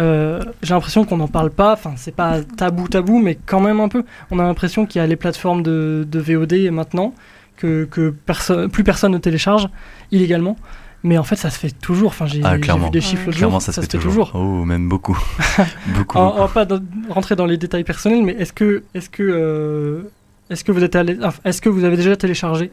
euh, 0.00 0.42
j'ai 0.62 0.74
l'impression 0.74 1.04
qu'on 1.04 1.16
n'en 1.18 1.28
parle 1.28 1.50
pas. 1.50 1.72
Enfin, 1.74 1.92
c'est 1.96 2.14
pas 2.14 2.40
tabou 2.56 2.88
tabou, 2.88 3.18
mais 3.20 3.38
quand 3.46 3.60
même 3.60 3.80
un 3.80 3.88
peu. 3.88 4.04
On 4.30 4.38
a 4.38 4.42
l'impression 4.44 4.86
qu'il 4.86 5.00
y 5.00 5.04
a 5.04 5.06
les 5.06 5.16
plateformes 5.16 5.62
de, 5.62 6.06
de 6.10 6.18
VOD 6.18 6.70
maintenant 6.72 7.14
que, 7.56 7.84
que 7.90 8.10
perso- 8.26 8.68
plus 8.68 8.84
personne 8.84 9.12
ne 9.12 9.18
télécharge 9.18 9.68
illégalement. 10.12 10.56
Mais 11.04 11.16
en 11.16 11.22
fait, 11.22 11.36
ça 11.36 11.50
se 11.50 11.58
fait 11.58 11.70
toujours. 11.70 12.08
Enfin, 12.08 12.26
j'ai 12.26 12.40
Ah, 12.44 12.56
vu 12.56 12.90
des 12.90 13.00
chiffres 13.00 13.30
Clairement, 13.30 13.60
ça 13.60 13.72
se 13.72 13.80
fait 13.80 13.86
toujours. 13.86 14.32
Oh, 14.34 14.64
même 14.64 14.88
beaucoup. 14.88 15.18
beaucoup. 15.94 16.18
On, 16.18 16.34
on 16.36 16.40
va 16.40 16.48
pas 16.48 16.64
dans- 16.64 16.80
rentrer 17.08 17.36
dans 17.36 17.46
les 17.46 17.56
détails 17.56 17.84
personnels, 17.84 18.24
mais 18.24 18.32
est-ce 18.32 18.52
que, 18.52 18.82
est-ce 18.94 19.08
que, 19.08 19.22
euh, 19.22 20.02
est-ce 20.50 20.64
que 20.64 20.72
vous 20.72 20.82
êtes 20.82 20.96
allé, 20.96 21.16
est-ce 21.44 21.60
que 21.62 21.68
vous 21.68 21.84
avez 21.84 21.96
déjà 21.96 22.16
téléchargé 22.16 22.72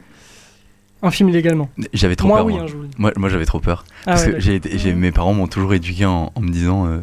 un 1.03 1.11
film 1.11 1.29
illégalement? 1.29 1.69
J'avais 1.93 2.15
trop 2.15 2.27
Moi, 2.29 2.37
peur. 2.37 2.45
oui, 2.47 2.53
moi, 2.53 2.61
hein, 2.63 2.67
je 2.67 2.75
moi, 2.97 3.11
moi, 3.17 3.29
j'avais 3.29 3.45
trop 3.45 3.59
peur. 3.59 3.85
Ah 4.07 4.11
Parce 4.13 4.25
ouais, 4.25 4.59
que 4.59 4.91
mes 4.93 5.11
parents 5.11 5.33
m'ont 5.33 5.47
toujours 5.47 5.73
éduqué 5.75 6.05
en, 6.05 6.31
en 6.33 6.41
me 6.41 6.49
disant 6.49 6.87
euh, 6.87 7.01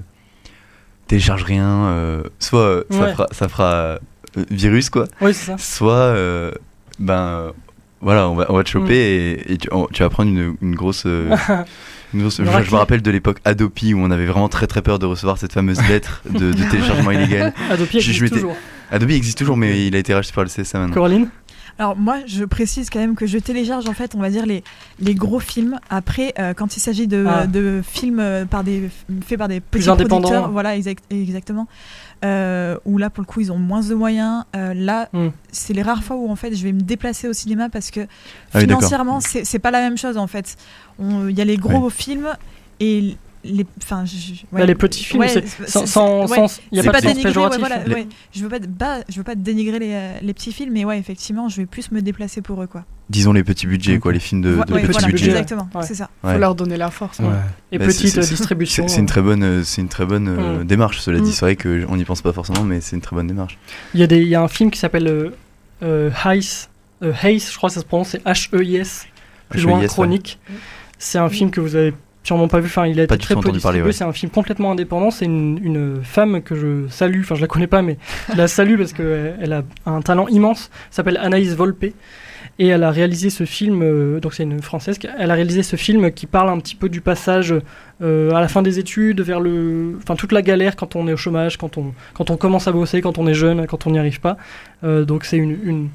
télécharge 1.07 1.45
rien, 1.45 1.67
euh, 1.87 2.23
soit 2.41 2.85
ça 2.91 3.09
fera, 3.13 3.27
ça 3.31 3.49
fera 3.49 3.99
virus 4.51 4.89
quoi, 4.91 5.07
Oui, 5.21 5.35
c'est 5.35 5.53
ça. 5.53 5.59
soit 5.59 5.93
euh, 5.93 6.53
ben 6.99 7.53
voilà, 8.03 8.29
on 8.29 8.35
va, 8.35 8.47
on 8.51 8.55
va 8.57 8.65
te 8.65 8.69
choper 8.69 8.93
Mm. 8.93 9.51
et, 9.51 9.53
et 9.55 9.57
tu, 9.59 9.69
on- 9.73 9.87
tu 9.93 10.03
vas 10.03 10.11
prendre 10.11 10.31
une, 10.31 10.57
une 10.61 10.75
grosse. 10.75 11.05
euh, 11.07 11.35
une 12.15 12.21
grosse- 12.21 12.39
Une 12.39 12.47
je, 12.47 12.71
me 12.71 12.77
rappelle 12.77 13.01
de 13.03 13.11
l'époque 13.11 13.39
Adopi 13.45 13.95
où 13.95 14.01
on 14.01 14.11
avait 14.11 14.27
vraiment 14.27 14.49
très 14.49 14.67
très 14.67 14.83
peur 14.83 14.99
de 14.99 15.07
recevoir 15.07 15.39
cette 15.39 15.53
fameuse 15.53 15.81
lettre 15.89 16.23
de, 16.29 16.53
de 16.53 16.65
téléchargement 16.71 17.11
illégal. 17.13 17.55
Adopi 17.71 18.01
Je- 18.01 18.13
je 18.13 18.17
existe 18.25 18.35
toujours. 18.35 18.57
Adobe 18.91 19.11
existe 19.11 19.39
toujours, 19.39 19.57
mais 19.57 19.87
il 19.87 19.97
a 19.97 19.99
été 19.99 20.13
racheté 20.13 20.35
par 20.35 20.45
le 20.45 20.51
CSA 20.51 20.79
maintenant. 20.79 20.93
Coraline? 20.95 21.29
Alors 21.79 21.97
moi, 21.97 22.19
je 22.27 22.45
précise 22.45 22.91
quand 22.91 22.99
même 22.99 23.15
que 23.15 23.25
je 23.27 23.39
télécharge 23.39 23.89
en 23.89 23.95
fait, 23.95 24.15
on 24.15 24.19
va 24.21 24.29
dire 24.29 24.45
les, 24.45 24.63
les 25.01 25.15
gros 25.15 25.41
films. 25.41 25.79
Après, 25.89 26.35
euh, 26.39 26.53
quand 26.53 26.77
il 26.77 26.81
s'agit 26.81 27.07
de, 27.07 27.25
Ah. 27.27 27.47
de 27.47 27.81
films 27.83 28.21
euh, 28.21 28.45
par 28.45 28.63
des 28.63 28.91
faits 29.27 29.39
par 29.39 29.49
des 29.49 29.61
petits 29.61 29.89
indépendants. 29.89 30.29
producteurs, 30.29 30.51
voilà, 30.51 30.77
exact- 30.77 31.03
exactement. 31.11 31.67
Euh, 32.25 32.79
où 32.85 32.99
là, 32.99 33.11
pour 33.11 33.23
le 33.23 33.27
coup, 33.27 33.41
ils 33.41 33.51
ont 33.51 33.59
moins 33.59 33.81
de 33.83 33.95
moyens. 33.95 34.45
Euh, 34.55 34.75
là, 34.75 35.09
Hmm. 35.13 35.31
c'est 35.51 35.73
les 35.73 35.83
rares 35.83 36.05
fois 36.05 36.17
où 36.17 36.31
en 36.31 36.37
fait, 36.37 36.55
je 36.55 36.63
vais 36.63 36.73
me 36.73 36.81
déplacer 36.81 37.27
au 37.29 37.33
cinéma 37.33 37.69
parce 37.69 37.91
que 37.91 38.07
Ah 38.55 38.61
financièrement, 38.61 39.19
c'est 39.21 39.45
c'est 39.45 39.59
pas 39.59 39.71
la 39.73 39.81
même 39.81 39.99
chose 39.99 40.17
en 40.17 40.27
fait. 40.29 40.57
Il 41.01 41.31
y 41.37 41.41
a 41.41 41.45
les 41.45 41.57
gros 41.57 41.91
films 41.91 42.29
et 42.79 43.17
les, 43.45 43.67
enfin, 43.83 44.05
Bah, 44.53 44.65
les 44.65 44.75
petits 44.75 45.03
films, 45.03 45.25
c'est- 45.29 45.45
sans- 45.69 45.85
sans- 45.87 46.21
ouais, 46.29 46.37
sans- 46.37 46.61
y 46.71 46.79
a 46.79 46.83
c'est 46.83 46.87
pas 46.89 46.93
pas 46.93 47.01
de 47.01 47.07
sens 47.09 47.17
ouais, 47.17 47.23
péjoratif. 47.23 47.59
voilà, 47.61 47.85
Les- 47.85 47.95
ouais. 47.95 48.07
Je 48.33 48.43
veux 48.43 48.49
pas, 48.49 48.59
bah, 48.61 48.99
je 49.09 49.17
veux 49.17 49.25
pas 49.25 49.35
dénigrer 49.35 49.79
les, 49.81 49.93
euh, 49.93 50.13
les 50.23 50.33
petits 50.35 50.53
films, 50.53 50.73
mais 50.73 50.85
ouais, 50.85 50.99
effectivement, 50.99 51.49
je 51.49 51.57
vais 51.57 51.67
plus 51.67 51.91
me 51.91 52.01
déplacer 52.03 52.41
pour 52.41 52.63
eux, 52.63 52.67
quoi. 52.67 52.85
Disons 53.11 53.33
les 53.33 53.43
petits 53.45 53.67
budgets, 53.67 53.99
quoi, 53.99 54.13
les 54.13 54.21
films 54.21 54.43
de, 54.43 54.51
Vo- 54.51 54.65
de 54.65 54.73
ouais, 54.73 54.83
petit 54.83 54.93
voilà, 54.93 55.07
budget. 55.09 55.31
exactement, 55.31 55.69
Ouais. 55.75 55.83
c'est 55.83 55.95
ça. 55.95 56.09
Ouais. 56.23 56.35
Faut 56.35 56.39
leur 56.39 56.55
donner 56.55 56.77
la 56.77 56.91
force. 56.91 57.19
Ouais. 57.19 57.27
Et 57.73 57.79
Bah, 57.79 57.87
petite 57.87 58.19
distribution. 58.19 58.87
C'est 58.89 58.95
c'est 58.95 59.01
une 59.01 59.07
très 59.07 59.23
bonne, 59.23 59.43
euh, 59.43 59.65
c'est 59.65 59.83
une 59.83 59.89
très 59.89 60.07
bonne 60.07 60.29
euh, 60.29 60.61
Mm. 60.63 60.65
démarche. 60.65 61.01
Cela 61.01 61.19
dit, 61.19 61.31
Mm. 61.31 61.33
c'est 61.33 61.45
vrai 61.45 61.57
qu'on 61.57 61.97
n'y 61.97 62.05
pense 62.05 62.23
pas 62.23 62.33
forcément, 62.33 62.63
mais 62.63 62.81
c'est 62.81 62.95
une 62.97 63.03
très 63.03 63.17
bonne 63.17 63.27
démarche. 63.27 63.59
Il 63.95 64.01
y, 64.01 64.03
a 64.03 64.07
des- 64.07 64.23
il 64.23 64.29
y 64.29 64.35
a 64.37 64.43
un 64.43 64.49
film 64.49 64.71
qui 64.71 64.79
s'appelle 64.79 65.09
euh, 65.83 66.11
Heis, 66.25 66.69
euh, 67.03 67.13
Heis, 67.25 67.41
je 67.51 67.57
crois 67.57 67.69
que 67.71 67.75
ça 67.75 67.81
se 67.81 67.87
prononce, 67.87 68.11
c'est 68.11 68.25
H-E-I-S, 68.25 69.07
plus 69.49 69.59
H.E.I.S., 69.61 69.67
loin, 69.67 69.81
ouais. 69.81 69.87
Chronique. 69.89 70.39
C'est 70.99 71.19
un 71.19 71.29
film 71.29 71.51
que 71.51 71.61
vous 71.61 71.75
avez 71.75 71.93
sûrement 72.23 72.49
pas 72.49 72.61
vu, 72.61 72.67
enfin 72.67 72.87
il 72.87 73.01
a 73.01 73.07
Pas 73.07 73.15
été 73.15 73.23
du 73.23 73.27
très 73.27 73.35
peu 73.35 73.51
distribué, 73.51 73.83
ouais. 73.83 73.93
c'est 73.93 74.05
un 74.05 74.13
film 74.13 74.31
complètement 74.31 74.73
indépendant, 74.73 75.11
c'est 75.11 75.25
une, 75.25 75.59
une 75.63 76.01
femme 76.03 76.43
que 76.43 76.55
je 76.55 76.89
salue, 76.89 77.21
enfin 77.21 77.35
je 77.35 77.41
la 77.41 77.47
connais 77.47 77.67
pas 77.67 77.83
mais 77.83 77.99
je 78.31 78.37
la 78.37 78.49
salue 78.49 78.77
parce 78.79 78.93
qu'elle 78.93 79.37
elle 79.41 79.53
a 79.53 79.63
un 79.87 80.01
talent 80.03 80.29
immense, 80.29 80.71
elle 80.73 80.95
s'appelle 80.95 81.17
Anaïs 81.19 81.55
Volpe. 81.55 81.87
Et 82.59 82.69
elle 82.69 82.85
a 82.85 82.91
réalisé 82.91 83.31
ce 83.31 83.45
film, 83.45 83.83
euh, 83.83 84.21
donc 84.21 84.35
c'est 84.35 84.43
une 84.43 84.63
française, 84.63 84.99
elle 85.19 85.31
a 85.31 85.35
réalisé 85.35 85.63
ce 85.63 85.77
film 85.77 86.11
qui 86.13 86.27
parle 86.27 86.51
un 86.51 86.59
petit 86.59 86.75
peu 86.75 86.89
du 86.89 87.01
passage 87.01 87.55
euh, 88.03 88.31
à 88.33 88.41
la 88.41 88.49
fin 88.49 88.63
des 88.63 88.79
études, 88.79 89.21
vers 89.21 89.41
le, 89.41 89.97
enfin 89.99 90.17
toute 90.17 90.33
la 90.33 90.43
galère 90.43 90.77
quand 90.77 90.97
on 90.97 91.09
est 91.09 91.13
au 91.13 91.17
chômage, 91.17 91.57
quand 91.57 91.79
on, 91.79 91.93
quand 92.15 92.31
on 92.31 92.37
commence 92.37 92.69
à 92.69 92.73
bosser, 92.73 93.01
quand 93.01 93.19
on 93.19 93.27
est 93.27 93.35
jeune, 93.35 93.67
quand 93.67 93.87
on 93.87 93.91
n'y 93.91 93.99
arrive 93.99 94.21
pas. 94.21 94.37
Euh, 94.85 95.05
donc 95.05 95.25
c'est 95.25 95.37
une, 95.37 95.89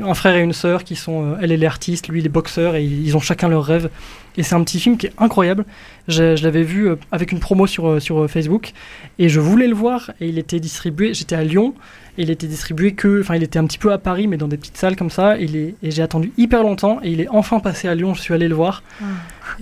un 0.00 0.14
frère 0.14 0.36
et 0.36 0.42
une 0.42 0.52
sœur 0.52 0.84
qui 0.84 0.96
sont, 0.96 1.36
elle 1.40 1.52
elle 1.52 1.62
est 1.62 1.66
artiste, 1.66 2.08
lui 2.08 2.20
il 2.20 2.26
est 2.26 2.30
boxeur 2.30 2.76
et 2.76 2.84
ils 2.84 3.16
ont 3.16 3.20
chacun 3.20 3.48
leur 3.48 3.64
rêve. 3.64 3.90
Et 4.36 4.42
c'est 4.42 4.54
un 4.56 4.64
petit 4.64 4.80
film 4.80 4.96
qui 4.96 5.06
est 5.06 5.12
incroyable. 5.18 5.64
Je, 6.08 6.36
je 6.36 6.42
l'avais 6.42 6.64
vu 6.64 6.88
avec 7.12 7.30
une 7.32 7.38
promo 7.38 7.66
sur, 7.66 8.02
sur 8.02 8.28
Facebook 8.28 8.72
et 9.18 9.28
je 9.28 9.40
voulais 9.40 9.68
le 9.68 9.74
voir 9.74 10.10
et 10.20 10.28
il 10.28 10.38
était 10.38 10.58
distribué. 10.58 11.14
J'étais 11.14 11.36
à 11.36 11.44
Lyon 11.44 11.74
il 12.16 12.30
était 12.30 12.46
distribué 12.46 12.92
que, 12.92 13.20
enfin 13.20 13.34
il 13.36 13.42
était 13.42 13.58
un 13.58 13.64
petit 13.66 13.78
peu 13.78 13.92
à 13.92 13.98
Paris 13.98 14.26
mais 14.28 14.36
dans 14.36 14.48
des 14.48 14.56
petites 14.56 14.76
salles 14.76 14.96
comme 14.96 15.10
ça. 15.10 15.36
Il 15.38 15.56
est- 15.56 15.74
et 15.82 15.90
j'ai 15.90 16.02
attendu 16.02 16.32
hyper 16.38 16.62
longtemps 16.62 17.00
et 17.02 17.10
il 17.10 17.20
est 17.20 17.28
enfin 17.28 17.60
passé 17.60 17.88
à 17.88 17.94
Lyon. 17.94 18.14
Je 18.14 18.20
suis 18.20 18.34
allé 18.34 18.48
le 18.48 18.54
voir 18.54 18.82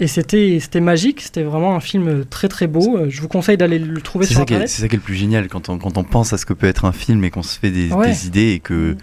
et 0.01 0.07
c'était 0.07 0.59
c'était 0.61 0.81
magique. 0.81 1.21
C'était 1.21 1.43
vraiment 1.43 1.75
un 1.75 1.81
film 1.81 2.25
très 2.25 2.49
très 2.49 2.67
beau. 2.67 2.97
Euh, 2.99 3.07
Je 3.11 3.21
vous 3.21 3.29
conseille 3.29 3.57
d'aller 3.57 3.79
le 3.79 4.01
trouver 4.01 4.25
C'est 4.27 4.31
sur 4.33 4.39
ça, 4.39 4.43
internet. 4.43 4.69
c'est 4.69 4.83
ça 4.83 4.89
qui 4.89 4.95
est 4.95 4.99
le 4.99 5.03
plus 5.05 5.15
génial 5.15 5.49
quand 5.49 5.69
on, 5.69 5.79
quand 5.79 5.97
on 5.99 6.05
pense 6.05 6.33
à 6.33 6.39
ce 6.39 6.47
que 6.47 6.53
peut 6.55 6.67
être 6.67 6.85
un 6.85 6.93
film 6.93 7.25
et 7.25 7.31
qu'on 7.31 7.43
se 7.43 7.59
fait 7.59 7.71
des, 7.71 7.91
Ouais. 7.93 8.09
des 8.09 8.27
idées 8.27 8.53
et 8.53 8.61
que 8.61 8.97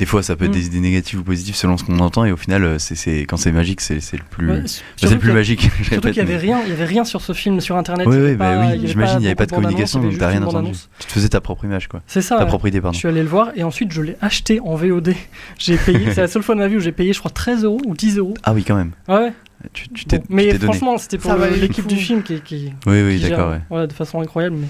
des 0.00 0.06
fois 0.06 0.22
ça 0.24 0.34
peut 0.34 0.44
être 0.46 0.50
Mm. 0.50 0.54
des 0.54 0.66
idées 0.66 0.80
négatives 0.80 1.20
ou 1.20 1.22
positives 1.22 1.54
selon 1.54 1.76
ce 1.76 1.84
qu'on 1.84 1.98
entend 2.00 2.24
et 2.24 2.32
au 2.32 2.36
final 2.36 2.64
euh, 2.64 2.78
c'est, 2.78 2.96
c'est, 2.96 3.20
quand 3.20 3.36
c'est 3.36 3.52
magique 3.52 3.80
c'est, 3.80 4.00
c'est 4.00 4.16
le 4.16 4.24
plus, 4.28 4.50
Ouais, 4.50 4.62
c'est 4.96 5.08
le 5.10 5.18
plus 5.18 5.30
a- 5.30 5.34
magique. 5.34 5.70
je 5.82 5.84
Surtout 5.90 6.08
qu'il 6.08 6.16
y 6.16 6.20
avait 6.20 6.32
mais- 6.34 6.38
rien, 6.38 6.60
il 6.64 6.70
y 6.70 6.72
avait 6.72 6.84
rien 6.84 7.04
sur 7.04 7.20
ce 7.20 7.32
film 7.32 7.60
sur 7.60 7.76
internet. 7.76 8.06
Ouais, 8.08 8.20
ouais, 8.20 8.34
bah 8.34 8.60
oui, 8.72 8.80
j'imagine, 8.88 9.18
il 9.18 9.20
n'y 9.20 9.26
avait 9.26 9.34
pas 9.36 9.46
de 9.46 9.52
communication, 9.52 10.00
donc 10.02 10.18
t'as 10.18 10.28
rien 10.28 10.42
entendu. 10.42 10.72
Tu 10.98 11.06
te 11.06 11.12
faisais 11.12 11.28
ta 11.28 11.40
propre 11.40 11.64
image, 11.64 11.86
quoi. 11.88 12.02
C'est 12.06 12.22
ça. 12.22 12.36
Ta 12.38 12.46
propre 12.46 12.66
idée, 12.66 12.78
Je 12.78 12.82
pardon. 12.82 12.98
suis 12.98 13.08
allé 13.08 13.22
le 13.22 13.28
voir 13.28 13.50
et 13.54 13.62
ensuite 13.62 13.92
je 13.92 14.02
l'ai 14.02 14.16
acheté 14.20 14.58
en 14.60 14.74
VOD. 14.74 15.14
J'ai 15.58 15.76
payé, 15.76 16.12
c'est 16.12 16.20
la 16.22 16.28
seule 16.28 16.42
fois 16.42 16.54
de 16.56 16.60
ma 16.60 16.68
vie 16.68 16.76
où 16.76 16.80
j'ai 16.80 16.92
payé, 16.92 17.12
je 17.12 17.18
crois, 17.20 17.30
13 17.30 17.62
euros 17.64 17.80
ou 17.86 17.94
10 17.94 18.18
euros. 18.18 18.34
Ah 18.42 18.52
oui, 18.52 18.64
quand 18.64 18.74
même. 18.76 18.90
Ouais. 19.08 19.32
Tu, 19.72 19.88
tu 19.88 20.04
Bon, 20.06 20.18
tu 20.18 20.22
mais 20.28 20.46
donné. 20.52 20.58
franchement, 20.64 20.98
c'était 20.98 21.18
pour 21.18 21.34
l'équipe 21.36 21.86
du 21.86 21.96
film 21.96 22.22
qui, 22.22 22.40
qui, 22.40 22.72
Oui, 22.86 23.02
oui, 23.02 23.14
qui 23.16 23.20
gère, 23.22 23.30
d'accord, 23.38 23.52
ouais. 23.52 23.60
voilà, 23.70 23.86
de 23.86 23.92
façon 23.92 24.20
incroyable. 24.20 24.56
Mais, 24.56 24.66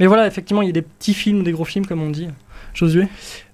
mais 0.00 0.06
voilà, 0.06 0.26
effectivement, 0.26 0.62
il 0.62 0.66
y 0.66 0.70
a 0.70 0.72
des 0.72 0.82
petits 0.82 1.14
films, 1.14 1.42
des 1.42 1.52
gros 1.52 1.64
films, 1.64 1.86
comme 1.86 2.02
on 2.02 2.10
dit. 2.10 2.28
Josué? 2.72 3.06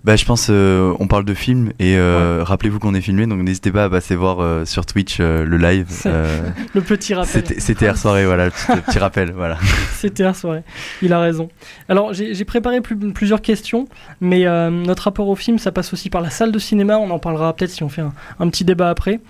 Bah, 0.03 0.17
je 0.17 0.25
pense, 0.25 0.47
euh, 0.49 0.95
on 0.99 1.07
parle 1.07 1.27
de 1.27 1.35
film 1.35 1.73
et 1.79 1.99
euh, 1.99 2.43
rappelez-vous 2.43 2.79
qu'on 2.79 2.95
est 2.95 3.03
filmé, 3.03 3.27
donc 3.27 3.41
n'hésitez 3.43 3.71
pas 3.71 3.85
à 3.85 3.91
passer 3.91 4.17
voir 4.17 4.41
euh, 4.41 4.65
sur 4.65 4.87
Twitch 4.87 5.19
euh, 5.21 5.45
le 5.45 5.59
live. 5.59 5.87
euh, 6.07 6.41
Le 6.75 6.81
petit 6.81 7.13
rappel. 7.13 7.45
C'était 7.59 7.85
hier 7.85 7.99
soirée, 7.99 8.25
voilà, 8.25 8.47
le 8.47 8.51
petit, 8.51 8.73
le 8.75 8.81
petit 8.81 8.99
rappel, 8.99 9.33
voilà. 9.33 9.59
C'était 9.93 10.23
hier 10.23 10.35
soirée. 10.35 10.63
Il 11.03 11.13
a 11.13 11.21
raison. 11.21 11.51
Alors, 11.91 12.15
j'ai 12.15 12.33
j'ai 12.35 12.45
préparé 12.47 12.81
plus- 12.81 12.97
plusieurs 13.13 13.43
questions, 13.43 13.89
mais 14.23 14.47
euh, 14.47 14.71
notre 14.71 15.03
rapport 15.03 15.29
au 15.29 15.37
film, 15.37 15.59
ça 15.59 15.71
passe 15.71 15.93
aussi 15.93 16.09
par 16.09 16.23
la 16.23 16.31
salle 16.31 16.51
de 16.51 16.59
cinéma. 16.59 16.97
On 16.97 17.11
en 17.11 17.19
parlera 17.19 17.53
peut-être 17.55 17.71
si 17.71 17.83
on 17.83 17.91
fait 17.91 18.01
un, 18.01 18.15
un 18.39 18.49
petit 18.49 18.65
débat 18.65 18.89
après. 18.89 19.21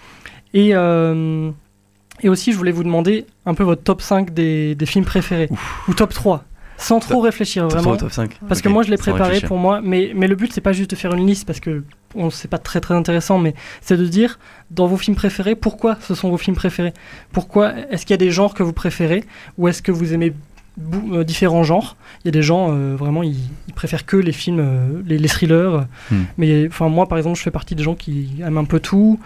Et, 0.55 0.71
euh, 0.75 1.51
et 2.23 2.29
aussi, 2.29 2.53
je 2.53 2.59
voulais 2.59 2.73
vous 2.73 2.85
demander 2.85 3.27
un 3.47 3.55
peu 3.55 3.63
votre 3.63 3.83
top 3.83 4.03
5 4.03 4.33
des, 4.33 4.75
des 4.75 4.87
films 4.87 5.05
préférés. 5.05 5.49
Ou 5.89 5.95
top 5.95 6.13
3. 6.13 6.45
Sans 6.77 6.99
trop 6.99 7.21
réfléchir, 7.21 7.65
top 7.65 7.73
vraiment. 7.73 7.83
3 7.83 7.95
ou 7.95 8.01
top 8.01 8.13
5? 8.13 8.39
Parce 8.49 8.63
que 8.63 8.69
moi, 8.69 8.83
je 8.83 8.91
l'ai 8.91 8.97
préparé 8.97 9.41
pour 9.41 9.59
moi. 9.59 9.81
Mais, 9.83 10.13
mais 10.15 10.29
le 10.29 10.35
but, 10.35 10.53
c'est 10.53 10.61
pas 10.61 10.73
juste 10.73 10.91
de 10.91 10.97
faire 10.97 11.15
une 11.15 11.27
liste, 11.27 11.47
parce 11.47 11.61
que 11.61 11.85
on 12.15 12.31
c'est 12.31 12.49
pas 12.49 12.59
très 12.59 12.81
très 12.81 12.95
intéressant, 12.95 13.39
mais 13.39 13.55
c'est 13.81 13.97
de 13.97 14.07
dire 14.07 14.39
dans 14.71 14.87
vos 14.87 14.97
films 14.97 15.17
préférés 15.17 15.55
pourquoi 15.55 15.97
ce 16.01 16.15
sont 16.15 16.31
vos 16.31 16.37
films 16.37 16.57
préférés? 16.57 16.93
Pourquoi 17.33 17.75
est-ce 17.91 18.05
qu'il 18.05 18.15
y 18.15 18.15
a 18.15 18.19
des 18.19 18.31
genres 18.31 18.55
que 18.55 18.63
vous 18.63 18.73
préférez? 18.73 19.25
Ou 19.59 19.69
est-ce 19.69 19.83
que 19.83 19.93
vous 19.93 20.13
aimez 20.13 20.33
euh, 21.13 21.25
différents 21.25 21.63
genres? 21.63 21.97
Il 22.25 22.29
y 22.29 22.31
a 22.31 22.33
des 22.33 22.43
gens 22.43 22.73
euh, 22.73 22.97
vraiment 22.97 23.23
ils, 23.23 23.37
ils 23.69 23.75
préfèrent 23.75 24.07
que 24.07 24.17
les 24.17 24.33
films, 24.33 24.61
euh, 24.61 25.03
les, 25.07 25.19
les 25.19 25.29
thrillers. 25.29 25.87
Hmm. 26.11 26.23
Mais 26.39 26.67
enfin 26.67 26.89
moi 26.89 27.07
par 27.07 27.19
exemple, 27.19 27.39
je 27.39 27.43
fais 27.43 27.51
partie 27.51 27.75
des 27.75 27.83
gens 27.83 27.95
qui 27.95 28.31
aiment 28.45 28.59
un 28.59 28.65
peu 28.65 28.81
tout. 28.81 29.21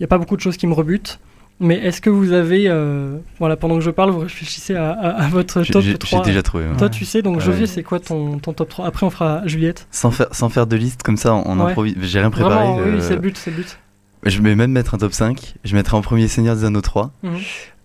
Il 0.00 0.02
n'y 0.02 0.06
a 0.06 0.08
pas 0.08 0.18
beaucoup 0.18 0.34
de 0.36 0.40
choses 0.40 0.56
qui 0.56 0.66
me 0.66 0.72
rebutent. 0.72 1.20
Mais 1.62 1.74
est-ce 1.76 2.00
que 2.00 2.08
vous 2.08 2.32
avez, 2.32 2.64
euh, 2.68 3.18
voilà, 3.38 3.54
pendant 3.54 3.74
que 3.74 3.82
je 3.82 3.90
parle, 3.90 4.10
vous 4.12 4.20
réfléchissez 4.20 4.74
à, 4.74 4.92
à- 4.92 5.24
à 5.24 5.28
votre 5.28 5.62
top 5.62 5.82
j'ai- 5.82 5.90
j'ai 5.90 5.98
3 5.98 6.22
déjà 6.24 6.42
trouvé, 6.42 6.64
ouais. 6.66 6.76
Toi, 6.78 6.88
tu 6.88 7.04
sais, 7.04 7.20
donc. 7.20 7.38
Josué, 7.40 7.66
c'est 7.66 7.82
quoi 7.82 8.00
ton, 8.00 8.38
ton 8.38 8.54
top 8.54 8.70
3 8.70 8.86
Après, 8.86 9.04
on 9.04 9.10
fera 9.10 9.42
Juliette. 9.46 9.86
Sans 9.90 10.10
faire, 10.10 10.28
sans 10.32 10.48
faire 10.48 10.66
de 10.66 10.74
liste 10.76 11.02
comme 11.02 11.18
ça, 11.18 11.34
on 11.34 11.60
Ouais. 11.60 11.70
improvise. 11.72 11.96
J'ai 12.00 12.18
rien 12.18 12.30
préparé. 12.30 12.54
Vraiment, 12.54 12.76
oui, 12.78 12.82
euh, 12.96 13.00
c'est 13.00 13.14
le 13.14 13.20
but, 13.20 13.36
c'est 13.36 13.50
le 13.50 13.56
but. 13.58 13.78
Je 14.24 14.40
vais 14.40 14.54
même 14.54 14.70
mettre 14.72 14.94
un 14.94 14.98
top 14.98 15.12
5. 15.12 15.56
Je 15.64 15.74
mettrai 15.76 15.98
en 15.98 16.00
premier 16.00 16.28
Seigneur 16.28 16.56
des 16.56 16.64
Anneaux 16.64 16.80
3. 16.80 17.10
Mhm. 17.22 17.32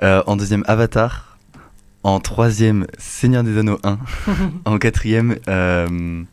Euh, 0.04 0.24
en 0.26 0.38
deuxième 0.38 0.64
Avatar. 0.68 1.38
En 2.04 2.22
troisième 2.22 2.88
Seigneur 2.98 3.44
des 3.44 3.58
Anneaux 3.58 3.80
1. 3.84 3.98
en 4.66 4.78
quatrième 4.78 5.36
euh, 5.50 6.24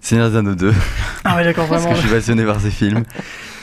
Seigneur 0.00 0.30
des 0.30 0.36
Anneaux 0.38 0.54
2. 0.56 0.72
Ah 1.22 1.36
ouais, 1.36 1.44
d'accord, 1.44 1.66
Parce 1.68 1.82
vraiment. 1.82 1.94
que 1.96 2.00
je 2.02 2.06
suis 2.08 2.16
passionné 2.16 2.44
par 2.44 2.60
ces 2.60 2.70
films. 2.70 3.04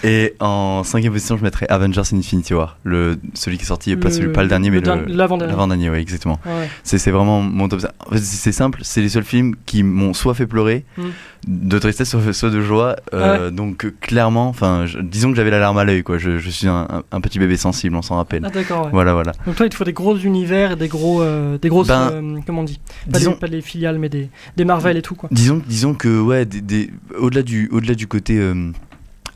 Et 0.03 0.35
en 0.39 0.83
cinquième 0.83 1.11
position, 1.13 1.37
je 1.37 1.43
mettrai 1.43 1.65
Avengers 1.69 2.01
Infinity 2.13 2.53
War. 2.53 2.77
Le, 2.83 3.17
celui 3.33 3.57
qui 3.57 3.63
est 3.63 3.67
sorti, 3.67 3.95
pas, 3.95 4.09
Le- 4.09 4.13
celui, 4.13 4.31
pas 4.31 4.43
le 4.43 4.49
dernier, 4.49 4.69
mais 4.69 4.79
l'avant-dernier. 4.79 5.47
l'avant-dernier, 5.51 5.89
ouais, 5.89 6.01
exactement. 6.01 6.39
Ouais. 6.45 6.69
C'est 6.83 7.09
vraiment 7.11 7.41
mon 7.41 7.67
top 7.67 7.81
5. 7.81 7.89
En 8.05 8.11
fait, 8.11 8.19
c'est 8.19 8.51
simple, 8.51 8.79
c'est 8.83 9.01
les 9.01 9.09
seuls 9.09 9.23
films 9.23 9.55
qui 9.65 9.83
m'ont 9.83 10.13
soit 10.13 10.33
fait 10.35 10.45
pleurer, 10.45 10.85
Mm. 10.97 11.03
de 11.47 11.79
tristesse, 11.79 12.09
soit, 12.31 12.49
de 12.49 12.61
joie. 12.61 12.95
Euh, 13.13 13.47
Ah 13.47 13.51
Donc 13.51 13.91
clairement, 14.01 14.47
enfin, 14.49 14.85
disons 15.01 15.31
que 15.31 15.35
j'avais 15.35 15.49
la 15.51 15.59
larme 15.59 15.77
à 15.77 15.83
l'œil, 15.83 16.03
quoi. 16.03 16.17
Je, 16.17 16.37
je 16.37 16.49
suis 16.49 16.67
un, 16.67 16.87
un- 16.89 17.03
un 17.11 17.21
petit 17.21 17.39
bébé 17.39 17.57
sensible, 17.57 17.95
on 17.95 18.01
s'en 18.01 18.17
rappelle. 18.17 18.43
Ah, 18.45 18.49
d'accord, 18.49 18.85
ouais. 18.85 18.91
Voilà, 18.91 19.13
voilà. 19.13 19.31
Donc 19.45 19.55
toi, 19.55 19.65
il 19.65 19.69
te 19.69 19.75
faut 19.75 19.83
des 19.83 19.93
gros 19.93 20.15
univers 20.17 20.73
et 20.73 20.75
des 20.75 20.87
gros, 20.87 21.21
euh, 21.21 21.57
des 21.57 21.69
grosses, 21.69 21.87
Ben, 21.87 22.09
euh, 22.13 22.39
comment 22.45 22.61
on 22.61 22.65
dit? 22.65 22.79
Pas, 23.11 23.17
disons- 23.17 23.31
des, 23.31 23.37
pas 23.37 23.47
des 23.47 23.61
filiales, 23.61 23.97
mais 23.97 24.09
des, 24.09 24.29
des 24.57 24.65
Marvel 24.65 24.95
et 24.97 25.01
tout 25.01 25.15
quoi. 25.15 25.29
Disons, 25.31 25.61
disons 25.67 25.93
que 25.95 26.19
ouais, 26.21 26.45
des- 26.45 26.61
des- 26.61 26.91
au-delà 27.17 27.41
du, 27.43 27.67
au-delà 27.71 27.95
du 27.95 28.07
côté 28.07 28.37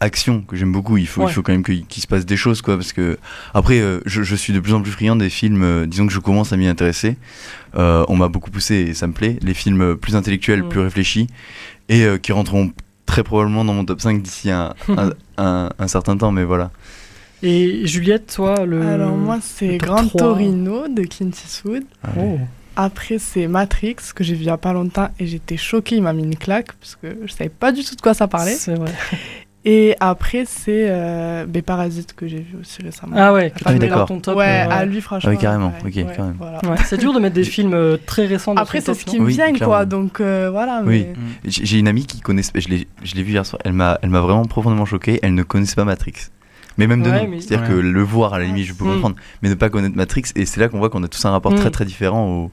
action 0.02 0.42
que 0.42 0.56
j'aime 0.58 0.72
beaucoup, 0.74 0.98
il 0.98 1.08
faut, 1.08 1.22
Ouais. 1.22 1.28
il 1.30 1.34
faut 1.34 1.42
quand 1.42 1.54
même 1.54 1.64
qu'il 1.64 1.86
se 2.04 2.08
passe 2.08 2.26
des 2.26 2.36
choses 2.36 2.62
quoi, 2.62 2.76
parce 2.76 2.92
que 2.92 3.18
après, 3.54 3.80
euh, 3.80 4.02
je, 4.06 4.24
je 4.24 4.36
suis 4.36 4.52
de 4.52 4.60
plus 4.60 4.74
en 4.74 4.82
plus 4.82 4.92
friand 4.92 5.16
des 5.16 5.30
films. 5.30 5.64
euh, 5.64 5.86
disons 5.86 6.06
que 6.08 6.12
je 6.14 6.20
commence 6.20 6.52
à 6.52 6.58
m'y 6.58 6.68
intéresser. 6.68 7.16
Euh, 7.78 8.04
on 8.10 8.18
m'a 8.18 8.28
beaucoup 8.28 8.52
poussé 8.52 8.76
et 8.76 8.94
ça 8.94 9.08
me 9.08 9.14
plaît. 9.14 9.38
Les 9.42 9.54
films 9.54 9.96
plus 9.96 10.16
intellectuels, 10.18 10.64
Mm. 10.64 10.70
plus 10.70 10.80
réfléchis 10.82 11.28
et 11.88 12.04
euh, 12.04 12.18
qui 12.18 12.34
rentreront 12.34 12.72
très 13.06 13.24
probablement 13.24 13.64
dans 13.64 13.74
mon 13.74 13.86
top 13.86 14.02
5 14.02 14.22
d'ici 14.22 14.52
un, 14.52 14.74
un, 14.90 15.12
un- 15.38 15.70
un 15.80 15.88
certain 15.88 16.18
temps, 16.18 16.32
mais 16.32 16.44
voilà. 16.44 16.72
Et 17.44 17.88
Juliette, 17.88 18.34
toi, 18.36 18.66
le. 18.66 18.82
Alors 18.84 19.16
moi 19.16 19.40
c'est 19.42 19.78
Grand 19.78 20.06
3. 20.06 20.20
Torino 20.20 20.88
de 20.88 21.04
Clint 21.04 21.30
Eastwood. 21.32 21.84
Oh. 22.18 22.40
Après 22.76 23.18
c'est 23.20 23.48
Matrix 23.48 23.96
que 24.16 24.24
j'ai 24.24 24.34
vu 24.36 24.42
il 24.42 24.46
y 24.48 24.50
a 24.50 24.58
pas 24.58 24.74
longtemps 24.74 25.10
et 25.20 25.26
j'étais 25.28 25.58
choquée, 25.58 25.96
il 25.98 26.04
m'a 26.04 26.14
mis 26.14 26.24
une 26.24 26.38
claque 26.38 26.72
parce 26.74 26.96
que 26.96 27.08
je 27.26 27.32
savais 27.34 27.50
pas 27.50 27.72
du 27.72 27.84
tout 27.84 27.96
de 27.96 28.02
quoi 28.02 28.14
ça 28.14 28.28
parlait. 28.28 28.54
C'est 28.56 28.76
vrai. 28.76 28.92
Et 29.64 29.96
après 30.00 30.46
c'est 30.48 30.88
euh, 30.90 31.46
ben, 31.48 31.62
Parasite 31.62 32.14
que 32.16 32.28
j'ai 32.28 32.40
vu 32.40 32.58
aussi 32.60 32.82
récemment. 32.82 33.16
Ah 33.16 33.32
ouais, 33.32 33.52
tu 33.56 33.64
ton 33.64 34.20
top, 34.20 34.38
Ouais, 34.38 34.46
euh, 34.46 34.68
ouais. 34.68 34.74
à 34.74 34.86
lui 34.86 35.02
franchement. 35.02 35.30
Ah 35.32 35.36
oui, 35.36 35.40
carrément. 35.40 35.68
ouais, 35.84 35.88
Ok, 35.90 35.96
ouais, 35.96 36.14
quand 36.18 36.26
même. 36.26 36.36
voilà. 36.40 36.58
Ouais, 36.68 36.78
c'est 36.86 36.98
dur 36.98 37.14
de 37.14 37.20
mettre 37.20 37.36
des 37.36 37.44
films 37.56 37.74
euh, 37.76 37.98
très 38.04 38.26
récents 38.26 38.56
dans 38.56 38.62
Après 38.64 38.82
c'est 38.82 38.94
ce 38.96 39.06
qui 39.06 39.20
me 39.20 39.28
vient 39.30 39.54
quoi, 39.58 39.86
donc 39.86 40.20
euh, 40.20 40.50
voilà. 40.52 40.82
Oui, 40.84 41.06
Mais... 41.46 41.50
j'ai 41.52 41.78
une 41.78 41.88
amie 41.88 42.06
qui 42.08 42.22
connaît, 42.22 42.42
je 42.56 42.68
l'ai 42.70 42.88
je 43.04 43.14
l'ai 43.16 43.22
vu 43.24 43.34
hier 43.34 43.46
soir, 43.46 43.62
elle 43.64 43.74
m'a 43.74 44.00
elle 44.02 44.10
m'a 44.10 44.22
vraiment 44.22 44.46
profondément 44.46 44.86
choqué, 44.86 45.20
elle 45.22 45.36
ne 45.36 45.44
connaissait 45.44 45.76
pas 45.76 45.86
Matrix. 45.86 46.14
Mais 46.78 46.88
même 46.88 47.04
de 47.04 47.10
mais- 47.12 47.42
c'est-à-dire 47.42 47.68
Ouais. 47.70 47.76
que 47.76 47.80
le 47.80 48.02
voir 48.02 48.34
à 48.34 48.40
la 48.40 48.46
limite 48.46 48.66
je 48.66 48.74
peux 48.74 48.86
comprendre, 48.86 49.16
mais 49.44 49.50
ne 49.50 49.54
pas 49.56 49.70
connaître 49.70 49.96
Matrix, 49.96 50.24
et 50.36 50.46
c'est 50.46 50.60
là 50.60 50.70
qu'on 50.70 50.80
voit 50.80 50.90
qu'on 50.90 51.04
a 51.04 51.08
tous 51.08 51.24
un 51.26 51.32
rapport 51.32 51.52
Mm. 51.52 51.56
très 51.58 51.70
très 51.70 51.86
différent 51.86 52.26
au, 52.28 52.52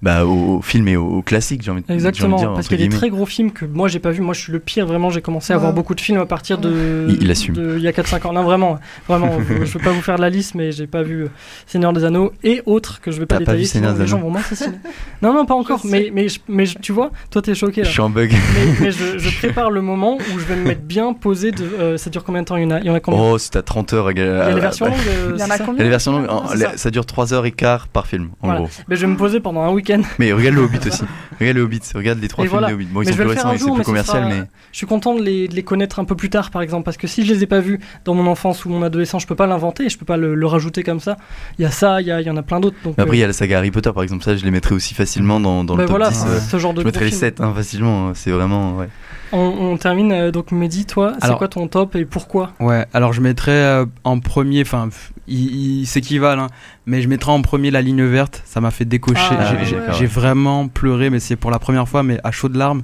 bah, 0.00 0.24
au, 0.24 0.56
au 0.58 0.62
film 0.62 0.86
et 0.88 0.96
au, 0.96 1.04
au 1.06 1.22
classique, 1.22 1.62
j'ai 1.62 1.70
envie, 1.70 1.80
de- 1.80 1.86
envie 1.86 1.94
de 1.94 1.94
Exactement, 1.94 2.36
dire, 2.36 2.52
parce 2.54 2.68
qu'il 2.68 2.80
y 2.80 2.84
a 2.84 2.86
des 2.86 2.94
très 2.96 3.10
gros 3.10 3.26
films 3.26 3.50
que 3.50 3.64
moi 3.64 3.88
j'ai 3.88 3.98
pas 3.98 4.10
vu. 4.10 4.20
Moi 4.22 4.32
je 4.34 4.40
suis 4.40 4.52
le 4.52 4.60
pire, 4.60 4.86
vraiment. 4.86 5.10
J'ai 5.10 5.20
commencé 5.22 5.52
à 5.52 5.56
voir 5.58 5.70
Ouais. 5.70 5.74
beaucoup 5.76 5.94
de 5.94 6.00
films 6.00 6.20
à 6.20 6.26
partir 6.26 6.58
de. 6.58 7.06
Il- 7.08 7.22
il 7.22 7.30
assume. 7.30 7.54
de- 7.54 7.74
il 7.76 7.82
y 7.82 7.88
a 7.88 7.92
4-5 7.92 8.24
ans. 8.26 8.32
Non, 8.32 8.42
vraiment, 8.44 8.78
vraiment. 9.08 9.30
je 9.64 9.72
veux 9.78 9.80
pas 9.84 9.90
vous 9.90 10.00
faire 10.02 10.18
la 10.18 10.30
liste, 10.30 10.54
mais 10.54 10.70
j'ai 10.72 10.86
pas 10.86 11.02
vu 11.02 11.24
euh, 11.24 11.28
Seigneur 11.66 11.92
des 11.92 12.04
Anneaux 12.04 12.32
et 12.44 12.62
autres 12.66 13.00
que 13.00 13.10
je 13.10 13.18
vais 13.18 13.26
pas 13.26 13.36
T'as 13.36 13.38
pas 13.40 13.52
détailler. 13.52 13.60
vu 13.62 13.66
Seigneur 13.66 13.90
sinon 13.92 14.02
les 14.04 14.08
gens 14.08 14.18
vont 14.20 14.30
m'assassiner. 14.30 14.76
non, 15.22 15.32
non, 15.34 15.46
pas 15.46 15.54
encore. 15.54 15.80
Mais, 15.84 16.10
mais, 16.14 16.26
mais 16.48 16.64
tu 16.66 16.92
vois, 16.92 17.10
toi 17.30 17.42
t'es 17.42 17.54
choqué 17.54 17.82
là. 17.82 17.86
Je 17.88 17.92
suis 17.92 18.00
en 18.00 18.10
bug. 18.10 18.30
mais, 18.32 18.74
mais 18.80 18.90
je, 18.92 19.18
je 19.18 19.36
prépare 19.38 19.70
le 19.70 19.80
moment 19.82 20.16
où 20.16 20.38
je 20.38 20.44
vais 20.44 20.56
me 20.56 20.64
mettre 20.64 20.82
bien 20.82 21.12
posé. 21.12 21.50
De, 21.50 21.64
euh, 21.64 21.96
ça 21.96 22.10
dure 22.10 22.24
combien 22.24 22.42
de 22.42 22.46
temps 22.46 22.56
Il 22.56 22.62
y 22.64 22.66
en 22.66 22.70
a, 22.70 22.78
il 22.80 22.86
y 22.86 22.90
en 22.90 22.94
a 22.94 23.00
combien? 23.00 23.20
Oh, 23.20 23.38
c'est 23.38 23.56
à 23.56 23.62
30 23.62 23.92
heures. 23.94 24.10
Il 24.12 24.18
y 24.18 24.22
a 24.22 24.50
les 24.52 24.60
versions 24.60 24.86
longues 24.86 24.94
euh, 25.08 25.32
Il 25.34 25.40
y 25.40 25.44
en 25.44 25.50
a 25.50 25.58
combien? 25.58 25.84
Longues, 25.90 26.76
ça. 26.76 26.90
dure 26.90 27.06
3 27.06 27.34
heures 27.34 27.46
et 27.46 27.52
quart 27.52 27.88
par 27.88 28.06
film, 28.06 28.28
en 28.42 28.46
Voilà. 28.46 28.60
gros. 28.60 28.70
Mais 28.88 28.96
je 28.96 29.00
vais 29.02 29.06
me 29.12 29.16
poser 29.16 29.40
pendant 29.40 29.62
un 29.62 29.68
week-end. 29.88 30.02
Mais 30.18 30.32
regarde 30.32 30.54
le 30.56 30.62
Hobbit 30.62 30.78
aussi. 30.86 31.02
Regarde 31.40 31.56
le 31.56 31.62
Hobbit, 31.62 31.80
regarde 31.94 32.18
les 32.20 32.28
trois 32.28 32.44
Et 32.44 32.48
films 32.48 32.58
voilà. 32.58 32.68
des 32.68 32.74
Hobbit. 32.74 32.86
Bon, 32.86 33.02
ils 33.02 33.06
Mais 33.06 33.12
sont 33.12 33.16
plus 33.18 33.26
récents 33.28 33.52
c'est 33.52 33.64
plus 33.64 33.72
mais 33.72 33.78
ce 33.78 33.82
commercial, 33.84 34.22
sera- 34.24 34.28
mais. 34.28 34.42
Je 34.72 34.76
suis 34.76 34.86
content 34.86 35.14
de 35.14 35.22
les, 35.22 35.48
de 35.48 35.54
les 35.54 35.62
connaître 35.62 35.98
un 35.98 36.04
peu 36.04 36.14
plus 36.16 36.30
tard, 36.30 36.50
par 36.50 36.62
exemple, 36.62 36.84
parce 36.84 36.96
que 36.96 37.06
si 37.06 37.24
je 37.24 37.32
les 37.32 37.42
ai 37.42 37.46
pas 37.46 37.60
vus 37.60 37.80
dans 38.04 38.14
mon 38.14 38.26
enfance 38.26 38.64
ou 38.64 38.70
mon 38.70 38.82
adolescence, 38.82 39.22
je 39.22 39.26
peux 39.26 39.34
pas 39.34 39.46
l'inventer, 39.46 39.84
et 39.84 39.88
je 39.88 39.96
peux 39.98 40.04
pas 40.04 40.16
le, 40.16 40.34
le 40.34 40.46
rajouter 40.46 40.82
comme 40.82 41.00
ça. 41.00 41.16
Il 41.58 41.62
y 41.62 41.64
a 41.64 41.70
ça, 41.70 42.00
il 42.00 42.06
y, 42.08 42.30
en 42.30 42.36
a 42.36 42.42
plein 42.42 42.60
d'autres. 42.60 42.76
Après, 42.98 43.16
il 43.16 43.20
y 43.20 43.22
euh, 43.22 43.24
a 43.24 43.28
la 43.28 43.32
saga 43.32 43.58
Harry 43.58 43.70
Potter, 43.70 43.90
par 43.92 44.02
exemple, 44.02 44.24
ça, 44.24 44.36
je 44.36 44.44
les 44.44 44.50
mettrais 44.50 44.74
aussi 44.74 44.94
facilement 44.94 45.40
dans, 45.40 45.64
dans 45.64 45.74
bah 45.76 45.82
le 45.82 45.88
top 45.88 45.96
voilà, 45.96 46.10
10. 46.10 46.16
c'est 46.16 46.26
euh, 46.28 46.40
ce 46.40 46.58
genre 46.58 46.74
de 46.74 46.80
je 46.80 46.86
mettrais 46.86 47.04
les 47.04 47.10
film. 47.10 47.20
7 47.20 47.40
hein, 47.40 47.52
facilement, 47.54 48.12
c'est 48.14 48.30
vraiment. 48.30 48.76
Ouais. 48.76 48.88
on, 49.32 49.38
on 49.38 49.76
termine, 49.76 50.12
euh, 50.12 50.30
donc 50.30 50.52
Mehdi, 50.52 50.84
toi, 50.86 51.14
c'est 51.22 51.34
quoi 51.36 51.48
ton 51.48 51.66
top 51.68 51.94
et 51.96 52.04
pourquoi? 52.04 52.52
Ouais, 52.60 52.84
alors 52.92 53.12
je 53.12 53.20
mettrais 53.20 53.52
euh, 53.52 53.86
en 54.04 54.18
premier, 54.20 54.62
enfin, 54.62 54.88
ils, 55.28 55.80
ils 55.82 55.86
s'équivalent, 55.86 56.44
hein, 56.44 56.48
mais 56.86 57.02
je 57.02 57.08
mettrais 57.08 57.32
en 57.32 57.42
premier 57.42 57.70
la 57.70 57.82
ligne 57.82 58.04
verte. 58.04 58.42
Ça 58.44 58.60
m'a 58.60 58.70
fait 58.70 58.84
décocher. 58.84 59.20
Ah, 59.30 59.44
J'ai- 59.50 59.56
ouais. 59.56 59.64
j'ai 59.64 59.76
d'accord, 59.76 59.94
j'ai 59.94 60.00
ouais. 60.00 60.06
vraiment 60.06 60.68
pleuré, 60.68 61.10
mais 61.10 61.20
c'est 61.20 61.36
pour 61.36 61.50
la 61.50 61.58
première 61.58 61.88
fois, 61.88 62.02
mais 62.02 62.18
à 62.24 62.30
chaud 62.30 62.48
de 62.48 62.58
larmes. 62.58 62.82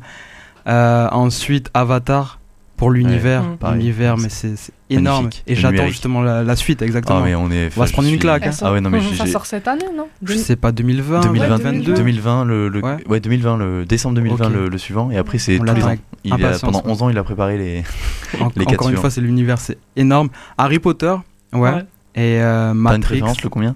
Euh, 0.67 1.09
ensuite, 1.13 1.71
Avatar 1.75 2.41
pour 2.77 2.91
l'univers. 2.91 3.43
Ouais, 3.43 3.57
pareil. 3.57 3.79
l'univers, 3.79 4.17
mais 4.17 4.29
c'est 4.29 4.57
c'est 4.57 4.73
énorme. 4.91 5.25
Magnifique. 5.27 5.45
Et 5.47 5.55
j'attends 5.55 5.71
numérique. 5.73 5.93
justement 5.93 6.23
la, 6.23 6.43
la 6.43 6.57
suite, 6.57 6.83
exactement. 6.83 7.21
Ah, 7.21 7.25
mais 7.25 7.35
on 7.35 7.51
est. 7.51 7.71
On 7.77 7.81
va 7.81 7.87
se 7.87 7.93
prendre 7.93 8.09
une 8.09 8.19
claque. 8.19 8.47
hein. 8.47 8.51
Ah 8.63 8.73
ouais, 8.73 8.81
non, 8.81 8.91
mais 8.91 9.01
ça 9.01 9.25
j'ai- 9.27 9.31
sort 9.31 9.47
cette 9.47 9.69
année, 9.69 9.85
non? 9.97 10.09
Je 10.25 10.35
sais 10.35 10.57
pas, 10.57 10.73
2020, 10.73 11.21
2020, 11.21 11.59
2022. 11.59 11.95
2020, 11.95 12.45
le, 12.45 12.69
le- 12.69 12.81
Ouais. 12.83 12.97
ouais. 13.09 13.21
2020, 13.21 13.57
le 13.59 13.85
décembre 13.85 14.17
2020, 14.17 14.47
Ok. 14.47 14.53
le, 14.53 14.69
le 14.69 14.79
suivant, 14.79 15.11
et 15.11 15.17
après 15.19 15.39
c'est 15.39 15.57
On 15.61 15.65
tous 15.65 15.75
les 15.75 15.85
ans. 15.85 15.95
Il 16.25 16.33
a, 16.33 16.59
pendant 16.59 16.79
ouais. 16.81 16.91
11 16.91 17.03
ans, 17.03 17.11
il 17.11 17.19
a 17.19 17.23
préparé 17.25 17.59
les. 17.59 17.85
En- 18.41 18.51
les 18.57 18.67
encore 18.67 18.89
une 18.89 18.97
fois, 18.97 19.11
c'est 19.11 19.21
l'univers, 19.21 19.59
c'est 19.59 19.79
énorme. 19.97 20.29
Harry 20.59 20.79
Potter, 20.81 21.15
ouais. 21.53 21.85
Et 22.17 22.41
euh, 22.41 22.69
T'as 22.69 22.73
une 22.73 22.79
Matrix. 22.79 23.01
préférence, 23.03 23.43
le 23.43 23.49
combien? 23.49 23.75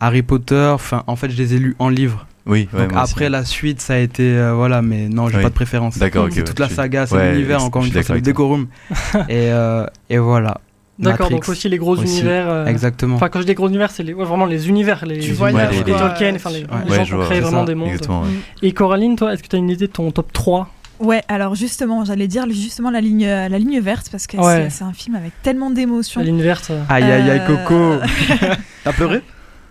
Harry 0.00 0.22
Potter, 0.22 0.70
enfin, 0.74 1.02
en 1.06 1.16
fait, 1.16 1.30
je 1.30 1.36
les 1.36 1.54
ai 1.54 1.58
lus 1.58 1.76
en 1.78 1.88
livre. 1.88 2.26
Oui, 2.46 2.68
ouais, 2.72 2.82
Donc 2.84 2.92
moi 2.92 3.02
aussi. 3.02 3.12
après 3.12 3.28
la 3.28 3.44
suite, 3.44 3.80
ça 3.82 3.94
a 3.94 3.98
été 3.98 4.22
euh, 4.36 4.54
voilà, 4.54 4.80
mais 4.80 5.08
non, 5.08 5.28
j'ai 5.28 5.36
Oui. 5.36 5.42
pas 5.42 5.50
de 5.50 5.54
préférence. 5.54 5.98
D'accord, 5.98 6.24
ok, 6.24 6.30
C'est 6.32 6.38
ouais, 6.40 6.44
toute 6.44 6.58
la 6.58 6.68
saga, 6.70 7.06
c'est 7.06 7.14
ouais, 7.16 7.32
l'univers. 7.32 7.62
Encore 7.62 7.84
une 7.84 7.92
fois, 7.92 8.02
c'est 8.02 8.14
le 8.14 8.20
décorum. 8.22 8.66
et, 9.28 9.52
euh, 9.52 9.84
et 10.08 10.18
voilà. 10.18 10.58
D'accord, 10.98 11.30
donc 11.30 11.48
aussi 11.48 11.68
les 11.68 11.78
gros 11.78 11.96
aussi. 11.96 12.04
univers. 12.04 12.48
euh, 12.48 12.66
Exactement. 12.66 13.16
Enfin, 13.16 13.28
quand 13.28 13.40
je 13.40 13.46
dis 13.46 13.54
gros 13.54 13.68
univers, 13.68 13.90
c'est 13.90 14.02
les, 14.02 14.12
ouais, 14.14 14.24
vraiment 14.24 14.46
les 14.46 14.68
univers, 14.68 15.04
les, 15.06 15.18
Tu 15.18 15.28
les, 15.28 15.32
voyages, 15.34 15.82
les 15.84 15.92
quoi. 15.92 15.98
Tolkien, 16.08 16.34
enfin 16.34 16.50
les, 16.50 16.60
Ouais. 16.60 16.66
les 16.88 16.94
gens 16.94 17.04
qui 17.04 17.12
ont 17.12 17.16
vois, 17.16 17.24
créé 17.26 17.40
vraiment 17.40 17.60
ça, 17.60 17.66
des 17.66 17.74
mondes. 17.74 17.88
Ouais. 18.08 18.28
Et 18.62 18.72
Coraline, 18.72 19.16
toi, 19.16 19.32
est-ce 19.32 19.42
que 19.42 19.48
tu 19.48 19.56
as 19.56 19.58
une 19.58 19.70
idée 19.70 19.86
de 19.86 19.92
ton 19.92 20.10
top 20.10 20.32
3 20.32 20.68
Ouais, 21.00 21.22
alors 21.28 21.54
justement, 21.54 22.04
j'allais 22.04 22.28
dire 22.28 22.44
justement 22.50 22.90
la 22.90 23.00
ligne, 23.00 23.26
la 23.26 23.48
ligne 23.58 23.80
verte 23.80 24.08
parce 24.12 24.26
que 24.26 24.36
Ouais. 24.36 24.68
c'est- 24.70 24.84
un 24.84 24.92
film 24.92 25.16
avec 25.16 25.32
tellement 25.42 25.70
d'émotions. 25.70 26.20
La 26.20 26.26
ligne 26.26 26.42
verte 26.42 26.70
euh. 26.70 26.82
Aïe 26.88 27.04
aïe 27.04 27.30
aïe 27.30 27.40
Euh, 27.40 27.46
Coco. 27.46 28.06
T'as 28.84 28.92
pleuré? 28.92 29.22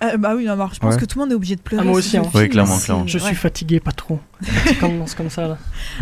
Euh, 0.02 0.18
bah 0.18 0.34
oui, 0.36 0.46
non, 0.46 0.54
alors, 0.54 0.74
je 0.74 0.80
pense 0.80 0.96
Ouais. 0.96 1.00
que 1.02 1.06
tout 1.06 1.20
le 1.20 1.26
monde 1.26 1.32
est 1.34 1.36
obligé 1.36 1.56
de 1.58 1.62
pleurer. 1.62 1.84
Ah, 1.84 1.88
moi 1.90 1.98
aussi, 2.00 2.16
hein. 2.18 2.24
Oui, 2.34 2.48
clairement, 2.50 2.78
clairement. 2.80 3.06
Je 3.06 3.18
ouais. 3.20 3.26
suis 3.26 3.36
fatigué, 3.36 3.80
pas 3.82 3.92
trop. 3.92 4.20
C'est 4.66 4.76
comme, 4.80 5.04
c'est 5.06 5.18
comme 5.18 5.30
ça 5.30 5.46
là. 5.48 5.58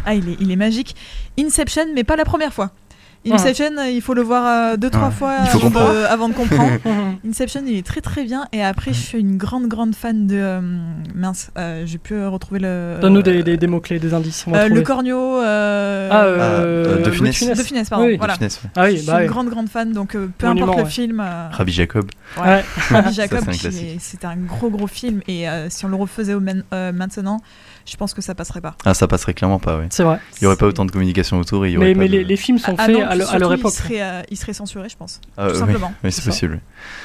Ah, 0.05 0.13
il 0.13 0.30
est, 0.30 0.38
il 0.39 0.51
est 0.51 0.55
magique. 0.55 0.95
Inception, 1.39 1.86
mais 1.95 2.03
pas 2.03 2.15
la 2.15 2.23
première 2.25 2.53
fois. 2.53 2.71
Inception, 3.34 3.71
il 3.89 4.01
faut 4.01 4.13
le 4.13 4.21
voir 4.21 4.45
euh, 4.73 4.78
deux, 4.78 4.89
trois 4.89 5.07
Ouais. 5.07 5.13
fois 5.13 5.36
faut 5.45 5.57
avant, 5.65 5.69
de, 5.69 5.73
comprendre. 5.73 6.05
avant 6.09 6.30
de 6.30 6.34
comprendre. 6.34 6.71
Inception, 7.28 7.61
il 7.65 7.78
est 7.78 7.86
très 7.86 8.01
très 8.01 8.23
bien. 8.23 8.47
Et 8.53 8.63
après, 8.63 8.93
je 8.93 8.99
suis 8.99 9.19
une 9.19 9.38
grande, 9.38 9.67
grande 9.67 9.95
fan 9.95 10.28
de. 10.28 10.36
euh, 10.38 10.61
mince, 11.15 11.51
euh, 11.57 11.84
j'ai 11.86 11.97
pu 11.97 12.13
euh, 12.13 12.30
retrouver 12.30 12.59
le. 12.59 12.97
Donne-nous 13.01 13.21
des, 13.21 13.43
des, 13.43 13.57
des 13.57 13.67
mots-clés, 13.67 13.99
des 13.99 14.13
indices. 14.13 14.45
on 14.47 14.51
va 14.51 14.59
Euh, 14.59 14.65
trouver. 14.65 14.80
le 14.80 14.86
corneau. 14.86 15.38
euh, 15.41 16.09
Ah, 16.11 16.23
euh, 16.25 16.99
euh, 16.99 17.03
de 17.03 17.11
Funès. 17.11 17.43
De 17.55 17.63
Funès, 17.63 17.89
pardon. 17.89 18.05
Oui, 18.05 18.17
voilà. 18.17 18.34
De 18.34 18.38
Funès, 18.39 18.61
ouais. 18.63 18.69
Ah 18.75 18.84
oui, 18.86 18.91
je 18.93 18.97
suis 18.97 19.07
bah 19.07 19.15
une 19.15 19.21
oui. 19.21 19.28
grande, 19.28 19.49
grande 19.49 19.69
fan. 19.69 19.91
Donc, 19.91 20.15
euh, 20.15 20.28
peu 20.38 20.47
Monument, 20.47 20.65
importe 20.65 20.78
le 20.80 20.84
ouais. 20.86 20.89
film. 20.89 21.19
euh, 21.19 21.47
Rabbi 21.51 21.71
Jacob. 21.71 22.05
Ouais. 22.38 22.43
Ouais. 22.43 22.63
Rabbi 22.89 23.13
Jacob, 23.13 23.39
c'est 23.99 24.25
un 24.25 24.36
gros, 24.38 24.69
gros 24.69 24.88
film. 24.88 25.21
Et 25.28 25.47
euh, 25.49 25.69
si 25.69 25.86
on 25.86 25.89
le 25.89 25.95
refaisait 25.95 26.34
au 26.34 26.41
euh, 26.73 26.91
maintenant, 26.91 27.39
je 27.89 27.95
pense 27.97 28.13
que 28.13 28.21
ça 28.21 28.35
passerait 28.35 28.61
pas. 28.61 28.75
Ah, 28.85 28.93
ça 28.93 29.07
passerait 29.07 29.33
clairement 29.33 29.59
pas, 29.59 29.77
oui. 29.79 29.85
C'est 29.89 30.03
vrai. 30.03 30.19
Il 30.39 30.43
y 30.43 30.47
aurait 30.47 30.55
pas 30.57 30.67
autant 30.67 30.85
de 30.85 30.91
communication 30.91 31.39
autour 31.39 31.65
et 31.65 31.69
il 31.69 31.73
y 31.73 31.77
aurait 31.77 31.88
Mais, 31.88 31.93
pas 31.93 31.99
mais 32.01 32.07
de- 32.07 32.11
les, 32.17 32.23
les 32.23 32.35
films 32.35 32.57
sont 32.59 32.75
Ah 32.77 32.85
faits 32.85 32.95
non, 32.95 33.05
à, 33.05 33.15
leur- 33.15 33.29
à 33.33 33.39
leur 33.39 33.49
surtout, 33.51 33.53
époque. 33.61 33.73
Il 33.73 33.77
serait, 33.83 34.01
euh, 34.01 34.21
il 34.29 34.38
serait 34.38 34.53
censuré, 34.53 34.89
je 34.89 34.97
pense. 34.97 35.21
Ah, 35.38 35.47
tout 35.47 35.53
oui, 35.53 35.59
simplement. 35.59 35.93
Oui, 36.03 36.11
c'est 36.11 36.23
possible. 36.25 36.59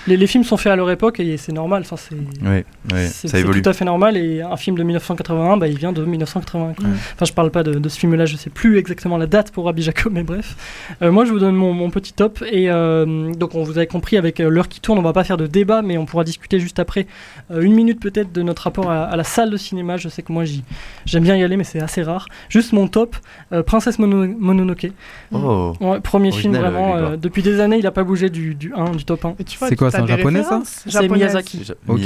Les, 0.07 0.17
les 0.17 0.27
films 0.27 0.45
sont 0.45 0.57
faits 0.57 0.73
à 0.73 0.77
leur 0.77 0.91
époque 0.91 1.21
et 1.21 1.37
c'est 1.37 1.53
normal. 1.53 1.83
Enfin, 1.85 1.97
c'est 1.97 2.17
Oui, 2.17 2.65
ça 3.09 3.29
c'est 3.29 3.41
évolue. 3.41 3.63
tout 3.63 3.69
à 3.71 3.73
fait 3.73 3.85
normal. 3.85 4.17
Et 4.17 4.43
un 4.43 4.57
film 4.57 4.77
de 4.77 4.83
1981, 4.83 5.57
bah, 5.57 5.69
il 5.69 5.79
vient 5.79 5.93
de 5.93 6.05
1980. 6.05 6.75
quoi. 6.77 6.85
Ouais. 6.87 6.91
Enfin, 7.15 7.25
je 7.25 7.33
parle 7.33 7.51
pas 7.51 7.63
de, 7.63 7.75
de 7.75 7.89
ce 7.89 7.99
film-là, 7.99 8.27
je 8.27 8.37
sais 8.37 8.51
plus 8.51 8.79
exactement 8.79 9.17
la 9.19 9.27
date 9.27 9.51
pour 9.53 9.67
Rabbi 9.67 9.83
Jacob, 9.83 10.13
mais 10.13 10.23
bref. 10.25 10.57
Euh, 11.03 11.11
moi, 11.13 11.25
je 11.25 11.33
vous 11.33 11.39
donne 11.39 11.55
mon, 11.55 11.73
mon 11.73 11.91
petit 11.91 12.13
top. 12.13 12.43
Et 12.51 12.71
euh, 12.71 13.33
donc, 13.35 13.55
on 13.55 13.63
vous 13.63 13.79
avez 13.79 13.87
compris, 13.87 14.17
avec 14.17 14.41
euh, 14.41 14.49
l'heure 14.51 14.69
qui 14.69 14.81
tourne, 14.81 14.99
on 14.99 15.03
va 15.03 15.13
pas 15.13 15.25
faire 15.25 15.37
de 15.37 15.47
débat, 15.47 15.83
mais 15.83 15.97
on 15.99 16.07
pourra 16.07 16.25
discuter 16.25 16.59
juste 16.59 16.79
après. 16.79 17.07
Euh, 17.51 17.61
une 17.63 17.75
minute 17.75 18.01
peut-être 18.01 18.33
de 18.33 18.43
notre 18.43 18.63
rapport 18.63 18.91
à, 18.91 19.05
à 19.05 19.17
la 19.17 19.25
salle 19.25 19.51
de 19.51 19.57
cinéma. 19.57 19.97
Je 19.97 20.09
sais 20.09 20.23
que 20.23 20.33
moi, 20.33 20.45
j'y- 20.45 20.65
j'aime 21.07 21.23
bien 21.25 21.37
y 21.37 21.43
aller, 21.43 21.57
mais 21.57 21.65
c'est 21.65 21.81
assez 21.81 22.03
rare. 22.03 22.29
Juste 22.49 22.73
mon 22.73 22.89
top, 22.89 23.17
euh, 23.53 23.63
Princesse 23.63 23.99
Mono- 23.99 24.27
Mononoke. 24.39 24.89
Oh. 25.33 25.73
Ouais, 25.81 26.01
premier 26.01 26.33
film 26.33 26.57
vraiment. 26.57 26.97
euh, 26.97 27.17
depuis 27.17 27.43
des 27.43 27.61
années, 27.61 27.79
il 27.79 27.87
a 27.87 27.91
pas 27.93 28.05
bougé 28.05 28.31
du, 28.31 28.55
du 28.55 28.73
1, 28.75 28.91
du 28.93 29.05
top 29.05 29.25
1. 29.25 29.35
Et 29.39 29.45
tu 29.45 29.59
vois, 29.59 29.69
C'est 29.69 29.77
quoi, 29.77 29.91
c'est 29.91 29.99
un 29.99 30.07
japonais, 30.07 30.43
ça 30.43 30.63
C'est. 30.65 31.09
Miyazaki. 31.09 31.63
Ok. 31.89 32.01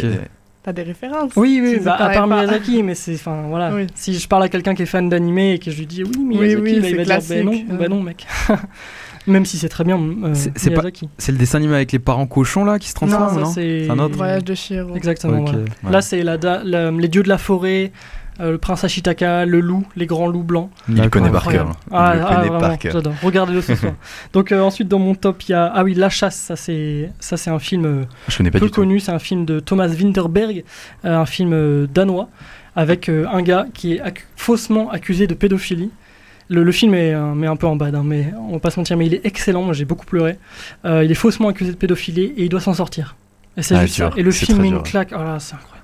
T'as 0.62 0.72
des 0.72 0.82
références 0.82 1.30
Oui, 1.36 1.60
oui, 1.62 1.78
bah, 1.80 1.94
à 1.94 2.10
part 2.10 2.28
pas. 2.28 2.34
Miyazaki, 2.34 2.82
mais 2.82 2.96
c'est, 2.96 3.14
enfin, 3.14 3.44
voilà. 3.48 3.72
Oui. 3.72 3.86
Si 3.94 4.18
je 4.18 4.26
parle 4.26 4.42
à 4.42 4.48
quelqu'un 4.48 4.74
qui 4.74 4.82
est 4.82 4.86
fan 4.86 5.08
d'anime 5.08 5.38
et 5.38 5.58
que 5.60 5.70
je 5.70 5.78
lui 5.78 5.86
dis 5.86 6.02
oui, 6.02 6.10
Miyazaki, 6.18 6.60
oui, 6.60 6.80
bah, 6.80 6.88
il 6.88 6.90
c'est 6.90 6.96
va 6.96 7.04
dire 7.04 7.28
bah 7.28 7.42
non, 7.44 7.50
classique. 7.52 7.68
bah 7.78 7.88
non, 7.88 8.02
mec. 8.02 8.26
Même 9.28 9.44
si 9.44 9.58
c'est 9.58 9.68
très 9.68 9.82
bien, 9.82 9.96
euh, 9.98 10.34
C'est- 10.34 10.56
c'est 10.56 10.70
pas- 10.70 10.80
Miyazaki. 10.82 11.08
C'est 11.18 11.32
le 11.32 11.38
dessin 11.38 11.58
animé 11.58 11.74
avec 11.74 11.90
les 11.92 11.98
parents 11.98 12.26
cochons 12.26 12.64
là 12.64 12.78
qui 12.78 12.88
se 12.88 12.94
transforment, 12.94 13.40
non 13.40 13.46
c'est 13.46 13.88
un 13.90 13.98
autre 13.98 14.16
Voyage 14.16 14.44
de 14.44 14.54
Chihiro. 14.54 14.94
Exactement. 14.96 15.44
Ouais. 15.44 15.90
Là, 15.90 16.00
c'est 16.00 16.22
la, 16.22 16.36
da- 16.36 16.62
la- 16.64 16.90
les 16.92 17.08
dieux 17.08 17.22
de 17.24 17.28
la 17.28 17.38
forêt, 17.38 17.90
euh, 18.40 18.52
le 18.52 18.58
prince 18.58 18.84
Ashitaka, 18.84 19.46
le 19.46 19.60
loup, 19.60 19.86
les 19.96 20.06
grands 20.06 20.26
loups 20.28 20.42
blancs. 20.42 20.70
Il 20.88 21.00
le 21.00 21.08
connaît 21.08 21.30
par 21.30 21.46
cœur. 21.46 21.72
Ah, 21.90 22.12
Il 22.14 22.18
le 22.20 22.24
ah, 22.24 22.28
connaît 22.34 22.40
vraiment, 22.48 22.60
par 22.60 22.78
cœur. 22.78 22.92
j'adore. 22.92 23.14
Regardez-le 23.22 23.60
ce 23.62 23.74
soir. 23.74 23.92
Donc 24.32 24.52
euh, 24.52 24.60
ensuite 24.60 24.88
dans 24.88 24.98
mon 24.98 25.14
top, 25.14 25.42
il 25.44 25.52
y 25.52 25.54
a 25.54 25.66
ah 25.74 25.82
oui, 25.84 25.94
La 25.94 26.08
Chasse. 26.10 26.36
Ça 26.36 26.56
c'est 26.56 27.10
ça 27.20 27.36
c'est 27.36 27.50
un 27.50 27.58
film 27.58 27.84
euh, 27.86 28.04
Je 28.28 28.36
connais 28.36 28.50
pas 28.50 28.58
peu 28.58 28.66
du 28.66 28.72
connu. 28.72 29.00
C'est 29.00 29.12
un 29.12 29.18
film 29.18 29.44
de 29.44 29.60
Thomas 29.60 29.88
Winterberg, 29.88 30.64
euh, 31.04 31.16
un 31.18 31.26
film 31.26 31.52
euh, 31.52 31.86
danois 31.92 32.28
avec 32.74 33.08
euh, 33.08 33.26
un 33.32 33.40
gars 33.42 33.66
qui 33.72 33.94
est 33.94 34.00
accu- 34.00 34.24
faussement 34.36 34.90
accusé 34.90 35.26
de 35.26 35.34
pédophilie. 35.34 35.90
Le, 36.48 36.62
le 36.62 36.70
film 36.72 36.94
est, 36.94 37.12
euh, 37.14 37.32
mais 37.34 37.46
un 37.48 37.56
peu 37.56 37.66
en 37.66 37.74
bad, 37.74 37.94
hein, 37.94 38.02
mais 38.04 38.32
on 38.48 38.52
va 38.52 38.58
pas 38.60 38.70
se 38.70 38.78
mentir, 38.78 38.96
mais 38.96 39.06
il 39.06 39.14
est 39.14 39.24
excellent. 39.24 39.62
Moi, 39.62 39.72
j'ai 39.74 39.84
beaucoup 39.84 40.06
pleuré. 40.06 40.38
Euh, 40.84 41.02
il 41.02 41.10
est 41.10 41.14
faussement 41.14 41.48
accusé 41.48 41.72
de 41.72 41.76
pédophilie 41.76 42.34
et 42.36 42.44
il 42.44 42.48
doit 42.48 42.60
s'en 42.60 42.74
sortir. 42.74 43.16
Et 43.56 43.62
c'est 43.62 43.74
Ah, 43.74 43.84
dur. 43.86 44.12
Et 44.16 44.22
le 44.22 44.30
film 44.30 44.60
met 44.60 44.68
une 44.68 44.82
claque. 44.82 45.12
Oh 45.12 45.18
là, 45.22 45.38
c'est 45.40 45.54
incroyable. 45.54 45.76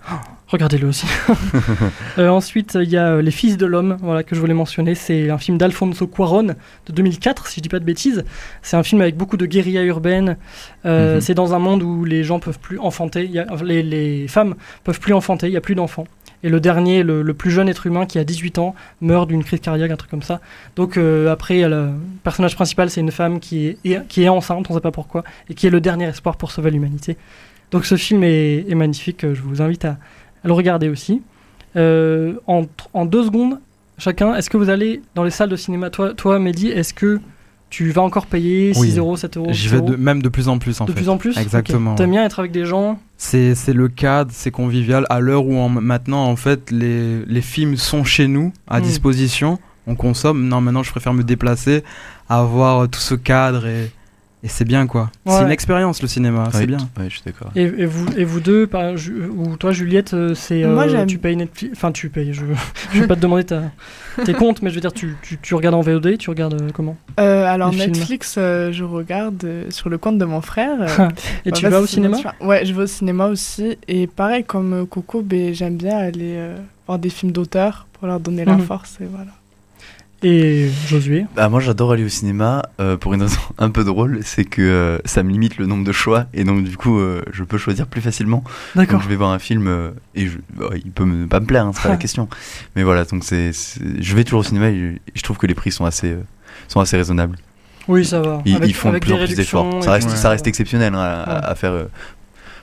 Regardez-le 0.49 0.89
aussi. 0.89 1.07
Euh, 2.19 2.29
ensuite, 2.29 2.77
il 2.81 2.91
y 2.91 2.97
a 2.99 3.07
euh, 3.13 3.23
Les 3.23 3.31
Fils 3.31 3.57
de 3.57 3.65
l'Homme, 3.65 3.97
voilà, 4.03 4.23
que 4.23 4.35
je 4.35 4.41
voulais 4.41 4.53
mentionner. 4.53 4.95
C'est 4.95 5.31
un 5.31 5.39
film 5.39 5.57
d'Alfonso 5.57 6.07
Cuaron 6.07 6.43
de 6.43 6.93
2004, 6.93 7.47
si 7.47 7.57
je 7.57 7.63
dis 7.63 7.69
pas 7.71 7.79
de 7.79 7.85
bêtises. 7.85 8.25
C'est 8.61 8.77
un 8.77 8.83
film 8.83 9.01
avec 9.01 9.17
beaucoup 9.17 9.39
de 9.39 9.47
guérilla 9.47 9.83
urbaine. 9.85 10.37
Euh, 10.85 11.15
Mhm. 11.15 11.21
C'est 11.23 11.35
dans 11.35 11.55
un 11.55 11.59
monde 11.59 11.83
où 11.83 12.05
les 12.05 12.23
gens 12.25 12.39
peuvent 12.41 12.59
plus 12.59 12.79
enfanter. 12.79 13.25
Y 13.27 13.39
a- 13.39 13.47
les, 13.65 13.83
les 13.83 14.29
femmes 14.29 14.55
peuvent 14.85 15.01
plus 15.01 15.15
enfanter, 15.15 15.47
il 15.47 15.51
n'y 15.53 15.57
a 15.57 15.61
plus 15.63 15.75
d'enfants. 15.75 16.07
Et 16.45 16.49
le 16.51 16.61
dernier, 16.61 17.03
le, 17.05 17.23
le 17.23 17.35
plus 17.35 17.51
jeune 17.53 17.69
être 17.69 17.87
humain 17.87 18.05
qui 18.05 18.19
a 18.19 18.25
18 18.25 18.59
ans, 18.59 18.75
meurt 19.01 19.29
d'une 19.29 19.45
crise 19.45 19.61
cardiaque, 19.61 19.93
un 19.93 19.97
truc 19.97 20.11
comme 20.11 20.23
ça. 20.25 20.41
Donc 20.77 20.97
euh, 20.99 21.31
après, 21.33 21.67
le 21.69 21.91
personnage 22.25 22.57
principal, 22.57 22.91
c'est 22.91 23.01
une 23.01 23.13
femme 23.13 23.39
qui 23.41 23.69
est, 23.69 23.79
est- 23.85 24.07
qui 24.09 24.25
est 24.25 24.29
enceinte, 24.29 24.67
on 24.69 24.75
ne 24.75 24.79
sait 24.79 24.83
pas 24.83 24.91
pourquoi, 24.91 25.23
et 25.49 25.55
qui 25.55 25.67
est 25.69 25.71
le 25.71 25.81
dernier 25.81 26.07
espoir 26.07 26.37
pour 26.37 26.51
sauver 26.51 26.71
l'humanité. 26.73 27.17
Donc 27.73 27.85
ce 27.87 27.97
film 27.97 28.23
est, 28.23 28.65
est 28.69 28.75
magnifique, 28.75 29.25
euh, 29.25 29.35
je 29.35 29.43
vous 29.43 29.61
invite 29.63 29.85
à, 29.85 29.91
à 30.45 30.47
le 30.47 30.53
regarder 30.53 30.89
aussi. 30.89 31.23
Euh, 31.77 32.35
en, 32.47 33.07
deux 33.07 33.25
secondes, 33.25 33.59
chacun, 33.99 34.35
est-ce 34.35 34.51
que 34.51 34.57
vous 34.59 34.69
allez 34.69 35.01
dans 35.15 35.25
les 35.25 35.31
salles 35.31 35.49
de 35.49 35.57
cinéma? 35.57 35.91
Toi, 35.91 36.13
toi 36.15 36.39
Mehdi, 36.39 36.69
est-ce 36.69 36.93
que 36.95 37.19
tu 37.71 37.91
vas 37.91 38.03
encore 38.03 38.27
payer 38.27 38.75
6 38.75 38.81
Oui. 38.81 38.99
euros, 38.99 39.17
7 39.17 39.37
euros 39.39 39.49
J'y 39.53 39.63
10 39.63 39.69
vais 39.71 39.77
euros? 39.79 39.89
de, 39.91 39.97
même 39.97 40.21
de 40.21 40.29
plus 40.29 40.49
en 40.49 40.59
plus 40.59 40.79
en 40.83 40.85
De 40.85 40.91
fait. 40.93 40.97
plus 40.97 41.09
en 41.09 41.17
plus? 41.17 41.39
Exactement. 41.39 41.93
Ok. 41.93 41.97
T'aimes 41.97 42.11
bien 42.11 42.25
être 42.27 42.39
avec 42.41 42.53
des 42.53 42.67
gens? 42.67 42.99
C'est 43.17 43.55
c'est 43.55 43.73
le 43.73 43.89
cadre, 43.89 44.31
c'est 44.35 44.51
convivial. 44.51 45.07
À 45.09 45.21
l'heure 45.21 45.47
où 45.47 45.57
en- 45.57 45.71
maintenant, 45.71 46.27
en 46.27 46.37
fait, 46.37 46.71
les, 46.71 47.25
les 47.25 47.41
films 47.41 47.77
sont 47.79 48.05
chez 48.05 48.29
nous, 48.29 48.53
à 48.69 48.81
Mm. 48.81 48.83
disposition, 48.83 49.59
on 49.87 49.95
consomme. 49.95 50.47
Non, 50.47 50.61
maintenant, 50.61 50.83
je 50.83 50.91
préfère 50.91 51.15
me 51.15 51.23
déplacer, 51.25 51.83
avoir 52.29 52.87
tout 52.91 53.01
ce 53.01 53.15
cadre 53.15 53.67
et, 53.67 53.91
et 54.45 54.49
c'est 54.49 54.65
bien 54.65 54.87
quoi. 54.87 55.11
Ouais. 55.25 55.33
C'est 55.37 55.43
une 55.45 55.51
expérience 55.51 56.03
le 56.03 56.09
cinéma, 56.09 56.49
c'est 56.53 56.67
bien. 56.67 56.79
Oui, 56.99 57.05
je 57.09 57.15
suis 57.15 57.23
d'accord. 57.25 57.51
Et, 57.55 57.63
et 57.63 57.87
vous, 57.87 58.07
et 58.17 58.25
vous 58.25 58.41
deux, 58.41 58.67
par- 58.67 58.97
Ju- 58.97 59.27
ou 59.27 59.57
toi 59.57 59.71
Juliette, 59.73 60.15
euh, 60.15 60.35
c'est 60.35 60.65
Moi, 60.65 60.85
euh, 60.85 60.89
j'aime. 60.89 61.07
tu 61.07 61.19
payes 61.19 61.37
Netflix, 61.37 61.73
enfin 61.77 61.93
tu 61.93 62.09
payes. 62.09 62.33
Je, 62.35 62.45
je 62.93 63.01
vais 63.01 63.07
pas 63.07 63.15
te 63.17 63.21
demander 63.21 63.45
ta, 63.45 63.63
tes 64.25 64.35
comptes, 64.35 64.63
mais 64.63 64.71
je 64.71 64.75
veux 64.75 64.81
dire, 64.81 64.93
tu, 64.93 65.17
tu, 65.23 65.39
tu 65.41 65.55
regardes 65.55 65.75
en 65.77 65.81
VOD, 65.81 66.19
tu 66.19 66.29
regardes 66.31 66.55
euh, 66.61 66.71
comment? 66.75 66.97
Euh, 67.21 67.45
alors 67.47 67.71
Les. 67.71 67.77
Netflix, 67.87 68.35
euh, 68.39 68.73
je 68.73 68.85
regarde 68.85 69.43
euh, 69.45 69.65
sur 69.71 69.89
le 69.89 69.99
compte 69.99 70.19
de 70.19 70.25
mon 70.25 70.41
frère. 70.41 70.77
euh, 70.81 70.87
Et 71.47 71.51
bah, 71.51 71.57
tu 71.57 71.63
parce 71.63 71.75
vas 71.75 71.81
au 71.81 71.87
cinéma? 71.87 72.19
Ouais, 72.41 72.65
je 72.67 72.73
vais 72.75 72.83
au 72.83 72.87
cinéma 72.87 73.27
aussi. 73.27 73.77
Et 73.89 74.07
pareil, 74.07 74.45
comme 74.45 74.87
Coco, 74.87 75.23
ben, 75.23 75.55
j'aime 75.55 75.77
bien 75.77 75.97
aller 75.99 76.35
euh, 76.37 76.57
voir 76.87 76.99
des 76.99 77.11
films 77.11 77.33
d'auteur 77.33 77.87
pour 77.93 78.09
leur 78.09 78.19
donner 78.19 78.45
la 78.45 78.55
Mhm. 78.57 78.63
force. 78.63 78.99
Et 79.01 79.07
voilà. 79.09 79.31
Et 80.25 80.69
Josué 80.87 81.27
Bah, 81.35 81.49
moi 81.49 81.59
j'adore 81.61 81.93
aller 81.93 82.05
au 82.05 82.09
cinéma 82.09 82.63
euh, 82.81 82.97
pour 82.97 83.13
une 83.15 83.23
raison 83.23 83.41
un 83.59 83.71
peu 83.71 83.83
drôle, 83.85 84.21
c'est 84.23 84.45
que 84.45 84.63
euh, 84.63 84.99
ça 85.05 85.23
me 85.23 85.31
limite 85.31 85.59
le 85.59 85.67
nombre 85.67 85.85
de 85.85 85.91
choix 85.93 86.27
et 86.33 86.45
donc 86.45 86.63
du 86.65 86.77
coup 86.77 86.99
euh, 87.01 87.23
je 87.33 87.43
peux 87.43 87.59
choisir 87.59 87.87
plus 87.89 88.01
facilement. 88.01 88.45
D'accord. 88.77 88.95
Donc 88.95 89.03
je 89.03 89.09
vais 89.09 89.17
voir 89.17 89.31
un 89.31 89.39
film 89.41 89.67
euh, 89.67 89.91
et 90.15 90.27
je, 90.29 90.39
bah, 90.57 90.71
il 90.77 90.93
peut 90.93 91.05
me, 91.05 91.27
pas 91.27 91.41
me 91.41 91.47
plaire, 91.47 91.67
hein, 91.67 91.73
c'est 91.75 91.83
pas 91.83 91.89
la 91.89 91.97
question. 91.99 92.29
Mais 92.77 92.85
voilà, 92.85 93.05
donc 93.05 93.25
c'est, 93.25 93.51
je 93.53 94.15
vais 94.17 94.23
toujours 94.25 94.41
au 94.41 94.45
cinéma 94.45 94.71
et 94.71 94.79
je, 94.79 94.85
et 94.95 95.01
je 95.15 95.23
trouve 95.23 95.39
que 95.39 95.47
les 95.49 95.55
prix 95.55 95.73
sont 95.73 95.85
assez, 95.85 96.13
euh, 96.13 96.23
sont 96.69 96.79
assez 96.81 96.97
raisonnables. 96.97 97.37
Oui, 97.89 98.05
ça 98.05 98.21
va. 98.21 98.43
Ils, 98.45 98.55
Avec- 98.55 98.69
ils 98.71 98.75
font 98.75 98.93
de 98.93 98.99
plus 99.01 99.13
en 99.13 99.17
plus 99.19 99.35
d'efforts. 99.35 99.83
Ça 99.83 99.91
reste, 99.91 100.09
ça 100.11 100.31
reste 100.31 100.47
exceptionnel 100.47 100.95
hein, 100.95 101.01
à, 101.01 101.35
Ouais. 101.35 101.41
à 101.47 101.55
faire. 101.57 101.87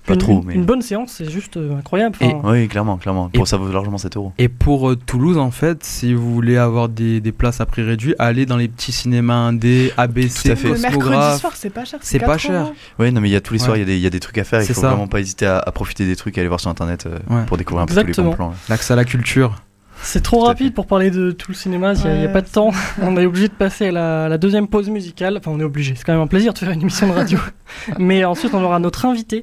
Pas 0.10 0.14
une, 0.16 0.20
trop, 0.20 0.42
une- 0.42 0.46
mais. 0.48 0.54
une 0.56 0.66
bonne 0.66 0.82
séance, 0.82 1.14
c'est 1.18 1.30
juste 1.30 1.56
euh, 1.58 1.78
incroyable. 1.78 2.18
Et, 2.22 2.34
oui, 2.44 2.68
clairement, 2.68 2.98
clairement. 2.98 3.30
Et- 3.34 3.38
Pour 3.38 3.48
ça 3.48 3.58
vaut 3.58 3.72
largement 3.72 3.98
7 3.98 4.18
euros. 4.18 4.34
Et 4.38 4.50
pour 4.50 4.90
euh, 4.90 4.96
Toulouse, 4.96 5.38
en 5.38 5.52
fait, 5.52 5.84
si 5.84 6.14
vous 6.14 6.34
voulez 6.34 6.58
avoir 6.58 6.90
des, 6.90 7.22
des 7.22 7.32
places 7.32 7.62
à 7.62 7.66
prix 7.66 7.82
réduit, 7.84 8.16
allez 8.20 8.46
dans 8.46 8.58
les 8.58 8.68
petits 8.68 8.92
cinémas 8.92 9.36
indés, 9.36 9.94
ABC, 9.98 10.50
Tout 10.50 10.52
à 10.52 10.56
fait. 10.56 10.70
Le 10.70 10.78
mercredi 10.80 11.40
soir, 11.40 11.54
c'est 11.56 11.70
pas 11.70 11.86
cher. 11.86 12.00
C'est 12.04 12.20
pas 12.20 12.26
4 12.38 12.40
cher. 12.40 12.72
Oui, 13.00 13.12
non, 13.12 13.22
mais 13.22 13.30
il 13.30 13.34
y 13.34 13.36
a 13.36 13.42
tous 13.42 13.54
les 13.54 13.60
Ouais. 13.62 13.66
soirs, 13.66 13.78
il 13.78 13.82
y, 13.82 13.84
a 13.84 13.86
des- 13.86 13.96
il 13.98 14.02
y 14.02 14.08
a 14.08 14.10
des 14.12 14.20
trucs 14.20 14.38
à 14.38 14.44
faire. 14.44 14.62
Il 14.62 14.68
faut 14.68 14.82
ça. 14.82 14.90
vraiment 14.90 15.08
pas 15.08 15.20
hésiter 15.20 15.46
à, 15.46 15.60
à 15.60 15.72
profiter 15.72 16.06
des 16.06 16.16
trucs 16.16 16.38
et 16.38 16.42
aller 16.42 16.48
voir 16.50 16.60
sur 16.60 16.70
internet 16.70 17.06
euh, 17.06 17.18
Ouais. 17.30 17.46
pour 17.46 17.58
découvrir 17.58 17.84
un 17.84 17.86
peu 17.86 17.94
tous 17.94 18.00
les 18.00 18.02
Exactement. 18.10 18.30
bons 18.32 18.36
plans. 18.36 18.50
ouais. 18.50 18.56
L'accès 18.70 18.94
à 18.94 18.96
la 18.96 19.06
culture. 19.06 19.56
c'est 20.02 20.24
trop 20.24 20.40
rapide 20.46 20.74
pour 20.74 20.88
parler 20.88 21.12
de 21.12 21.32
tout 21.32 21.52
le 21.52 21.56
cinéma, 21.56 21.94
il 21.94 22.00
n'y 22.02 22.08
a, 22.08 22.16
il 22.16 22.20
y 22.22 22.24
a 22.24 22.28
Ouais, 22.28 22.32
pas 22.34 22.42
de 22.42 22.48
temps. 22.48 22.72
On 23.02 23.18
est 23.18 23.26
obligé 23.26 23.48
de 23.50 23.54
passer 23.54 23.88
à 23.88 23.92
la, 23.92 24.30
la 24.30 24.38
deuxième 24.38 24.68
pause 24.68 24.90
musicale. 24.90 25.38
Enfin, 25.38 25.52
on 25.54 25.60
est 25.60 25.64
obligé, 25.64 25.94
c'est 25.96 26.04
quand 26.06 26.14
même 26.14 26.22
un 26.22 26.28
plaisir 26.28 26.54
de 26.54 26.58
faire 26.58 26.70
une 26.72 26.82
émission 26.82 27.08
de 27.08 27.12
radio. 27.14 27.38
Mais 28.00 28.24
ensuite, 28.24 28.54
on 28.54 28.64
aura 28.64 28.80
notre 28.80 29.06
invité. 29.06 29.42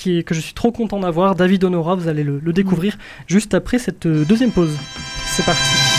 Qui 0.00 0.16
est, 0.16 0.22
que 0.22 0.34
je 0.34 0.40
suis 0.40 0.54
trop 0.54 0.72
content 0.72 0.98
d'avoir, 0.98 1.34
David 1.34 1.62
Honora, 1.62 1.94
vous 1.94 2.08
allez 2.08 2.24
le, 2.24 2.40
le 2.42 2.52
découvrir 2.54 2.96
juste 3.26 3.52
après 3.52 3.78
cette 3.78 4.06
euh, 4.06 4.24
deuxième 4.24 4.50
pause. 4.50 4.74
C'est 5.26 5.44
parti. 5.44 5.89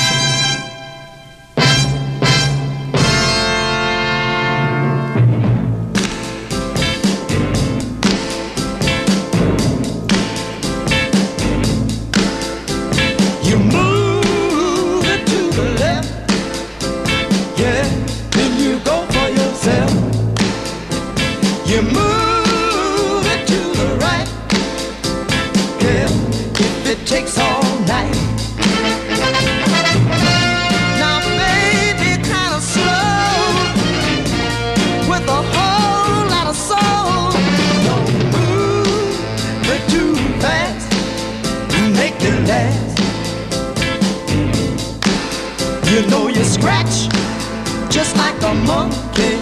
A 48.51 48.55
monkey 48.65 49.33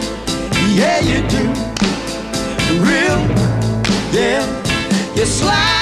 Yeah, 0.80 1.00
you 1.00 1.20
do. 1.28 1.44
Real, 2.86 3.20
yeah. 4.14 4.46
You 5.16 5.26
slide 5.26 5.79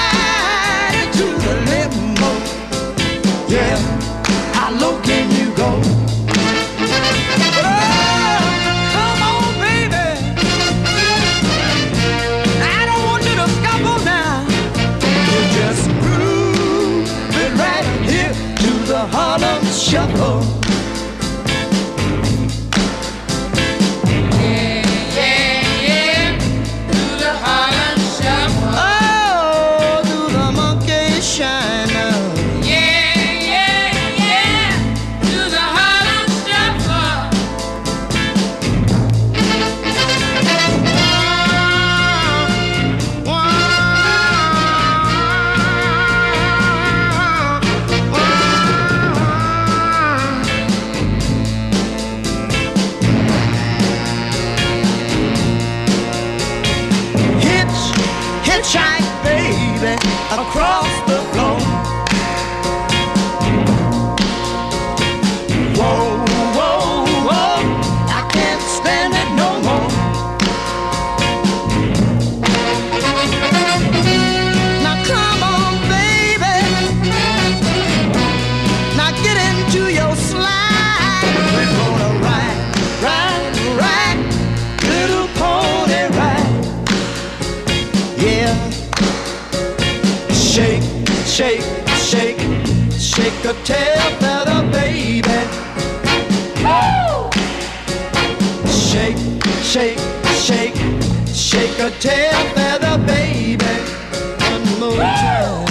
shake 93.48 93.56
a 93.56 93.64
tail 93.64 94.10
feather, 94.18 94.62
baby. 94.72 95.38
Woo! 96.62 97.30
Shake, 98.68 99.16
shake, 99.62 99.98
shake, 100.36 100.76
shake 101.34 101.78
a 101.78 101.90
tail 101.98 102.44
feather, 102.54 102.98
baby. 103.06 103.64
One 104.50 104.80
more 104.80 104.96
time. 104.96 105.66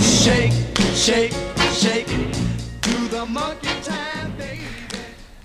Shake, 0.00 0.52
shake, 0.94 1.34
shake 1.72 2.08
to 2.82 3.08
the 3.08 3.26
monkey 3.26 3.68
time. 3.82 4.09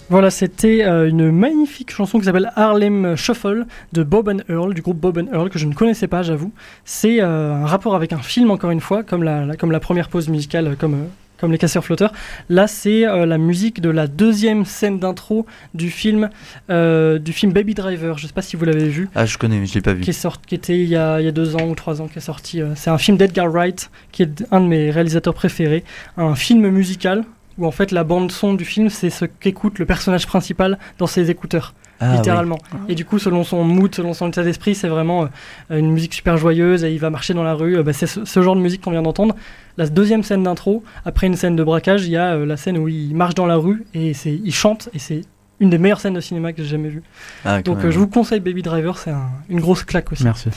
Voilà, 0.10 0.30
c'était 0.30 0.84
euh, 0.86 1.10
une 1.10 1.32
magnifique 1.32 1.89
chanson 1.91 2.20
qui 2.20 2.26
s'appelle 2.26 2.51
Harlem 2.56 3.16
Shuffle 3.16 3.66
de 3.91 4.03
Bob 4.03 4.30
and 4.30 4.38
Earl, 4.49 4.74
du 4.76 4.84
groupe 4.84 4.99
Bob 4.99 5.18
and 5.18 5.34
Earl, 5.34 5.49
que 5.49 5.58
je 5.58 5.66
ne 5.66 5.74
connaissais 5.74 6.08
pas, 6.08 6.22
j'avoue. 6.22 6.51
C'est 6.84 7.22
euh, 7.22 7.53
un 7.56 7.66
rapport 7.66 7.95
avec 7.95 8.14
un 8.14 8.20
film, 8.20 8.51
encore 8.51 8.70
une 8.70 8.82
fois, 8.82 9.01
comme 9.03 9.24
la, 9.24 9.45
la- 9.45 9.56
comme 9.56 9.72
la 9.72 9.80
première 9.80 10.10
pause 10.10 10.30
musicale, 10.30 10.68
euh, 10.68 10.76
comme, 10.78 10.93
euh, 10.93 11.06
comme 11.39 11.51
les 11.51 11.58
casseurs 11.58 11.84
flotteurs. 11.84 12.14
Là, 12.49 12.68
c'est 12.68 13.01
la 13.01 13.38
musique 13.39 13.82
de 13.82 13.89
la 13.89 14.06
deuxième 14.08 14.64
scène 14.64 14.99
d'intro 14.99 15.45
du 15.74 15.89
film, 15.89 16.30
du 16.70 17.34
film 17.34 17.51
Baby 17.51 17.74
Driver. 17.74 18.18
Je 18.18 18.24
ne 18.24 18.28
sais 18.30 18.34
pas 18.34 18.41
si 18.43 18.56
vous 18.56 18.64
l'avez 18.64 18.88
vu. 18.88 19.10
Ah, 19.16 19.26
je 19.26 19.38
connais, 19.38 19.58
mais 19.60 19.66
je 19.66 19.74
l'ai 19.74 19.82
pas 19.82 19.91
vu. 19.93 19.99
Qui, 20.01 20.12
est 20.12 20.14
sorti, 20.14 20.39
qui 20.47 20.56
était 20.56 20.80
il 20.80 20.88
y, 20.88 20.95
a, 20.95 21.20
il 21.20 21.26
y 21.26 21.28
a 21.28 21.34
deux 21.34 21.58
ans 21.58 21.68
ou 21.68 21.76
trois 21.76 21.99
ans, 22.01 22.08
qui 22.08 22.20
est 22.20 22.22
sorti. 22.22 22.62
c'est 22.76 22.89
un 22.89 22.97
film 22.97 23.18
d'Edgar 23.18 23.47
Wright, 23.51 23.89
qui 24.14 24.22
est 24.24 24.45
un 24.51 24.62
de 24.62 24.68
mes 24.68 24.91
réalisateurs 24.91 25.34
préférés. 25.34 25.84
Un 26.16 26.36
film 26.36 26.70
musical 26.70 27.26
où 27.58 27.66
en 27.66 27.72
fait 27.72 27.91
la 27.91 28.03
bande 28.03 28.32
son 28.32 28.53
du 28.53 28.66
film 28.66 28.89
c'est 28.89 29.10
ce 29.10 29.26
qu'écoute 29.26 29.80
le 29.80 29.86
personnage 29.86 30.28
principal 30.28 30.78
dans 30.97 31.08
ses 31.08 31.30
écouteurs. 31.32 31.74
Ah, 32.01 32.16
littéralement. 32.18 32.58
Et 32.89 32.95
du 32.95 33.06
coup, 33.06 33.20
selon 33.20 33.45
son 33.45 33.64
mood, 33.64 33.95
selon 33.95 34.14
son 34.14 34.28
état 34.28 34.43
d'esprit, 34.43 34.76
c'est 34.76 34.89
vraiment 34.89 35.30
euh, 35.72 35.80
une 35.80 35.93
musique 35.93 36.14
super 36.14 36.36
joyeuse 36.36 36.84
et 36.84 36.91
il 36.91 36.99
va 36.99 37.10
marcher 37.10 37.34
dans 37.34 37.41
la 37.43 37.53
rue. 37.53 37.78
Euh, 37.78 37.84
bah, 37.84 37.93
c'est 37.93 38.06
ce, 38.06 38.26
ce 38.26 38.41
genre 38.41 38.58
de 38.58 38.60
musique 38.60 38.82
qu'on 38.82 38.91
vient 38.91 39.01
d'entendre. 39.01 39.34
La 39.78 39.88
deuxième 39.88 40.22
scène 40.22 40.43
d'intro, 40.43 40.84
après 41.06 41.28
une 41.28 41.38
scène 41.38 41.56
de 41.56 41.64
braquage, 41.64 42.03
il 42.06 42.12
y 42.12 42.18
a 42.18 42.34
euh, 42.34 42.45
la 42.45 42.58
scène 42.58 42.78
où 42.78 42.89
il 42.89 43.16
marche 43.16 43.34
dans 43.36 43.45
la 43.45 43.56
rue 43.56 43.86
et 43.93 44.14
c'est, 44.14 44.34
il 44.34 44.53
chante 44.53 44.89
et 44.93 44.99
c'est 44.99 45.22
une 45.62 45.70
des 45.70 45.78
meilleures 45.78 46.01
scènes 46.01 46.16
de 46.16 46.20
cinéma 46.20 46.51
que 46.51 46.62
j'ai 46.64 46.68
jamais 46.68 46.89
vues. 46.89 47.03
Ah, 47.45 47.62
Donc 47.62 47.78
euh, 47.86 47.91
je 47.91 47.97
vous 47.97 48.08
conseille 48.10 48.41
Baby 48.41 48.62
Driver, 48.62 48.97
c'est 48.97 49.12
un- 49.12 49.30
une 49.47 49.62
grosse 49.62 49.84
claque 49.86 50.12
aussi. 50.12 50.26
Merci. 50.26 50.49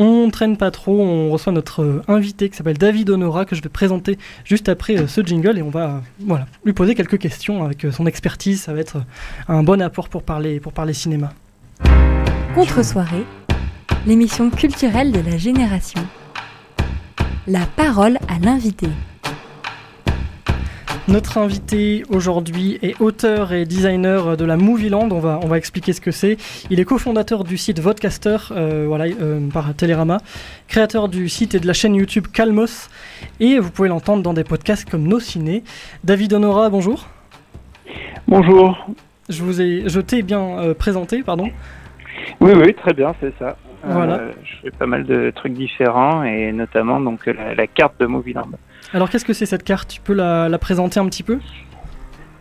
On 0.00 0.30
traîne 0.30 0.56
pas 0.56 0.70
trop, 0.70 1.00
on 1.00 1.28
reçoit 1.28 1.52
notre 1.52 1.82
euh, 1.82 2.02
invité 2.06 2.48
qui 2.48 2.56
s'appelle 2.56 2.78
David 2.78 3.10
Honora 3.10 3.44
que 3.44 3.56
je 3.56 3.62
vais 3.62 3.68
présenter 3.68 4.16
juste 4.44 4.68
après 4.68 4.96
euh, 4.96 5.08
ce 5.08 5.22
jingle 5.22 5.58
et 5.58 5.62
on 5.62 5.70
va 5.70 6.02
euh, 6.30 6.36
lui 6.64 6.72
poser 6.72 6.94
quelques 6.94 7.18
questions 7.18 7.64
avec 7.64 7.84
son 7.90 8.06
expertise, 8.06 8.62
ça 8.62 8.72
va 8.72 8.78
être 8.78 9.02
un 9.48 9.64
bon 9.64 9.82
apport 9.82 10.08
pour 10.08 10.22
parler, 10.22 10.60
pour 10.60 10.72
parler 10.72 10.92
cinéma. 10.92 11.32
Contre-soirée, 12.54 13.24
l'émission 14.06 14.50
culturelle 14.50 15.10
de 15.10 15.18
la 15.18 15.36
génération. 15.36 16.06
La 17.48 17.66
parole 17.66 18.18
à 18.28 18.38
l'invité. 18.38 18.86
Notre 21.08 21.38
invité 21.38 22.04
aujourd'hui 22.10 22.78
est 22.82 23.00
auteur 23.00 23.54
et 23.54 23.64
designer 23.64 24.36
de 24.36 24.44
la 24.44 24.58
Movieland. 24.58 25.08
On 25.10 25.20
va, 25.20 25.40
on 25.42 25.46
va 25.46 25.56
expliquer 25.56 25.94
ce 25.94 26.02
que 26.02 26.10
c'est. 26.10 26.36
Il 26.68 26.80
est 26.80 26.84
cofondateur 26.84 27.44
du 27.44 27.56
site 27.56 27.80
Vodcaster 27.80 28.36
euh, 28.50 28.84
voilà, 28.86 29.06
euh, 29.06 29.40
par 29.48 29.72
Télérama, 29.74 30.18
créateur 30.66 31.08
du 31.08 31.30
site 31.30 31.54
et 31.54 31.60
de 31.60 31.66
la 31.66 31.72
chaîne 31.72 31.94
YouTube 31.94 32.26
Calmos. 32.30 32.90
Et 33.40 33.58
vous 33.58 33.70
pouvez 33.70 33.88
l'entendre 33.88 34.22
dans 34.22 34.34
des 34.34 34.44
podcasts 34.44 34.86
comme 34.86 35.08
Nos 35.08 35.18
Ciné. 35.18 35.64
David 36.04 36.34
Honora, 36.34 36.68
bonjour. 36.68 37.08
Bonjour. 38.26 38.76
Je 39.30 39.42
vous 39.42 39.62
ai, 39.62 39.84
je 39.88 40.00
t'ai 40.00 40.20
bien 40.20 40.58
euh, 40.58 40.74
présenté, 40.74 41.22
pardon. 41.22 41.48
Oui, 42.38 42.52
oui, 42.54 42.74
très 42.74 42.92
bien, 42.92 43.14
c'est 43.18 43.32
ça. 43.38 43.56
Voilà. 43.84 44.14
Euh, 44.14 44.32
je 44.44 44.56
fais 44.62 44.70
pas 44.70 44.86
mal 44.86 45.04
de 45.04 45.30
trucs 45.34 45.52
différents 45.52 46.24
et 46.24 46.52
notamment 46.52 47.00
donc 47.00 47.26
la, 47.26 47.54
la 47.54 47.66
carte 47.66 47.98
de 48.00 48.06
Movieland. 48.06 48.48
Alors 48.92 49.10
qu'est-ce 49.10 49.24
que 49.24 49.32
c'est 49.32 49.46
cette 49.46 49.64
carte? 49.64 49.88
Tu 49.88 50.00
peux 50.00 50.14
la, 50.14 50.48
la 50.48 50.58
présenter 50.58 50.98
un 51.00 51.06
petit 51.06 51.22
peu? 51.22 51.38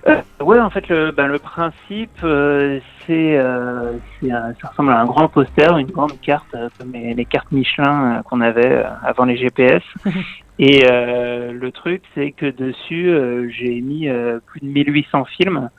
Euh, 0.08 0.22
ouais, 0.40 0.60
en 0.60 0.70
fait, 0.70 0.88
le, 0.88 1.12
ben, 1.12 1.28
le 1.28 1.40
principe, 1.40 2.24
euh, 2.24 2.80
c'est, 3.06 3.38
euh, 3.38 3.92
ça 4.22 4.70
ressemble 4.70 4.92
à 4.92 5.02
un 5.02 5.06
grand 5.06 5.28
poster, 5.28 5.78
une 5.78 5.88
grande 5.88 6.20
carte, 6.22 6.56
comme 6.80 6.94
les, 6.94 7.14
les 7.14 7.26
cartes 7.26 7.52
Michelin 7.52 8.22
qu'on 8.24 8.42
avait 8.42 8.84
avant 9.04 9.26
les 9.26 9.38
GPS. 9.38 9.84
Et 10.60 10.82
le 10.90 11.70
truc, 11.70 12.02
c'est 12.16 12.32
que 12.32 12.48
dessus, 12.48 13.14
j'ai 13.52 13.80
mis 13.80 14.10
plus 14.48 14.60
de 14.60 14.66
1800 14.66 15.26
films 15.26 15.70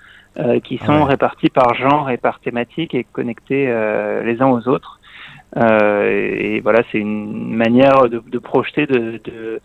qui 0.63 0.79
sont 0.79 1.03
répartis 1.03 1.49
par 1.49 1.75
genre 1.75 2.11
et 2.11 2.17
par 2.17 2.39
thématique 2.39 2.95
et 2.95 3.03
connectés 3.03 3.67
les 4.25 4.41
uns 4.41 4.47
aux 4.47 4.69
autres. 4.69 4.98
Euh, 5.57 6.37
et 6.39 6.61
voilà, 6.61 6.83
c'est 6.93 6.99
une 6.99 7.55
manière 7.55 8.09
de, 8.09 8.39
projeter, 8.39 8.87
euh, 8.91 9.59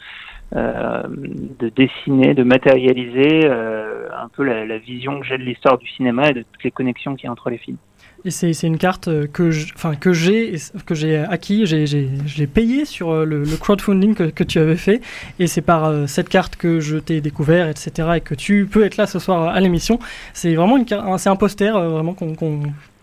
de 0.55 1.69
dessiner, 1.69 2.33
de 2.33 2.43
matérialiser 2.43 3.41
euh, 3.45 4.07
un 4.15 4.29
peu 4.29 4.43
la, 4.43 4.77
vision 4.77 5.19
que 5.19 5.25
j'ai 5.25 5.37
de 5.37 5.43
l'histoire 5.43 5.77
du 5.77 5.87
cinéma 5.87 6.29
et 6.29 6.33
de 6.33 6.41
toutes 6.41 6.63
les 6.63 6.71
connexions 6.71 7.15
qu'il 7.15 7.25
y 7.25 7.27
a 7.27 7.31
entre 7.31 7.49
les 7.49 7.57
films. 7.57 7.77
Et 8.25 8.31
c'est 8.31 8.53
une 8.65 8.77
carte 8.77 9.09
que 9.33 9.49
enfin, 9.75 9.95
que 9.95 10.13
j'ai 10.13 10.53
que 10.85 10.95
j'ai 10.95 11.17
acquis, 11.17 11.65
j'ai 11.65 11.85
j'ai- 11.85 12.47
payé 12.47 12.85
sur 12.85 13.25
le, 13.25 13.43
crowdfunding 13.59 14.15
que, 14.15 14.43
tu 14.45 14.59
avais 14.59 14.77
fait 14.77 15.01
et 15.39 15.47
c'est 15.47 15.61
par 15.61 16.07
cette 16.07 16.29
carte 16.29 16.55
que 16.55 16.79
je 16.79 16.97
t'ai 16.97 17.19
découvert, 17.19 17.67
etc. 17.67 18.11
et 18.15 18.21
que 18.21 18.33
tu 18.33 18.65
peux 18.65 18.85
être 18.85 18.95
là 18.95 19.07
ce 19.07 19.19
soir 19.19 19.49
à 19.49 19.59
l'émission. 19.59 19.99
C'est 20.33 20.55
vraiment 20.55 20.77
une, 20.77 20.85
c'est 21.17 21.29
un 21.29 21.35
poster 21.35 21.73
vraiment 21.73 22.13
qu'on- 22.13 22.33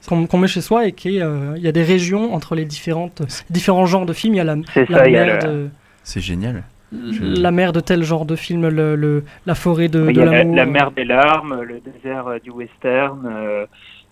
qu'on- 0.09 0.39
met 0.39 0.49
chez 0.49 0.61
soi 0.61 0.87
et 0.87 0.93
qui 0.93 1.19
est, 1.19 1.23
euh, 1.23 1.55
il 1.57 1.63
y 1.63 1.69
a 1.69 1.73
des 1.73 1.83
régions 1.83 2.35
entre 2.35 2.55
les 2.55 2.65
différentes 2.65 3.23
différents 3.51 3.87
genres 3.87 4.07
de 4.07 4.13
films. 4.13 4.35
Il 4.35 4.39
y 4.39 4.41
a 4.41 4.45
la, 4.45 4.57
C'est 4.73 4.89
la 4.89 4.99
ça, 4.99 5.09
il 5.09 5.13
y 5.13 5.17
a 5.17 5.25
mer 5.25 5.39
le- 5.45 5.49
de 5.49 5.69
C'est 6.05 6.21
génial. 6.21 6.65
la 6.93 7.51
mer 7.53 7.73
de 7.73 7.81
tel 7.81 8.03
genre 8.03 8.25
de 8.25 8.35
film, 8.37 8.67
le, 8.69 8.97
le- 8.97 9.25
la 9.47 9.55
forêt 9.55 9.89
de, 9.89 10.07
Il 10.09 10.15
de 10.17 10.21
y 10.21 10.23
a 10.23 10.25
la, 10.27 10.39
l'amour. 10.39 10.57
la 10.57 10.67
mer 10.67 10.91
des 10.91 11.05
larmes, 11.05 11.61
le 11.63 11.81
désert 11.81 12.27
euh, 12.29 12.39
du 12.43 12.51
western, 12.51 13.21
Euh, 13.27 13.67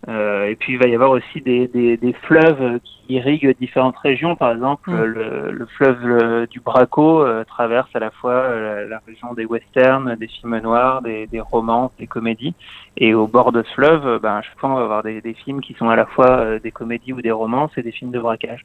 et 0.07 0.57
puis 0.59 0.75
il 0.75 0.79
va 0.79 0.87
y 0.87 0.95
avoir 0.95 1.11
aussi 1.11 1.41
des, 1.41 1.67
des, 1.69 1.97
des, 1.97 2.13
fleuves 2.13 2.79
qui 2.85 3.15
irriguent 3.15 3.55
différentes 3.59 3.99
régions. 3.99 4.37
Par 4.37 4.53
exemple, 4.53 4.89
Mm. 4.89 5.05
le, 5.05 5.51
le 5.53 5.67
fleuve 5.67 5.99
euh, 6.05 6.47
du 6.47 6.61
Braco 6.61 7.23
euh, 7.23 7.45
traverse 7.45 7.89
à 7.95 7.99
la 7.99 8.11
fois 8.11 8.33
euh, 8.33 8.83
la, 8.83 8.89
la 8.89 9.03
région 9.07 9.35
des 9.35 9.45
westerns, 9.45 10.17
des 10.17 10.29
films 10.29 10.59
noirs, 10.59 11.03
des, 11.03 11.27
des 11.27 11.41
romances, 11.41 11.93
des 11.99 12.07
comédies. 12.07 12.55
Et 12.97 13.15
au 13.15 13.27
bord 13.27 13.53
de 13.53 13.63
ce 13.63 13.73
fleuve, 13.75 14.07
euh, 14.07 14.19
ben, 14.19 14.37
à 14.37 14.43
chaque 14.43 14.59
fois, 14.59 14.71
on 14.71 14.75
va 14.75 14.83
avoir 14.83 15.03
des, 15.03 15.21
des 15.21 15.35
films 15.35 15.61
qui 15.61 15.75
sont 15.75 15.89
à 15.89 15.97
la 15.97 16.07
fois 16.07 16.31
euh, 16.31 16.59
des 16.59 16.71
comédies 16.71 17.13
ou 17.13 17.23
des 17.23 17.31
romances 17.31 17.71
et 17.77 17.83
des 17.83 17.93
films 17.93 18.11
de 18.11 18.19
braquage. 18.19 18.65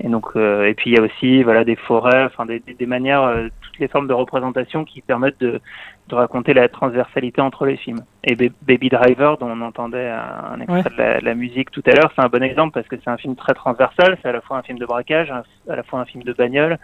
Et 0.00 0.08
donc, 0.08 0.26
euh, 0.36 0.66
et 0.66 0.74
puis 0.74 0.90
il 0.90 0.96
y 0.96 0.98
a 0.98 1.02
aussi 1.02 1.42
voilà 1.42 1.64
des 1.64 1.76
forêts, 1.76 2.24
enfin 2.24 2.46
des, 2.46 2.60
des, 2.60 2.86
manières, 2.86 3.22
euh, 3.22 3.48
toutes 3.72 3.80
les 3.80 3.88
formes 3.88 4.06
de 4.08 4.12
représentation 4.12 4.84
qui 4.84 5.00
permettent 5.00 5.40
de, 5.40 5.60
de 6.08 6.14
raconter 6.14 6.52
la 6.52 6.68
transversalité 6.68 7.40
entre 7.40 7.64
les 7.64 7.76
films. 7.76 8.00
Et 8.24 8.34
Ba- 8.34 8.54
Baby 8.62 8.90
Driver, 8.90 9.38
dont 9.38 9.48
on 9.50 9.60
entendait 9.62 10.10
un, 10.10 10.60
extrait 10.60 10.76
Ouais. 10.76 10.82
de 10.82 10.96
la, 11.02 11.20
la 11.20 11.34
musique 11.34 11.70
tout 11.70 11.82
à 11.86 11.92
l'heure, 11.92 12.12
c'est 12.14 12.22
un 12.22 12.28
bon 12.28 12.42
exemple 12.42 12.72
parce 12.74 12.86
que 12.86 12.96
c'est 13.02 13.10
un 13.10 13.16
film 13.16 13.34
très 13.34 13.54
transversal. 13.54 14.18
C'est 14.22 14.28
à 14.28 14.32
la 14.32 14.40
fois 14.42 14.58
un 14.58 14.62
film 14.62 14.78
de 14.78 14.84
braquage, 14.86 15.30
un- 15.30 15.42
à 15.72 15.76
la 15.76 15.82
fois 15.82 16.00
un 16.00 16.04
film 16.04 16.22
de 16.22 16.32
bagnole, 16.32 16.78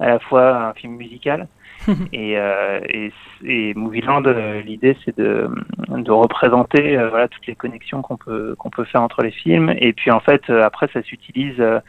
à 0.00 0.08
la 0.08 0.18
fois 0.18 0.56
un 0.68 0.72
film 0.74 0.96
musical. 0.96 1.46
et, 2.12 2.38
euh, 2.38 2.80
et, 2.88 3.12
et 3.44 3.74
Movieland, 3.74 4.22
euh, 4.26 4.60
l'idée 4.62 4.96
c'est 5.04 5.16
de, 5.18 5.50
de 5.88 6.10
représenter 6.12 6.96
euh, 6.96 7.08
voilà 7.08 7.26
toutes 7.26 7.46
les 7.48 7.56
connexions 7.56 8.02
qu'on 8.02 8.16
peut 8.16 8.54
qu'on 8.56 8.70
peut 8.70 8.84
faire 8.84 9.02
entre 9.02 9.22
les 9.22 9.32
films. 9.32 9.74
Et 9.78 9.92
puis 9.92 10.10
en 10.12 10.20
fait, 10.20 10.42
euh, 10.50 10.62
après, 10.62 10.88
ça 10.92 11.02
s'utilise 11.02 11.56
euh, 11.60 11.80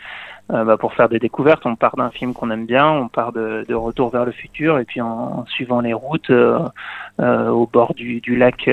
euh, 0.52 0.64
bah, 0.66 0.78
pour 0.78 0.94
faire 0.94 1.08
des 1.10 1.20
découvertes. 1.20 1.66
On 1.66 1.76
part 1.76 1.96
d'un 1.96 2.10
film 2.10 2.34
qu'on 2.34 2.52
aime 2.52 2.66
bien, 2.66 2.90
on 2.90 3.08
part 3.08 3.32
de, 3.32 3.66
de 3.68 3.74
Retour 3.76 4.10
vers 4.10 4.26
le 4.26 4.32
futur, 4.32 4.78
et 4.80 4.86
puis 4.86 5.00
en, 5.02 5.08
en 5.08 5.46
suivant 5.48 5.80
les 5.82 5.94
routes 5.94 6.30
euh, 6.30 6.60
euh, 7.22 7.50
au 7.50 7.66
bord 7.66 7.94
du, 7.94 8.20
du 8.22 8.36
lac 8.36 8.70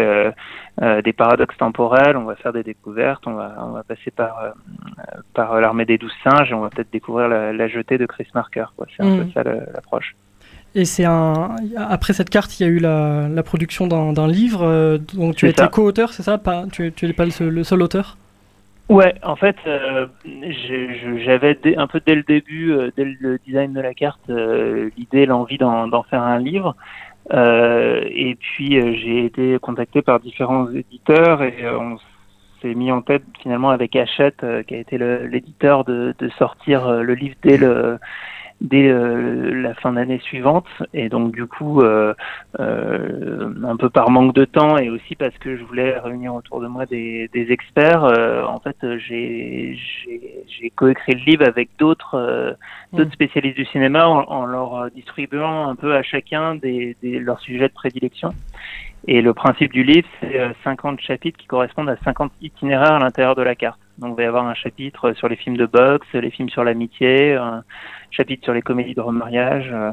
des 1.05 1.13
paradoxes 1.13 1.59
temporels, 1.59 2.17
on 2.17 2.25
va 2.25 2.37
faire 2.37 2.53
des 2.55 2.63
découvertes. 2.63 3.23
On 3.27 3.35
va 3.35 3.55
on 3.61 3.73
va 3.73 3.83
passer 3.83 4.11
par 4.11 4.35
par 5.35 5.61
l'armée 5.61 5.85
des 5.85 5.99
douze 5.99 6.13
singes 6.25 6.51
et 6.51 6.55
on 6.55 6.61
va 6.61 6.71
peut-être 6.71 6.91
découvrir 6.93 7.29
la, 7.29 7.53
la 7.53 7.69
jetée 7.69 7.99
de 7.99 8.07
Chris 8.07 8.27
Marker. 8.35 8.65
C'est 8.97 9.03
un 9.05 9.11
Mm. 9.11 9.17
peu 9.19 9.31
ça 9.35 9.43
le- 9.43 9.61
l'approche. 9.75 10.17
Et 10.75 10.85
c'est 10.85 11.05
un. 11.05 11.57
Après 11.77 12.13
cette 12.13 12.31
carte, 12.31 12.59
il 12.59 12.63
y 12.63 12.67
a 12.67 12.71
eu 12.71 12.79
la, 12.79 13.29
la 13.29 13.43
production 13.43 13.87
d'un 13.89 14.29
livre 14.29 14.99
dont 15.15 15.33
tu 15.33 15.47
as 15.47 15.51
été 15.51 15.63
ça. 15.63 15.69
co-auteur, 15.69 16.13
c'est 16.13 16.23
ça? 16.23 16.39
Pas, 16.39 16.65
Tu 16.71 16.93
n'es 17.03 17.13
pas 17.13 17.25
le 17.25 17.31
seul, 17.33 17.49
le 17.49 17.65
seul 17.65 17.83
auteur? 17.83 18.17
Ouais, 18.91 19.15
en 19.23 19.37
fait, 19.37 19.55
euh, 19.69 20.09
j'avais 21.25 21.57
un 21.77 21.87
peu 21.87 22.01
dès 22.05 22.17
le 22.17 22.25
début, 22.25 22.73
euh, 22.73 22.91
dès 22.97 23.05
le 23.05 23.39
design 23.47 23.73
de 23.73 23.81
la 23.81 23.95
carte, 23.95 24.29
euh, 24.31 24.91
l'idée, 24.97 25.27
l'envie 25.27 25.59
d'en 25.59 26.03
faire 26.03 26.23
un 26.23 26.41
livre. 26.41 26.75
Euh, 27.33 28.03
et 28.11 28.35
puis 28.35 28.73
j'ai 28.99 29.25
été 29.25 29.57
contacté 29.61 30.03
par 30.03 30.19
différents 30.19 30.69
éditeurs 30.73 31.41
et 31.45 31.71
on 31.71 31.99
s'est 32.61 32.75
mis 32.75 32.91
en 32.91 33.01
tête 33.01 33.23
finalement 33.41 33.71
avec 33.71 33.95
Hachette, 33.95 34.45
qui 34.67 34.75
a 34.75 34.79
été 34.79 34.99
l'éditeur, 34.99 35.85
de, 35.85 36.13
de 36.19 36.29
sortir 36.31 36.91
le 36.91 37.15
livre 37.15 37.37
dès 37.45 37.59
le 37.59 37.97
dès 38.61 38.89
euh, 38.89 39.63
la 39.63 39.75
fin 39.75 39.93
d'année 39.93 40.21
suivante. 40.21 40.67
Et 40.95 41.09
donc 41.09 41.33
du 41.33 41.47
coup 41.47 41.81
euh, 41.81 42.15
euh, 42.59 43.53
un 43.65 43.77
peu 43.77 43.91
par 43.91 44.11
manque 44.11 44.35
de 44.35 44.45
temps 44.45 44.77
et 44.79 44.91
aussi 44.91 45.17
parce 45.17 45.37
que 45.39 45.57
je 45.57 45.65
voulais 45.65 45.99
réunir 45.99 46.35
autour 46.35 46.61
de 46.61 46.67
moi 46.67 46.87
des, 46.87 47.29
des 47.33 47.53
experts 47.53 48.05
euh, 48.05 48.45
en 48.45 48.61
fait 48.61 48.77
j'ai 48.99 49.77
coécrit 50.77 51.15
le 51.15 51.25
livre 51.25 51.47
avec 51.47 51.71
d'autres 51.79 52.15
euh, 52.15 52.53
d'autres 52.93 53.13
spécialistes 53.13 53.57
du 53.57 53.67
cinéma 53.67 54.07
en, 54.09 54.25
en 54.25 54.47
leur 54.47 54.91
distribuant 54.91 55.69
un 55.69 55.77
peu 55.77 55.95
à 55.95 56.03
chacun 56.03 56.55
des, 56.55 56.97
des 57.03 57.19
leurs 57.19 57.41
sujets 57.41 57.69
de 57.69 57.75
prédilection 57.75 58.33
et 59.07 59.23
le 59.23 59.33
principe 59.33 59.73
du 59.73 59.83
livre, 59.83 60.09
c'est 60.21 60.39
euh, 60.39 60.53
50 60.65 61.01
chapitres 61.01 61.39
qui 61.39 61.47
correspondent 61.47 61.89
à 61.89 61.97
50 62.05 62.33
itinéraires 62.43 62.93
à 62.93 62.99
l'intérieur 62.99 63.35
de 63.35 63.43
la 63.43 63.55
carte. 63.55 63.81
Donc, 63.99 64.15
il 64.15 64.17
va 64.17 64.23
y 64.23 64.27
avoir 64.27 64.47
un 64.47 64.55
chapitre 64.55 65.13
sur 65.15 65.29
les 65.29 65.37
films 65.37 65.57
de 65.57 65.67
boxe, 65.67 66.07
les 66.13 66.31
films 66.31 66.49
sur 66.51 66.65
l'amitié, 66.65 67.35
un 67.35 67.65
chapitre 68.11 68.45
sur 68.45 68.53
les 68.53 68.63
comédies 68.63 68.95
de 68.95 69.01
remariage, 69.01 69.71
euh, 69.73 69.91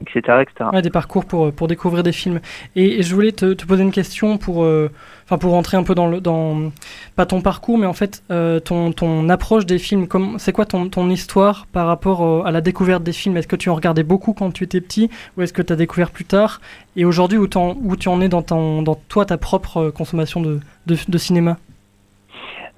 etc., 0.00 0.42
etc. 0.42 0.70
Ouais, 0.72 0.82
des 0.82 0.90
parcours 0.90 1.24
pour, 1.24 1.52
pour 1.52 1.68
découvrir 1.68 2.02
des 2.02 2.12
films. 2.12 2.40
Et, 2.76 3.00
et 3.00 3.02
je 3.02 3.14
voulais 3.14 3.32
te, 3.32 3.52
te 3.54 3.66
poser 3.66 3.82
une 3.82 3.92
question 3.92 4.38
pour, 4.38 4.64
euh, 4.64 4.90
enfin 5.24 5.38
pour 5.38 5.52
rentrer 5.52 5.76
un 5.76 5.82
peu 5.82 5.94
dans 5.94 6.06
le, 6.06 6.20
dans 6.20 6.70
pas 7.18 7.26
ton 7.26 7.40
parcours, 7.40 7.78
mais 7.78 7.86
en 7.86 7.94
fait 7.94 8.22
euh, 8.30 8.60
ton, 8.60 9.28
approche 9.28 9.66
des 9.66 9.80
films. 9.80 10.06
C'est 10.38 10.52
quoi 10.52 10.64
ton, 10.66 11.10
histoire 11.10 11.66
par 11.72 11.88
rapport 11.88 12.24
euh, 12.24 12.42
à 12.44 12.52
la 12.52 12.60
découverte 12.60 13.02
des 13.02 13.12
films? 13.12 13.36
Est-ce 13.36 13.48
que 13.48 13.56
tu 13.56 13.70
en 13.70 13.74
regardais 13.74 14.04
beaucoup 14.04 14.34
quand 14.34 14.52
tu 14.52 14.62
étais 14.62 14.80
petit, 14.80 15.10
ou 15.36 15.42
est-ce 15.42 15.52
que 15.52 15.60
tu 15.60 15.72
as 15.72 15.76
découvert 15.76 16.12
plus 16.12 16.24
tard? 16.24 16.60
Et 16.94 17.04
aujourd'hui, 17.04 17.36
où, 17.36 17.48
tu 17.48 17.58
en 17.58 18.20
es 18.20 18.28
dans, 18.28 18.42
ton, 18.42 18.82
dans 18.82 18.94
toi 18.94 19.24
ta 19.24 19.36
propre 19.36 19.78
euh, 19.78 19.90
consommation 19.90 20.40
de, 20.40 20.60
de, 20.86 21.18
cinéma? 21.18 21.56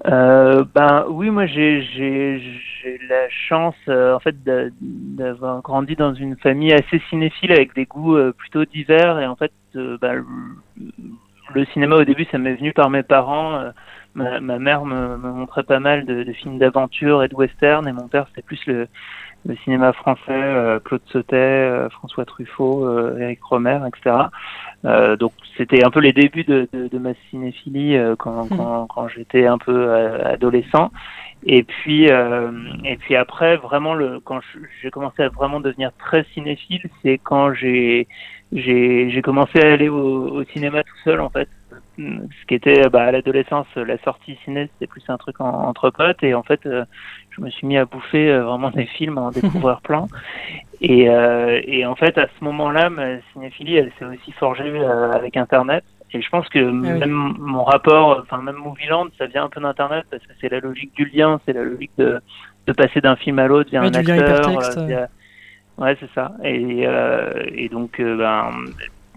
Ben 0.03 1.05
oui, 1.07 1.29
moi 1.29 1.45
j'ai 1.45 2.41
la 3.07 3.29
chance 3.29 3.75
en 3.87 4.19
fait 4.19 4.43
d'a- 4.43 4.71
d'avoir 4.81 5.61
grandi 5.61 5.95
dans 5.95 6.15
une 6.15 6.35
famille 6.35 6.73
assez 6.73 6.99
cinéphile 7.11 7.51
avec 7.51 7.75
des 7.75 7.85
goûts 7.85 8.17
plutôt 8.35 8.65
divers 8.65 9.19
et 9.19 9.27
en 9.27 9.35
fait 9.35 9.51
ben, 9.75 10.25
le 11.53 11.65
cinéma 11.65 11.97
au 11.97 12.03
début 12.03 12.25
ça 12.31 12.39
m'est 12.39 12.55
venu 12.55 12.73
par 12.73 12.89
mes 12.89 13.03
parents. 13.03 13.71
Euh, 14.17 14.23
ma, 14.23 14.39
ma 14.39 14.59
mère 14.59 14.85
me, 14.85 15.17
me 15.17 15.31
montrait 15.31 15.63
pas 15.63 15.79
mal 15.79 16.05
de, 16.05 16.23
de 16.23 16.33
films 16.33 16.57
d'aventure 16.57 17.23
et 17.23 17.27
de 17.27 17.35
western 17.35 17.87
et 17.87 17.93
mon 17.93 18.07
père 18.07 18.25
c'était 18.29 18.41
plus 18.41 18.59
le, 18.67 18.87
le 19.45 19.55
cinéma 19.63 19.91
français, 19.93 20.21
euh, 20.29 20.79
Claude 20.79 21.01
Sautet, 21.07 21.35
euh, 21.35 21.89
François 21.89 22.25
Truffaut, 22.25 22.85
euh, 22.85 23.17
Eric 23.19 23.41
Romer, 23.43 23.79
etc. 23.87 24.15
Euh, 24.85 25.15
donc 25.15 25.31
c'était 25.57 25.83
un 25.83 25.89
peu 25.89 25.99
les 25.99 26.13
débuts 26.13 26.43
de, 26.43 26.67
de, 26.73 26.87
de 26.87 26.97
ma 26.97 27.11
cinéphilie 27.29 27.95
euh, 27.97 28.15
quand, 28.15 28.47
quand, 28.49 28.87
quand 28.87 29.07
j'étais 29.07 29.47
un 29.47 29.57
peu 29.57 29.89
euh, 29.89 30.33
adolescent. 30.33 30.91
Et 31.43 31.63
puis 31.63 32.11
euh, 32.11 32.51
et 32.85 32.97
puis 32.97 33.15
après 33.15 33.57
vraiment 33.57 33.95
le 33.95 34.19
quand 34.19 34.39
j'ai 34.81 34.91
commencé 34.91 35.23
à 35.23 35.29
vraiment 35.29 35.59
devenir 35.59 35.91
très 35.97 36.23
cinéphile, 36.35 36.87
c'est 37.01 37.17
quand 37.17 37.53
j'ai 37.53 38.07
j'ai 38.51 39.09
j'ai 39.09 39.21
commencé 39.23 39.59
à 39.59 39.71
aller 39.73 39.89
au, 39.89 40.27
au 40.29 40.43
cinéma 40.43 40.83
tout 40.83 40.97
seul 41.03 41.19
en 41.19 41.29
fait. 41.29 41.49
Ce 41.97 42.45
qui 42.47 42.55
était 42.55 42.89
bah, 42.89 43.03
à 43.03 43.11
l'adolescence 43.11 43.67
la 43.75 43.97
sortie 43.99 44.37
ciné 44.45 44.69
c'était 44.73 44.87
plus 44.87 45.03
un 45.09 45.17
truc 45.17 45.39
en, 45.41 45.49
entre 45.49 45.89
potes 45.89 46.23
et 46.23 46.33
en 46.33 46.41
fait 46.43 46.65
euh, 46.65 46.85
je 47.31 47.41
me 47.41 47.49
suis 47.49 47.67
mis 47.67 47.77
à 47.77 47.85
bouffer 47.85 48.29
euh, 48.31 48.43
vraiment 48.43 48.71
des 48.71 48.85
films, 48.85 49.17
à 49.17 49.21
en 49.21 49.31
découvrir 49.31 49.81
plein. 49.83 50.07
Et, 50.81 51.09
euh, 51.09 51.61
et 51.65 51.85
en 51.85 51.95
fait, 51.95 52.17
à 52.17 52.27
ce 52.39 52.43
moment-là, 52.43 52.89
ma 52.89 53.21
cinéphilie, 53.33 53.75
elle 53.77 53.91
s'est 53.99 54.05
aussi 54.05 54.31
forgée 54.33 54.63
euh, 54.65 55.11
avec 55.11 55.37
Internet. 55.37 55.83
Et 56.13 56.21
je 56.21 56.29
pense 56.29 56.49
que 56.49 56.59
même 56.99 57.35
mon 57.39 57.63
rapport, 57.63 58.19
enfin 58.23 58.41
même 58.41 58.55
Movieland, 58.55 59.07
ça 59.17 59.27
vient 59.27 59.43
un 59.45 59.49
peu 59.49 59.61
d'Internet 59.61 60.05
parce 60.09 60.25
que 60.25 60.33
c'est 60.41 60.49
la 60.49 60.59
logique 60.59 60.93
du 60.95 61.05
lien, 61.05 61.39
c'est 61.45 61.53
la 61.53 61.63
logique 61.63 61.91
de, 61.97 62.19
de 62.67 62.73
passer 62.73 62.99
d'un 62.99 63.15
film 63.15 63.37
à 63.39 63.47
l'autre 63.47 63.69
via 63.69 63.81
un 63.81 63.91
acteur. 64.23 64.45
euh, 64.57 64.73
via- 64.87 65.07
Ouais, 65.77 65.95
c'est 65.99 66.09
ça. 66.13 66.33
Et, 66.43 66.85
euh, 66.85 67.31
et 67.53 67.69
donc, 67.69 67.99
euh, 67.99 68.17
ben, 68.17 68.51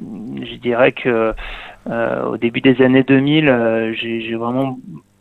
je 0.00 0.54
dirais 0.56 0.92
que 0.92 1.08
euh, 1.08 1.32
au 1.86 2.36
début 2.36 2.60
des 2.60 2.82
années 2.82 3.02
2000, 3.02 3.48
euh, 3.48 3.92
j'ai 3.94 4.20
j'ai 4.20 4.34
vraiment 4.34 4.78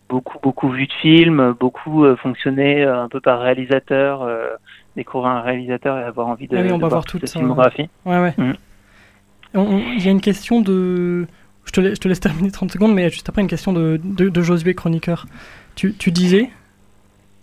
beaucoup 0.10 0.38
beaucoup 0.42 0.70
vu 0.70 0.88
de 0.88 0.94
films, 0.94 1.56
beaucoup 1.60 2.06
euh, 2.06 2.16
fonctionné 2.16 2.84
euh, 2.84 3.04
un 3.04 3.10
peu 3.10 3.20
par 3.20 3.40
réalisateur, 3.42 4.22
euh, 4.22 4.48
découvrir 4.96 5.32
un 5.32 5.42
réalisateur 5.42 5.98
et 5.98 6.04
avoir 6.04 6.28
envie 6.28 6.48
de, 6.48 6.58
Ah 6.58 6.62
oui, 6.62 6.72
on 6.72 6.78
de 6.78 6.82
va 6.84 6.88
voir 6.90 7.06
toute 7.06 7.26
sa 7.26 7.40
filmographie. 7.40 7.90
Ouais, 8.06 8.20
ouais. 8.20 8.34
Mm. 8.38 8.54
Il 9.56 10.04
y 10.04 10.08
a 10.08 10.12
une 10.12 10.22
question 10.22 10.62
de. 10.62 11.28
Je 11.66 11.72
te, 11.72 11.80
laisse, 11.82 11.96
je 11.96 12.00
te 12.00 12.08
laisse 12.08 12.20
terminer 12.20 12.52
30 12.52 12.72
secondes, 12.72 12.94
mais 12.94 13.10
juste 13.10 13.30
après, 13.30 13.42
une 13.42 13.48
question 13.48 13.72
de, 13.72 14.00
de, 14.04 14.30
de 14.30 14.42
Josué 14.42 14.74
Chroniqueur. 14.74 15.26
Tu, 15.76 15.94
tu 15.94 16.12
disais? 16.12 16.50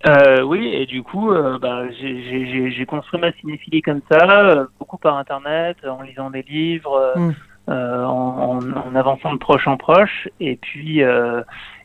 Euh, 0.06 0.42
oui, 0.42 0.66
et 0.72 0.86
du 0.86 1.02
coup, 1.02 1.30
euh, 1.30 1.58
bah, 1.58 1.82
j'ai- 1.90 2.22
j'ai 2.24 2.46
j'ai- 2.46 2.70
j'ai 2.70 2.86
construit 2.86 3.20
ma 3.20 3.32
cinéphilie 3.32 3.82
comme 3.82 4.00
ça, 4.10 4.40
euh, 4.46 4.64
beaucoup 4.78 4.96
par 4.98 5.16
Internet, 5.18 5.76
en 5.86 6.02
lisant 6.02 6.30
des 6.30 6.42
livres, 6.42 6.94
euh, 6.94 7.18
Mm. 7.28 7.34
Euh, 7.68 8.04
en, 8.04 8.72
en- 8.72 8.94
avançant 8.94 9.32
de 9.32 9.38
proche 9.38 9.66
en 9.68 9.76
proche, 9.76 10.28
et 10.40 10.56
puis 10.56 11.02
euh, 11.02 11.42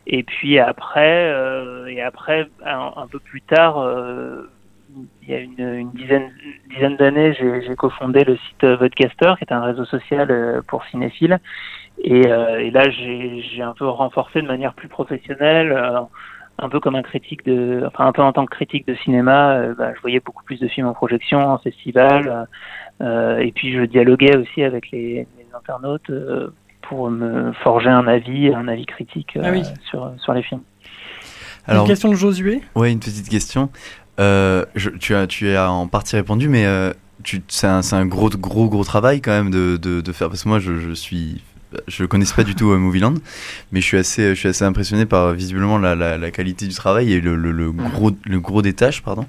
et 0.07 0.23
puis 0.23 0.59
après 0.59 1.30
euh, 1.32 1.88
et 1.88 2.01
après 2.01 2.47
un, 2.65 3.07
peu 3.07 3.19
plus 3.19 3.41
tard, 3.41 3.80
euh, 3.80 4.49
il 5.21 5.30
y 5.30 5.34
a 5.34 5.39
une, 5.39 5.59
une 5.59 5.91
dizaine 5.91 6.32
dizaine 6.69 6.95
d'années, 6.97 7.34
j'ai 7.34 7.76
cofondé 7.76 8.23
le 8.23 8.38
site 8.38 8.63
Vodcaster, 8.65 9.34
qui 9.38 9.43
est 9.45 9.53
un 9.53 9.61
réseau 9.63 9.86
social 9.86 10.30
euh, 10.32 10.61
pour 10.67 10.84
cinéphiles, 10.86 11.39
et, 11.97 12.28
euh, 12.28 12.59
et 12.61 12.71
là 12.71 12.89
j'ai 12.89 13.61
un 13.61 13.73
peu 13.73 13.88
renforcé 13.88 14.41
de 14.41 14.47
manière 14.47 14.73
plus 14.76 14.88
professionnelle. 14.89 15.71
Un 16.59 16.69
peu 16.69 16.79
comme 16.79 16.95
un 16.95 17.01
critique 17.01 17.45
de, 17.45 17.83
enfin 17.87 18.05
un 18.07 18.11
peu 18.11 18.21
en 18.21 18.31
tant 18.33 18.45
que 18.45 18.55
critique 18.55 18.87
de 18.87 18.95
cinéma, 19.03 19.53
euh, 19.55 19.73
bah, 19.77 19.93
je 19.95 20.01
voyais 20.01 20.19
beaucoup 20.21 20.43
plus 20.43 20.59
de 20.59 20.67
films 20.67 20.87
en 20.87 20.93
projection, 20.93 21.39
en 21.39 21.57
festival, 21.57 22.47
euh, 23.01 23.37
et 23.39 23.51
puis 23.51 23.73
je 23.73 23.81
dialoguais 23.81 24.37
aussi 24.37 24.63
avec 24.63 24.89
les, 24.91 25.27
les 25.37 25.47
internautes 25.55 26.09
euh, 26.09 26.53
pour 26.81 27.09
me 27.09 27.51
forger 27.63 27.89
un 27.89 28.07
avis, 28.07 28.53
un 28.53 28.67
avis 28.67 28.85
critique 28.85 29.35
euh, 29.35 29.41
Ah 29.43 29.51
oui. 29.51 29.63
sur 29.89 30.11
sur 30.17 30.33
les 30.33 30.43
films. 30.43 30.61
Une 31.67 31.83
question 31.85 32.09
de 32.09 32.15
Josué? 32.15 32.61
Ouais, 32.75 32.91
une 32.91 32.99
petite 32.99 33.27
question. 33.27 33.69
Euh, 34.19 34.65
je- 34.75 34.91
tu, 34.91 35.15
as, 35.15 35.25
tu 35.27 35.49
as 35.49 35.69
en 35.71 35.87
partie 35.87 36.15
répondu, 36.15 36.47
mais 36.47 36.65
euh, 36.65 36.93
c'est 37.47 37.67
un, 37.67 37.81
c'est 37.81 37.95
un 37.95 38.05
gros, 38.05 38.29
gros, 38.29 38.69
gros 38.69 38.83
travail 38.83 39.19
quand 39.19 39.31
même 39.31 39.49
de, 39.49 39.77
de, 39.77 39.99
de 39.99 40.11
faire. 40.11 40.29
Parce 40.29 40.43
que 40.43 40.49
moi, 40.49 40.59
je, 40.59 40.75
je 40.79 40.91
suis 40.91 41.41
je 41.88 42.05
connaissais 42.05 42.36
pas 42.36 42.43
du 42.43 42.55
tout 42.55 42.67
Movieland, 42.76 43.15
mais 43.71 43.82
je 43.82 43.86
suis 43.86 43.97
assez, 43.97 44.30
je 44.30 44.39
suis 44.39 44.49
assez 44.49 44.63
impressionné 44.63 45.05
par 45.05 45.34
visiblement 45.34 45.78
la, 45.78 45.95
la, 45.95 46.17
la 46.17 46.32
qualité 46.32 46.67
du 46.67 46.73
travail 46.73 47.13
et 47.13 47.21
le, 47.21 47.36
le, 47.36 47.51
le 47.51 47.71
gros, 47.71 48.11
le 48.26 48.39
gros 48.39 48.61
des 48.61 48.73
tâches, 48.73 49.01
pardon. 49.01 49.26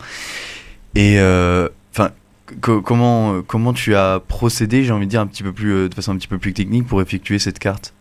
Et 0.95 1.19
enfin, 1.93 2.11
comment, 2.61 3.43
comment 3.43 3.73
tu 3.73 3.95
as 3.95 4.21
procédé, 4.21 4.85
j'ai 4.85 4.93
envie 4.93 5.07
de 5.07 5.11
dire 5.11 5.21
un 5.21 5.27
petit 5.27 5.43
peu 5.43 5.53
plus, 5.53 5.89
de 5.89 5.95
façon 5.95 6.13
un 6.13 6.17
petit 6.17 6.29
peu 6.29 6.39
plus 6.39 6.53
technique 6.53 6.87
pour 6.87 7.03
effectuer 7.03 7.39
cette 7.39 7.59
carte? 7.59 7.93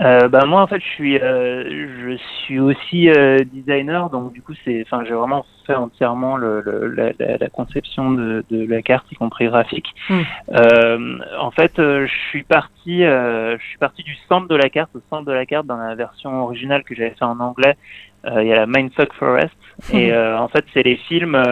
Euh, 0.00 0.28
bah 0.28 0.46
moi 0.46 0.62
en 0.62 0.66
fait 0.66 0.80
je 0.80 0.88
suis 0.88 1.18
euh, 1.18 1.64
je 2.02 2.16
suis 2.42 2.58
aussi 2.58 3.10
euh, 3.10 3.44
designer 3.52 4.08
donc 4.08 4.32
du 4.32 4.40
coup 4.40 4.54
c'est 4.64 4.82
enfin 4.86 5.04
j'ai 5.04 5.12
vraiment 5.12 5.44
fait 5.66 5.74
entièrement 5.74 6.38
le, 6.38 6.62
le 6.62 6.88
la, 7.18 7.36
la, 7.36 7.48
conception 7.50 8.10
de, 8.12 8.42
de, 8.50 8.64
la 8.66 8.80
carte 8.80 9.04
y 9.12 9.14
compris 9.16 9.46
graphique. 9.46 9.94
Mm. 10.08 11.22
en 11.38 11.50
fait 11.50 11.72
je 11.76 12.12
suis 12.30 12.44
parti 12.44 13.00
je 13.02 13.62
suis 13.68 13.78
parti 13.78 14.02
du 14.02 14.16
centre 14.26 14.48
de 14.48 14.56
la 14.56 14.70
carte 14.70 14.90
au 14.94 15.00
centre 15.10 15.26
de 15.26 15.32
la 15.32 15.44
carte 15.44 15.66
dans 15.66 15.76
la 15.76 15.94
version 15.94 16.44
originale 16.44 16.82
que 16.82 16.94
j'avais 16.94 17.10
fait 17.10 17.24
en 17.24 17.38
anglais. 17.40 17.76
Il 18.24 18.46
y 18.46 18.52
a 18.52 18.56
la 18.56 18.66
Mindfuck 18.66 19.12
Forest. 19.14 19.54
Et 19.92 20.14
en 20.14 20.48
fait 20.48 20.64
c'est 20.72 20.82
les 20.82 20.96
films 20.96 21.42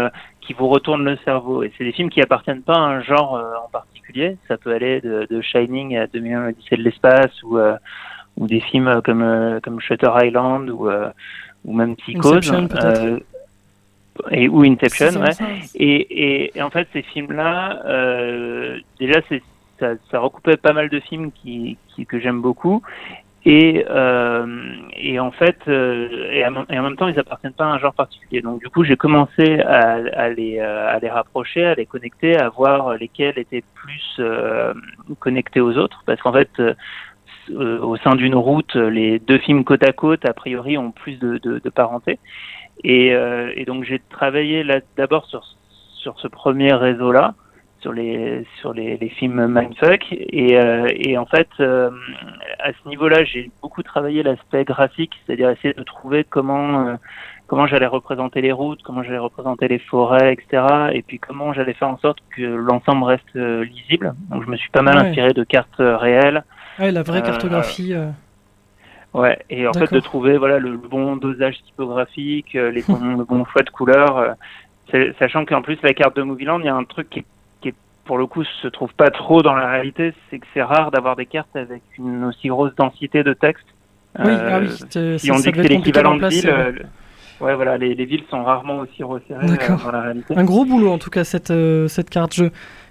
qui 0.41 0.55
vous 0.55 0.69
retournent 0.69 1.05
le 1.05 1.19
cerveau. 1.25 1.63
Et 1.65 1.73
c'est 1.77 1.85
des 1.85 1.93
films 1.93 2.09
qui 2.09 2.23
appartiennent 2.23 2.63
pas 2.63 2.77
à 2.77 2.81
un 2.81 3.03
genre 3.03 3.35
en 3.63 3.69
particulier. 3.69 4.39
Ça 4.49 4.57
peut 4.57 4.73
aller 4.73 5.03
de, 5.03 5.27
de 5.31 5.41
Shining 5.43 5.99
à 5.99 6.07
2001 6.07 6.47
l'Odyssée 6.47 6.77
de 6.77 6.83
l'espace 6.83 7.43
ou 7.43 7.59
ou 8.39 8.47
des 8.47 8.61
films 8.61 9.01
comme 9.05 9.23
euh, 9.23 9.61
comme 9.61 9.81
Shutter 9.81 10.11
Island 10.23 10.71
ou 10.71 10.89
euh, 10.89 11.11
ou 11.65 11.75
même 11.75 11.97
Psychose 11.97 12.51
euh, 12.53 13.19
et 14.31 14.49
ou 14.49 14.63
Inception 14.63 15.21
ouais. 15.21 15.31
Et, 15.75 16.57
et, 16.57 16.63
en 16.63 16.71
fait 16.71 16.89
ces 16.93 17.03
films 17.03 17.33
là 17.33 17.83
déjà 18.99 19.21
c'est 19.29 19.43
ça, 19.79 19.93
ça, 20.11 20.19
recoupait 20.19 20.57
pas 20.57 20.73
mal 20.73 20.89
de 20.89 20.99
films 20.99 21.31
qui, 21.31 21.77
qui 21.95 22.05
que 22.05 22.19
j'aime 22.19 22.41
beaucoup 22.41 22.83
et, 23.45 23.87
euh, 23.89 24.75
et 24.97 25.19
en 25.21 25.31
fait, 25.31 25.57
euh, 25.69 26.31
et, 26.33 26.45
en 26.45 26.83
même 26.83 26.97
temps, 26.97 27.09
ils 27.09 27.19
appartiennent 27.19 27.53
pas 27.53 27.65
à 27.65 27.69
un 27.69 27.79
genre 27.79 27.95
particulier. 27.95 28.43
Donc 28.43 28.61
du 28.61 28.69
coup, 28.69 28.85
j'ai 28.85 28.97
commencé 28.97 29.61
à, 29.61 30.01
à, 30.13 30.29
les, 30.29 30.59
à 30.59 30.99
les 30.99 31.09
rapprocher, 31.09 31.65
à 31.65 31.75
les 31.75 31.87
connecter, 31.87 32.37
à 32.37 32.49
voir 32.49 32.95
lesquels 32.97 33.39
étaient 33.39 33.65
plus 33.75 34.17
euh, 34.19 34.75
connectés 35.21 35.61
aux 35.61 35.79
autres, 35.79 36.03
parce 36.05 36.21
qu'en 36.21 36.33
fait, 36.33 36.51
euh, 37.51 37.81
au 37.81 37.97
sein 37.97 38.15
d'une 38.15 38.35
route, 38.35 38.75
les 38.75 39.19
deux 39.19 39.39
films 39.39 39.65
côte 39.65 39.85
à 39.85 39.93
côte, 39.93 40.25
a 40.25 40.33
priori, 40.33 40.79
ont 40.79 40.91
plus 40.91 41.19
de, 41.19 41.39
de, 41.39 41.59
de 41.59 41.71
parenté. 41.71 42.19
Et, 42.85 43.13
euh, 43.15 43.53
et, 43.57 43.65
donc 43.65 43.85
j'ai 43.85 44.01
travaillé 44.11 44.63
là 44.63 44.81
d'abord 44.97 45.27
sur, 45.27 45.45
sur 45.95 46.19
ce 46.21 46.29
premier 46.29 46.73
réseau-là, 46.73 47.35
sur 47.81 47.93
les 47.93 48.47
sur 48.61 48.73
les, 48.73 48.97
les 48.97 49.09
films 49.09 49.47
Mindfuck. 49.47 50.07
Et, 50.13 50.57
euh, 50.57 50.87
et 50.95 51.19
en 51.19 51.27
fait, 51.27 51.49
euh, 51.61 51.91
à 52.59 52.73
ce 52.73 52.89
niveau-là, 52.89 53.25
j'ai 53.25 53.51
beaucoup 53.63 53.83
travaillé 53.83 54.23
l'aspect 54.23 54.65
graphique, 54.65 55.13
c'est-à-dire 55.27 55.51
essayer 55.51 55.75
de 55.75 55.83
trouver 55.83 56.25
comment 56.25 56.87
euh, 56.87 56.95
comment 57.47 57.67
j'allais 57.67 57.87
représenter 57.87 58.41
les 58.43 58.53
routes, 58.53 58.83
comment 58.83 59.03
j'allais 59.03 59.19
représenter 59.19 59.69
les 59.69 59.79
forêts, 59.79 60.33
etc. 60.33 60.65
Et 60.93 61.03
puis 61.03 61.19
comment 61.19 61.53
j'allais 61.53 61.75
faire 61.75 61.89
en 61.89 61.99
sorte 61.99 62.19
que 62.37 62.43
l'ensemble 62.43 63.05
reste 63.05 63.35
lisible. 63.35 64.15
Donc 64.31 64.45
je 64.45 64.51
me 64.51 64.57
suis 64.57 64.71
pas 64.71 64.83
mal 64.83 64.99
inspiré 64.99 65.33
de 65.33 65.45
cartes 65.45 65.79
réelles. 65.79 66.45
Ouais, 66.79 66.93
la 66.93 67.03
vraie 67.03 67.23
cartographie. 67.23 67.95
Euh... 67.95 68.11
Ouais, 69.15 69.39
et 69.49 69.67
en 69.67 69.73
fait 69.73 69.93
de 69.93 70.01
trouver 70.01 70.37
voilà 70.37 70.59
le, 70.59 70.77
bon 70.77 71.17
dosage 71.17 71.57
typographique, 71.65 72.55
euh, 72.55 72.71
les 72.71 72.83
bons, 72.83 73.17
le 73.17 73.25
bon 73.25 73.45
choix 73.47 73.63
de 73.63 73.71
couleurs, 73.71 74.37
euh, 74.93 75.13
sachant 75.19 75.45
qu'en 75.47 75.63
plus 75.63 75.79
la 75.83 75.95
carte 75.95 76.15
de 76.17 76.23
Movieland, 76.23 76.61
il 76.61 76.67
y 76.67 76.69
a 76.69 76.75
un 76.75 76.85
truc 76.85 77.09
qui, 77.09 77.25
qui 77.63 77.73
pour 78.05 78.19
le 78.19 78.27
coup 78.27 78.45
se 78.45 78.69
trouve 78.69 78.93
pas 78.95 79.11
trop 79.11 79.41
dans 79.41 79.55
la 79.55 79.71
réalité, 79.71 80.13
c'est 80.29 80.39
que 80.39 80.47
c'est 80.53 80.63
rare 80.63 80.91
d'avoir 80.91 81.17
des 81.17 81.25
cartes 81.25 81.57
avec 81.57 81.83
une 81.99 82.25
aussi 82.25 82.49
grosse 82.49 82.75
densité 82.77 83.23
de 83.23 83.33
texte. 83.33 83.67
Oui, 84.19 84.27
euh, 84.29 84.51
ah 84.53 84.61
oui, 84.61 85.19
si 85.19 85.31
on 85.31 85.37
dit 85.37 85.53
que 85.53 85.63
c'est 85.63 85.69
l'équivalent 85.69 86.17
de 86.17 86.27
ville, 86.27 86.51
euh, 86.51 86.73
ouais 87.41 87.55
voilà, 87.55 87.79
les, 87.79 87.95
les, 87.95 88.05
villes 88.05 88.25
sont 88.31 88.45
rarement 88.45 88.79
aussi 88.79 89.03
resserrées 89.03 89.47
dans 89.83 89.91
la 89.91 90.03
réalité. 90.03 90.37
Un 90.37 90.45
gros 90.45 90.67
boulot 90.67 90.91
en 90.91 90.99
tout 90.99 91.11
cas 91.11 91.25
cette 91.25 91.53
cette 91.89 92.11
carte 92.11 92.35
jeu. 92.35 92.51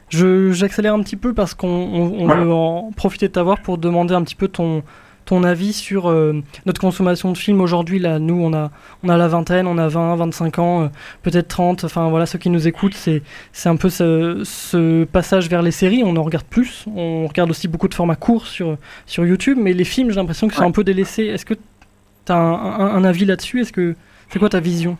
Je, 0.09 0.51
j'accélère 0.51 0.93
un 0.93 1.01
petit 1.01 1.17
peu 1.17 1.33
parce 1.33 1.53
qu'on 1.53 1.67
on, 1.67 2.21
on 2.21 2.27
veut 2.27 2.51
en 2.51 2.91
profiter 2.95 3.27
de 3.27 3.33
t'avoir 3.33 3.61
pour 3.61 3.77
demander 3.77 4.13
un 4.13 4.23
petit 4.23 4.35
peu 4.35 4.47
ton, 4.47 4.83
ton 5.27 5.43
avis 5.43 5.73
sur 5.73 6.09
euh, 6.09 6.41
notre 6.65 6.81
consommation 6.81 7.31
de 7.31 7.37
films 7.37 7.61
aujourd'hui. 7.61 7.99
Là, 7.99 8.17
nous, 8.17 8.41
on 8.41 8.53
a, 8.53 8.71
on 9.03 9.09
a 9.09 9.17
la 9.17 9.27
vingtaine, 9.27 9.67
on 9.67 9.77
a 9.77 9.87
20, 9.87 10.15
25 10.15 10.59
ans, 10.59 10.83
euh, 10.83 10.87
peut-être 11.21 11.49
30. 11.49 11.83
Enfin, 11.83 12.09
voilà, 12.09 12.25
ceux 12.25 12.39
qui 12.39 12.49
nous 12.49 12.67
écoutent, 12.67 12.95
c'est, 12.95 13.21
c'est 13.51 13.69
un 13.69 13.75
peu 13.75 13.89
ce, 13.89 14.41
ce, 14.43 15.03
passage 15.03 15.49
vers 15.49 15.61
les 15.61 15.71
séries. 15.71 16.01
On 16.03 16.15
en 16.15 16.23
regarde 16.23 16.45
plus. 16.45 16.85
On 16.95 17.27
regarde 17.27 17.51
aussi 17.51 17.67
beaucoup 17.67 17.89
de 17.89 17.93
formats 17.93 18.15
courts 18.15 18.47
sur, 18.47 18.77
sur 19.05 19.25
YouTube. 19.25 19.57
Mais 19.61 19.73
les 19.73 19.83
films, 19.83 20.09
j'ai 20.09 20.15
l'impression 20.15 20.47
qu'ils 20.47 20.57
sont 20.57 20.63
un 20.63 20.71
peu 20.71 20.85
délaissés. 20.85 21.25
Est-ce 21.25 21.45
que 21.45 21.53
tu 21.53 22.31
as 22.31 22.37
un, 22.37 22.53
un, 22.53 22.95
un, 22.95 23.03
avis 23.03 23.25
là-dessus? 23.25 23.61
Est-ce 23.61 23.73
que 23.73 23.95
c'est 24.29 24.39
quoi 24.39 24.49
ta 24.49 24.61
vision? 24.61 24.97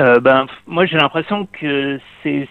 Euh, 0.00 0.18
ben, 0.18 0.46
moi, 0.66 0.86
j'ai 0.86 0.96
l'impression 0.96 1.46
que 1.52 2.00
c'est 2.22 2.48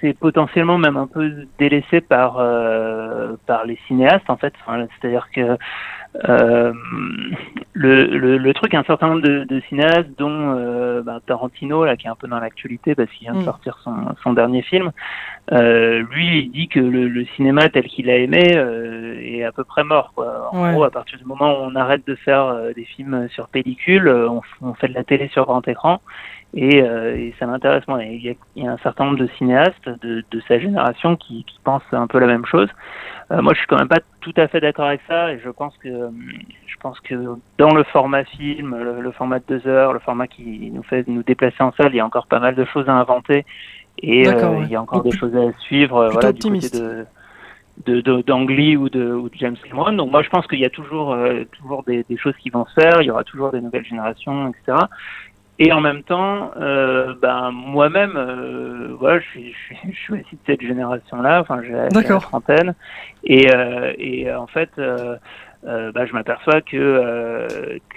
c'est 0.00 0.18
potentiellement 0.18 0.78
même 0.78 0.96
un 0.96 1.06
peu 1.06 1.46
délaissé 1.58 2.00
par 2.00 2.38
euh, 2.38 3.36
par 3.46 3.64
les 3.64 3.78
cinéastes 3.86 4.28
en 4.28 4.36
fait. 4.36 4.54
C'est-à-dire 4.66 5.28
que 5.34 5.56
euh, 6.28 6.72
le, 7.72 8.04
le, 8.06 8.38
le, 8.38 8.54
truc, 8.54 8.72
un 8.74 8.84
certain 8.84 9.08
nombre 9.08 9.22
de, 9.22 9.44
de 9.44 9.60
cinéastes, 9.68 10.08
dont 10.16 10.54
euh, 10.56 11.02
bah, 11.02 11.18
Tarantino, 11.26 11.84
là, 11.84 11.96
qui 11.96 12.06
est 12.06 12.10
un 12.10 12.14
peu 12.14 12.28
dans 12.28 12.38
l'actualité 12.38 12.94
parce 12.94 13.10
qu'il 13.10 13.26
vient 13.26 13.34
de 13.34 13.40
Mm. 13.40 13.44
sortir 13.44 13.78
son, 13.82 13.94
son 14.22 14.32
dernier 14.32 14.62
film, 14.62 14.92
euh, 15.52 16.04
lui, 16.10 16.38
il 16.44 16.50
dit 16.52 16.68
que 16.68 16.78
le, 16.80 17.08
le 17.08 17.24
cinéma 17.36 17.68
tel 17.68 17.84
qu'il 17.84 18.08
a 18.10 18.16
aimé 18.16 18.52
euh, 18.56 19.18
est 19.20 19.42
à 19.44 19.50
peu 19.52 19.64
près 19.64 19.82
mort. 19.84 20.12
Quoi. 20.14 20.50
En 20.52 20.62
Ouais. 20.64 20.72
gros, 20.72 20.84
à 20.84 20.90
partir 20.90 21.18
du 21.18 21.24
moment 21.24 21.50
où 21.52 21.62
on 21.64 21.74
arrête 21.74 22.06
de 22.06 22.14
faire 22.14 22.44
euh, 22.44 22.72
des 22.72 22.84
films 22.84 23.28
sur 23.30 23.48
pellicule, 23.48 24.06
euh, 24.08 24.28
on, 24.62 24.74
fait 24.74 24.88
de 24.88 24.94
la 24.94 25.02
télé 25.04 25.28
sur 25.28 25.44
grand 25.46 25.66
écran. 25.66 26.00
Et, 26.56 26.80
euh, 26.82 27.16
et 27.16 27.34
ça 27.40 27.46
m'intéresse 27.46 27.82
moins. 27.88 27.98
Et 28.00 28.14
Il 28.14 28.24
y, 28.24 28.30
a, 28.30 28.34
il 28.54 28.62
y 28.62 28.68
a 28.68 28.70
un 28.70 28.78
certain 28.78 29.06
nombre 29.06 29.18
de 29.18 29.26
cinéastes 29.36 29.88
de, 30.02 30.22
de 30.30 30.40
sa 30.46 30.60
génération 30.60 31.16
qui, 31.16 31.42
qui 31.44 31.58
pensent 31.64 31.82
un 31.90 32.06
peu 32.06 32.20
la 32.20 32.28
même 32.28 32.46
chose. 32.46 32.68
Euh, 33.32 33.42
moi, 33.42 33.52
je 33.54 33.58
suis 33.58 33.66
quand 33.66 33.78
même 33.78 33.88
pas 33.88 33.98
tout 34.24 34.32
à 34.40 34.48
fait 34.48 34.60
d'accord 34.60 34.86
avec 34.86 35.02
ça, 35.06 35.32
et 35.32 35.38
je 35.38 35.50
pense 35.50 35.76
que 35.76 35.88
je 36.66 36.76
pense 36.80 36.98
que 37.00 37.14
dans 37.58 37.74
le 37.74 37.84
format 37.84 38.24
film, 38.24 38.74
le, 38.76 39.00
le 39.00 39.10
format 39.12 39.38
de 39.38 39.44
deux 39.46 39.66
heures, 39.68 39.92
le 39.92 39.98
format 39.98 40.26
qui 40.26 40.70
nous 40.72 40.82
fait 40.82 41.06
nous 41.06 41.22
déplacer 41.22 41.62
en 41.62 41.72
salle, 41.72 41.92
il 41.92 41.96
y 41.96 42.00
a 42.00 42.06
encore 42.06 42.26
pas 42.26 42.40
mal 42.40 42.54
de 42.54 42.64
choses 42.64 42.88
à 42.88 42.94
inventer, 42.94 43.44
et 43.98 44.26
euh, 44.26 44.50
ouais. 44.50 44.62
il 44.64 44.70
y 44.70 44.76
a 44.76 44.82
encore 44.82 45.02
Donc, 45.02 45.12
des 45.12 45.18
choses 45.18 45.36
à 45.36 45.52
suivre, 45.60 46.08
voilà, 46.10 46.32
du 46.32 46.40
côté 46.40 46.68
de- 47.86 48.22
d'Angly 48.22 48.76
ou 48.76 48.88
de, 48.88 49.12
ou 49.12 49.28
de 49.28 49.34
James 49.36 49.56
Cameron. 49.68 49.92
Donc 49.92 50.10
moi 50.10 50.22
je 50.22 50.30
pense 50.30 50.46
qu'il 50.46 50.60
y 50.60 50.64
a 50.64 50.70
toujours 50.70 51.12
euh, 51.12 51.44
toujours 51.58 51.82
des, 51.82 52.04
des 52.08 52.16
choses 52.16 52.36
qui 52.36 52.50
vont 52.50 52.64
se 52.66 52.74
faire, 52.80 53.02
il 53.02 53.06
y 53.06 53.10
aura 53.10 53.24
toujours 53.24 53.50
des 53.50 53.60
nouvelles 53.60 53.84
générations, 53.84 54.48
etc. 54.48 54.78
Et 55.58 55.72
en 55.72 55.80
même 55.80 56.02
temps, 56.02 56.50
euh, 56.56 57.14
ben 57.22 57.52
moi-même, 57.52 58.14
euh, 58.16 58.88
voilà, 58.98 59.20
je 59.20 59.28
suis, 59.28 59.52
je 59.52 59.58
suis, 59.58 59.78
je 59.92 59.98
suis 59.98 60.12
aussi 60.14 60.34
de 60.34 60.40
cette 60.46 60.62
génération-là. 60.62 61.40
Enfin, 61.40 61.60
j'ai 61.62 61.72
la 61.72 62.18
trentaine, 62.18 62.74
et 63.22 63.54
euh, 63.54 63.92
et 63.96 64.28
euh, 64.28 64.40
en 64.40 64.48
fait, 64.48 64.70
euh, 65.66 65.92
bah, 65.92 66.04
je 66.06 66.12
m'aperçois 66.12 66.60
que 66.60 66.76
euh, 66.76 67.48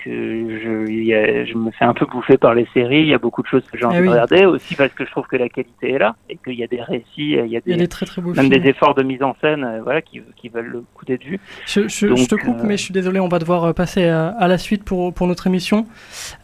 que 0.04 0.10
je, 0.10 0.90
il 0.90 1.04
y 1.04 1.14
a- 1.14 1.44
je 1.46 1.54
me 1.56 1.70
fais 1.72 1.84
un 1.86 1.94
peu 1.94 2.06
bouffer 2.06 2.38
par 2.38 2.54
les 2.54 2.66
séries. 2.74 3.02
Il 3.02 3.08
y 3.08 3.14
a 3.14 3.18
beaucoup 3.18 3.42
de 3.42 3.48
choses 3.48 3.64
que 3.70 3.78
j'ai 3.78 3.84
envie 3.86 3.98
Eh 3.98 4.02
oui. 4.02 4.08
de 4.08 4.12
regarder, 4.12 4.46
aussi 4.46 4.76
parce 4.76 4.94
que 4.94 5.06
je 5.06 5.12
trouve 5.12 5.28
que 5.28 5.36
la 5.36 5.50
qualité 5.50 5.92
est 5.92 5.98
là 5.98 6.16
et 6.30 6.38
qu'il 6.38 6.54
y 6.54 6.64
a 6.64 6.68
des 6.68 6.82
récits, 6.82 7.06
il 7.18 7.30
y 7.32 7.40
a 7.40 7.44
Il 7.46 7.52
y 7.52 7.58
a 7.58 7.62
des, 7.62 7.76
des 7.76 7.88
très 7.88 8.06
très 8.06 8.22
beaux 8.22 8.34
même 8.34 8.46
films. 8.50 8.62
des 8.64 8.70
efforts 8.70 8.96
de 8.96 9.04
mise 9.04 9.22
en 9.22 9.36
scène, 9.42 9.64
euh, 9.66 9.82
voilà, 9.84 10.02
qui, 10.02 10.22
qui 10.38 10.48
valent 10.50 10.70
le 10.70 10.84
coup 10.94 11.04
d'être 11.06 11.24
vus. 11.26 11.40
Je, 11.66 11.88
je- 11.90 12.08
Donc, 12.08 12.18
je 12.20 12.26
te 12.28 12.36
coupe, 12.36 12.60
euh, 12.60 12.64
mais 12.66 12.78
je 12.78 12.84
suis 12.84 12.94
désolé, 12.94 13.20
on 13.20 13.28
va 13.28 13.40
devoir 13.40 13.74
passer 13.74 14.06
à, 14.06 14.30
à 14.30 14.48
la 14.48 14.58
suite 14.58 14.84
pour, 14.86 15.14
pour 15.14 15.28
notre 15.28 15.48
émission. 15.48 15.86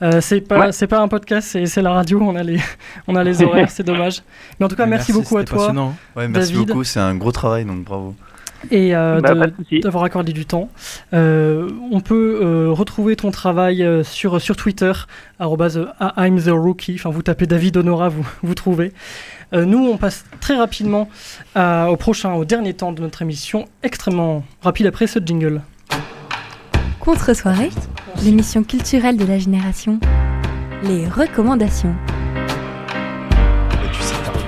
Euh, 0.01 0.19
c'est 0.19 0.41
pas 0.41 0.59
Ouais. 0.59 0.71
c'est 0.71 0.87
pas 0.87 0.99
un 0.99 1.07
podcast, 1.07 1.47
c'est 1.47 1.65
c'est 1.65 1.81
la 1.81 1.91
radio. 1.93 2.19
On 2.21 2.35
a 2.35 2.43
les 2.43 2.57
on 3.07 3.15
a 3.15 3.23
les 3.23 3.41
horaires, 3.43 3.69
c'est 3.75 3.83
dommage. 3.83 4.21
Mais 4.59 4.65
en 4.65 4.69
tout 4.69 4.75
cas, 4.75 4.85
merci, 4.85 5.13
beaucoup 5.13 5.37
à 5.37 5.43
toi, 5.45 5.71
Ouais, 6.15 6.27
merci 6.27 6.51
David, 6.53 6.67
beaucoup, 6.67 6.83
c'est 6.83 6.99
un 6.99 7.15
gros 7.15 7.31
travail, 7.31 7.63
donc 7.65 7.83
bravo. 7.85 8.13
Et 8.71 8.95
euh, 8.95 9.19
Bah, 9.21 9.33
d'avoir 9.81 10.03
accordé 10.03 10.33
du 10.33 10.45
temps. 10.45 10.69
Euh, 11.13 11.69
on 11.91 11.99
peut 12.01 12.39
euh, 12.41 12.69
retrouver 12.71 13.15
ton 13.15 13.31
travail 13.31 13.85
sur 14.03 14.39
sur 14.41 14.55
Twitter 14.55 14.91
arrobase, 15.39 15.79
I'm 16.17 16.39
the 16.41 16.49
rookie. 16.51 16.95
Enfin, 16.95 17.09
vous 17.09 17.21
tapez 17.23 17.45
David 17.47 17.77
Honora, 17.77 18.09
vous 18.09 18.25
vous 18.43 18.55
trouvez. 18.55 18.91
Euh, 19.53 19.65
nous, 19.65 19.79
on 19.87 19.97
passe 19.97 20.25
très 20.39 20.55
rapidement 20.55 21.09
à- 21.55 21.89
au 21.91 21.95
prochain, 21.97 22.33
au 22.33 22.45
dernier 22.45 22.73
temps 22.73 22.91
de 22.91 23.01
notre 23.01 23.21
émission, 23.21 23.65
extrêmement 23.83 24.43
rapide 24.61 24.87
après 24.87 25.05
ce 25.07 25.19
jingle. 25.23 25.61
Contre-soirée, 26.99 27.69
l'émission 28.23 28.63
culturelle 28.63 29.17
de 29.17 29.25
la 29.25 29.37
génération. 29.37 29.99
Les 30.83 31.07
recommandations. 31.07 31.93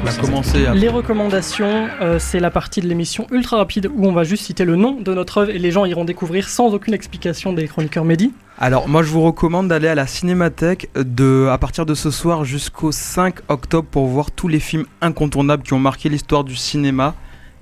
On 0.05 0.07
a 0.07 0.13
commencé 0.13 0.67
à... 0.67 0.75
Les 0.75 0.87
recommandations, 0.87 1.87
euh, 1.99 2.19
c'est 2.19 2.39
la 2.39 2.51
partie 2.51 2.79
de 2.79 2.87
l'émission 2.87 3.25
ultra 3.31 3.57
rapide 3.57 3.89
où 3.91 4.05
on 4.05 4.11
va 4.11 4.23
juste 4.23 4.45
citer 4.45 4.63
le 4.63 4.75
nom 4.75 5.01
de 5.01 5.13
notre 5.15 5.39
œuvre 5.39 5.49
et 5.49 5.57
les 5.57 5.71
gens 5.71 5.85
iront 5.85 6.05
découvrir 6.05 6.47
sans 6.47 6.75
aucune 6.75 6.93
explication 6.93 7.53
des 7.53 7.67
chroniqueurs 7.67 8.05
Mehdi. 8.05 8.31
Alors 8.59 8.87
moi 8.87 9.01
je 9.01 9.09
vous 9.09 9.23
recommande 9.23 9.67
d'aller 9.67 9.87
à 9.87 9.95
la 9.95 10.05
Cinémathèque 10.05 10.91
de, 10.93 11.47
à 11.51 11.57
partir 11.57 11.87
de 11.87 11.95
ce 11.95 12.11
soir 12.11 12.45
jusqu'au 12.45 12.91
5 12.91 13.37
octobre 13.47 13.87
pour 13.89 14.05
voir 14.05 14.29
tous 14.29 14.47
les 14.47 14.59
films 14.59 14.85
incontournables 15.01 15.63
qui 15.63 15.73
ont 15.73 15.79
marqué 15.79 16.07
l'histoire 16.07 16.43
du 16.43 16.55
cinéma. 16.55 17.15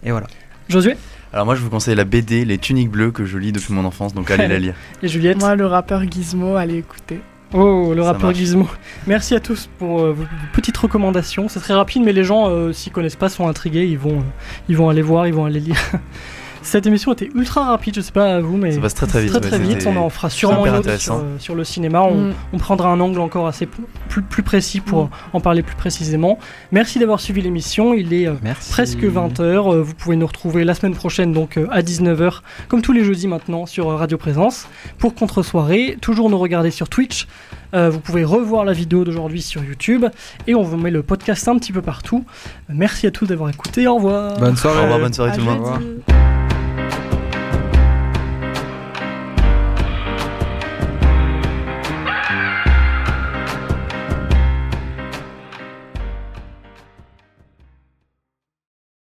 Et 0.03 0.11
voilà. 0.11 0.27
Josué? 0.67 0.97
Alors 1.31 1.45
moi 1.45 1.55
je 1.55 1.61
vous 1.61 1.69
conseille 1.69 1.95
la 1.95 2.03
BD 2.03 2.43
Les 2.43 2.57
Tuniques 2.57 2.91
Bleues 2.91 3.11
que 3.11 3.23
je 3.23 3.37
lis 3.37 3.53
depuis 3.53 3.73
mon 3.73 3.85
enfance, 3.85 4.13
donc 4.13 4.29
allez 4.29 4.49
la 4.49 4.59
lire. 4.59 4.75
Et 5.01 5.07
Juliette? 5.07 5.39
Moi, 5.39 5.55
le 5.55 5.65
rappeur 5.65 6.03
Gizmo, 6.11 6.57
allez 6.57 6.79
écouter. 6.79 7.21
Oh, 7.53 7.93
le 7.93 8.01
Ça 8.01 8.07
rappeur 8.07 8.29
marche. 8.29 8.37
Gizmo. 8.37 8.67
Merci 9.05 9.35
à 9.35 9.39
tous 9.39 9.69
pour 9.77 10.01
euh, 10.01 10.11
vos 10.11 10.25
petites 10.53 10.77
recommandations. 10.77 11.47
C'est 11.47 11.59
très 11.59 11.75
rapide, 11.75 12.01
mais 12.03 12.13
les 12.13 12.23
gens, 12.23 12.49
euh, 12.49 12.73
s'y 12.73 12.89
connaissent 12.89 13.15
pas, 13.15 13.29
sont 13.29 13.47
intrigués. 13.47 13.85
Ils 13.85 13.99
vont, 13.99 14.19
euh, 14.19 14.23
ils 14.69 14.75
vont 14.75 14.89
aller 14.89 15.03
voir, 15.03 15.27
ils 15.27 15.33
vont 15.33 15.45
aller 15.45 15.59
lire. 15.59 15.77
Cette 16.63 16.87
émission 16.87 17.13
était 17.13 17.29
ultra 17.35 17.65
rapide, 17.65 17.93
je 17.95 18.01
sais 18.01 18.11
pas 18.11 18.35
à 18.35 18.39
vous, 18.39 18.57
mais 18.57 18.71
Ça 18.71 18.79
passe 18.81 18.93
très, 18.93 19.05
très 19.05 19.21
vite, 19.21 19.31
Très 19.31 19.41
ouais, 19.41 19.47
très 19.49 19.59
vite. 19.59 19.85
On 19.85 19.95
en 19.97 20.09
fera 20.09 20.29
sûrement 20.29 20.65
une 20.65 20.75
autre 20.75 20.97
sur, 20.99 21.15
euh, 21.15 21.35
sur 21.37 21.55
le 21.55 21.63
cinéma. 21.63 22.01
On, 22.01 22.29
Mm. 22.29 22.33
on 22.53 22.57
prendra 22.57 22.89
un 22.89 22.99
angle 22.99 23.19
encore 23.19 23.47
assez 23.47 23.67
plus, 24.09 24.21
plus 24.23 24.43
précis 24.43 24.79
pour 24.79 25.05
Mm. 25.05 25.09
en 25.33 25.39
parler 25.41 25.61
plus 25.61 25.75
précisément. 25.75 26.39
Merci 26.71 26.99
d'avoir 26.99 27.19
suivi 27.19 27.41
l'émission. 27.41 27.93
Il 27.93 28.13
est 28.13 28.27
euh, 28.27 28.33
Merci. 28.41 28.71
presque 28.71 29.03
20h. 29.03 29.81
vous 29.81 29.93
pouvez 29.93 30.15
nous 30.15 30.25
retrouver 30.27 30.63
la 30.63 30.73
semaine 30.73 30.95
prochaine, 30.95 31.33
donc 31.33 31.57
euh, 31.57 31.67
à 31.71 31.81
19h, 31.81 32.41
comme 32.69 32.81
tous 32.81 32.93
les 32.93 33.03
jeudis 33.03 33.27
maintenant, 33.27 33.65
sur 33.65 33.89
euh, 33.89 33.95
Radio 33.95 34.17
Présence. 34.17 34.67
Pour 34.97 35.15
contre-soirée, 35.15 35.97
toujours 36.01 36.29
nous 36.29 36.39
regarder 36.39 36.71
sur 36.71 36.87
Twitch. 36.89 37.27
Euh, 37.73 37.89
vous 37.89 37.99
pouvez 37.99 38.23
revoir 38.23 38.65
la 38.65 38.73
vidéo 38.73 39.03
d'aujourd'hui 39.03 39.41
sur 39.41 39.63
YouTube. 39.63 40.05
Et 40.47 40.53
on 40.55 40.61
vous 40.61 40.77
met 40.77 40.91
le 40.91 41.01
podcast 41.03 41.47
un 41.47 41.57
petit 41.57 41.71
peu 41.73 41.81
partout. 41.81 42.23
Merci 42.69 43.07
à 43.07 43.11
tous 43.11 43.25
d'avoir 43.25 43.49
écouté. 43.49 43.87
Au 43.87 43.95
revoir. 43.95 44.37
Bonne 44.39 44.55
soirée. 44.55 44.79
Au 44.79 44.83
revoir, 44.83 44.99
bonne 44.99 45.13
soirée 45.13 45.31
À 45.31 45.33
tout 45.35 45.39
le 45.41 45.45
monde. 45.47 46.42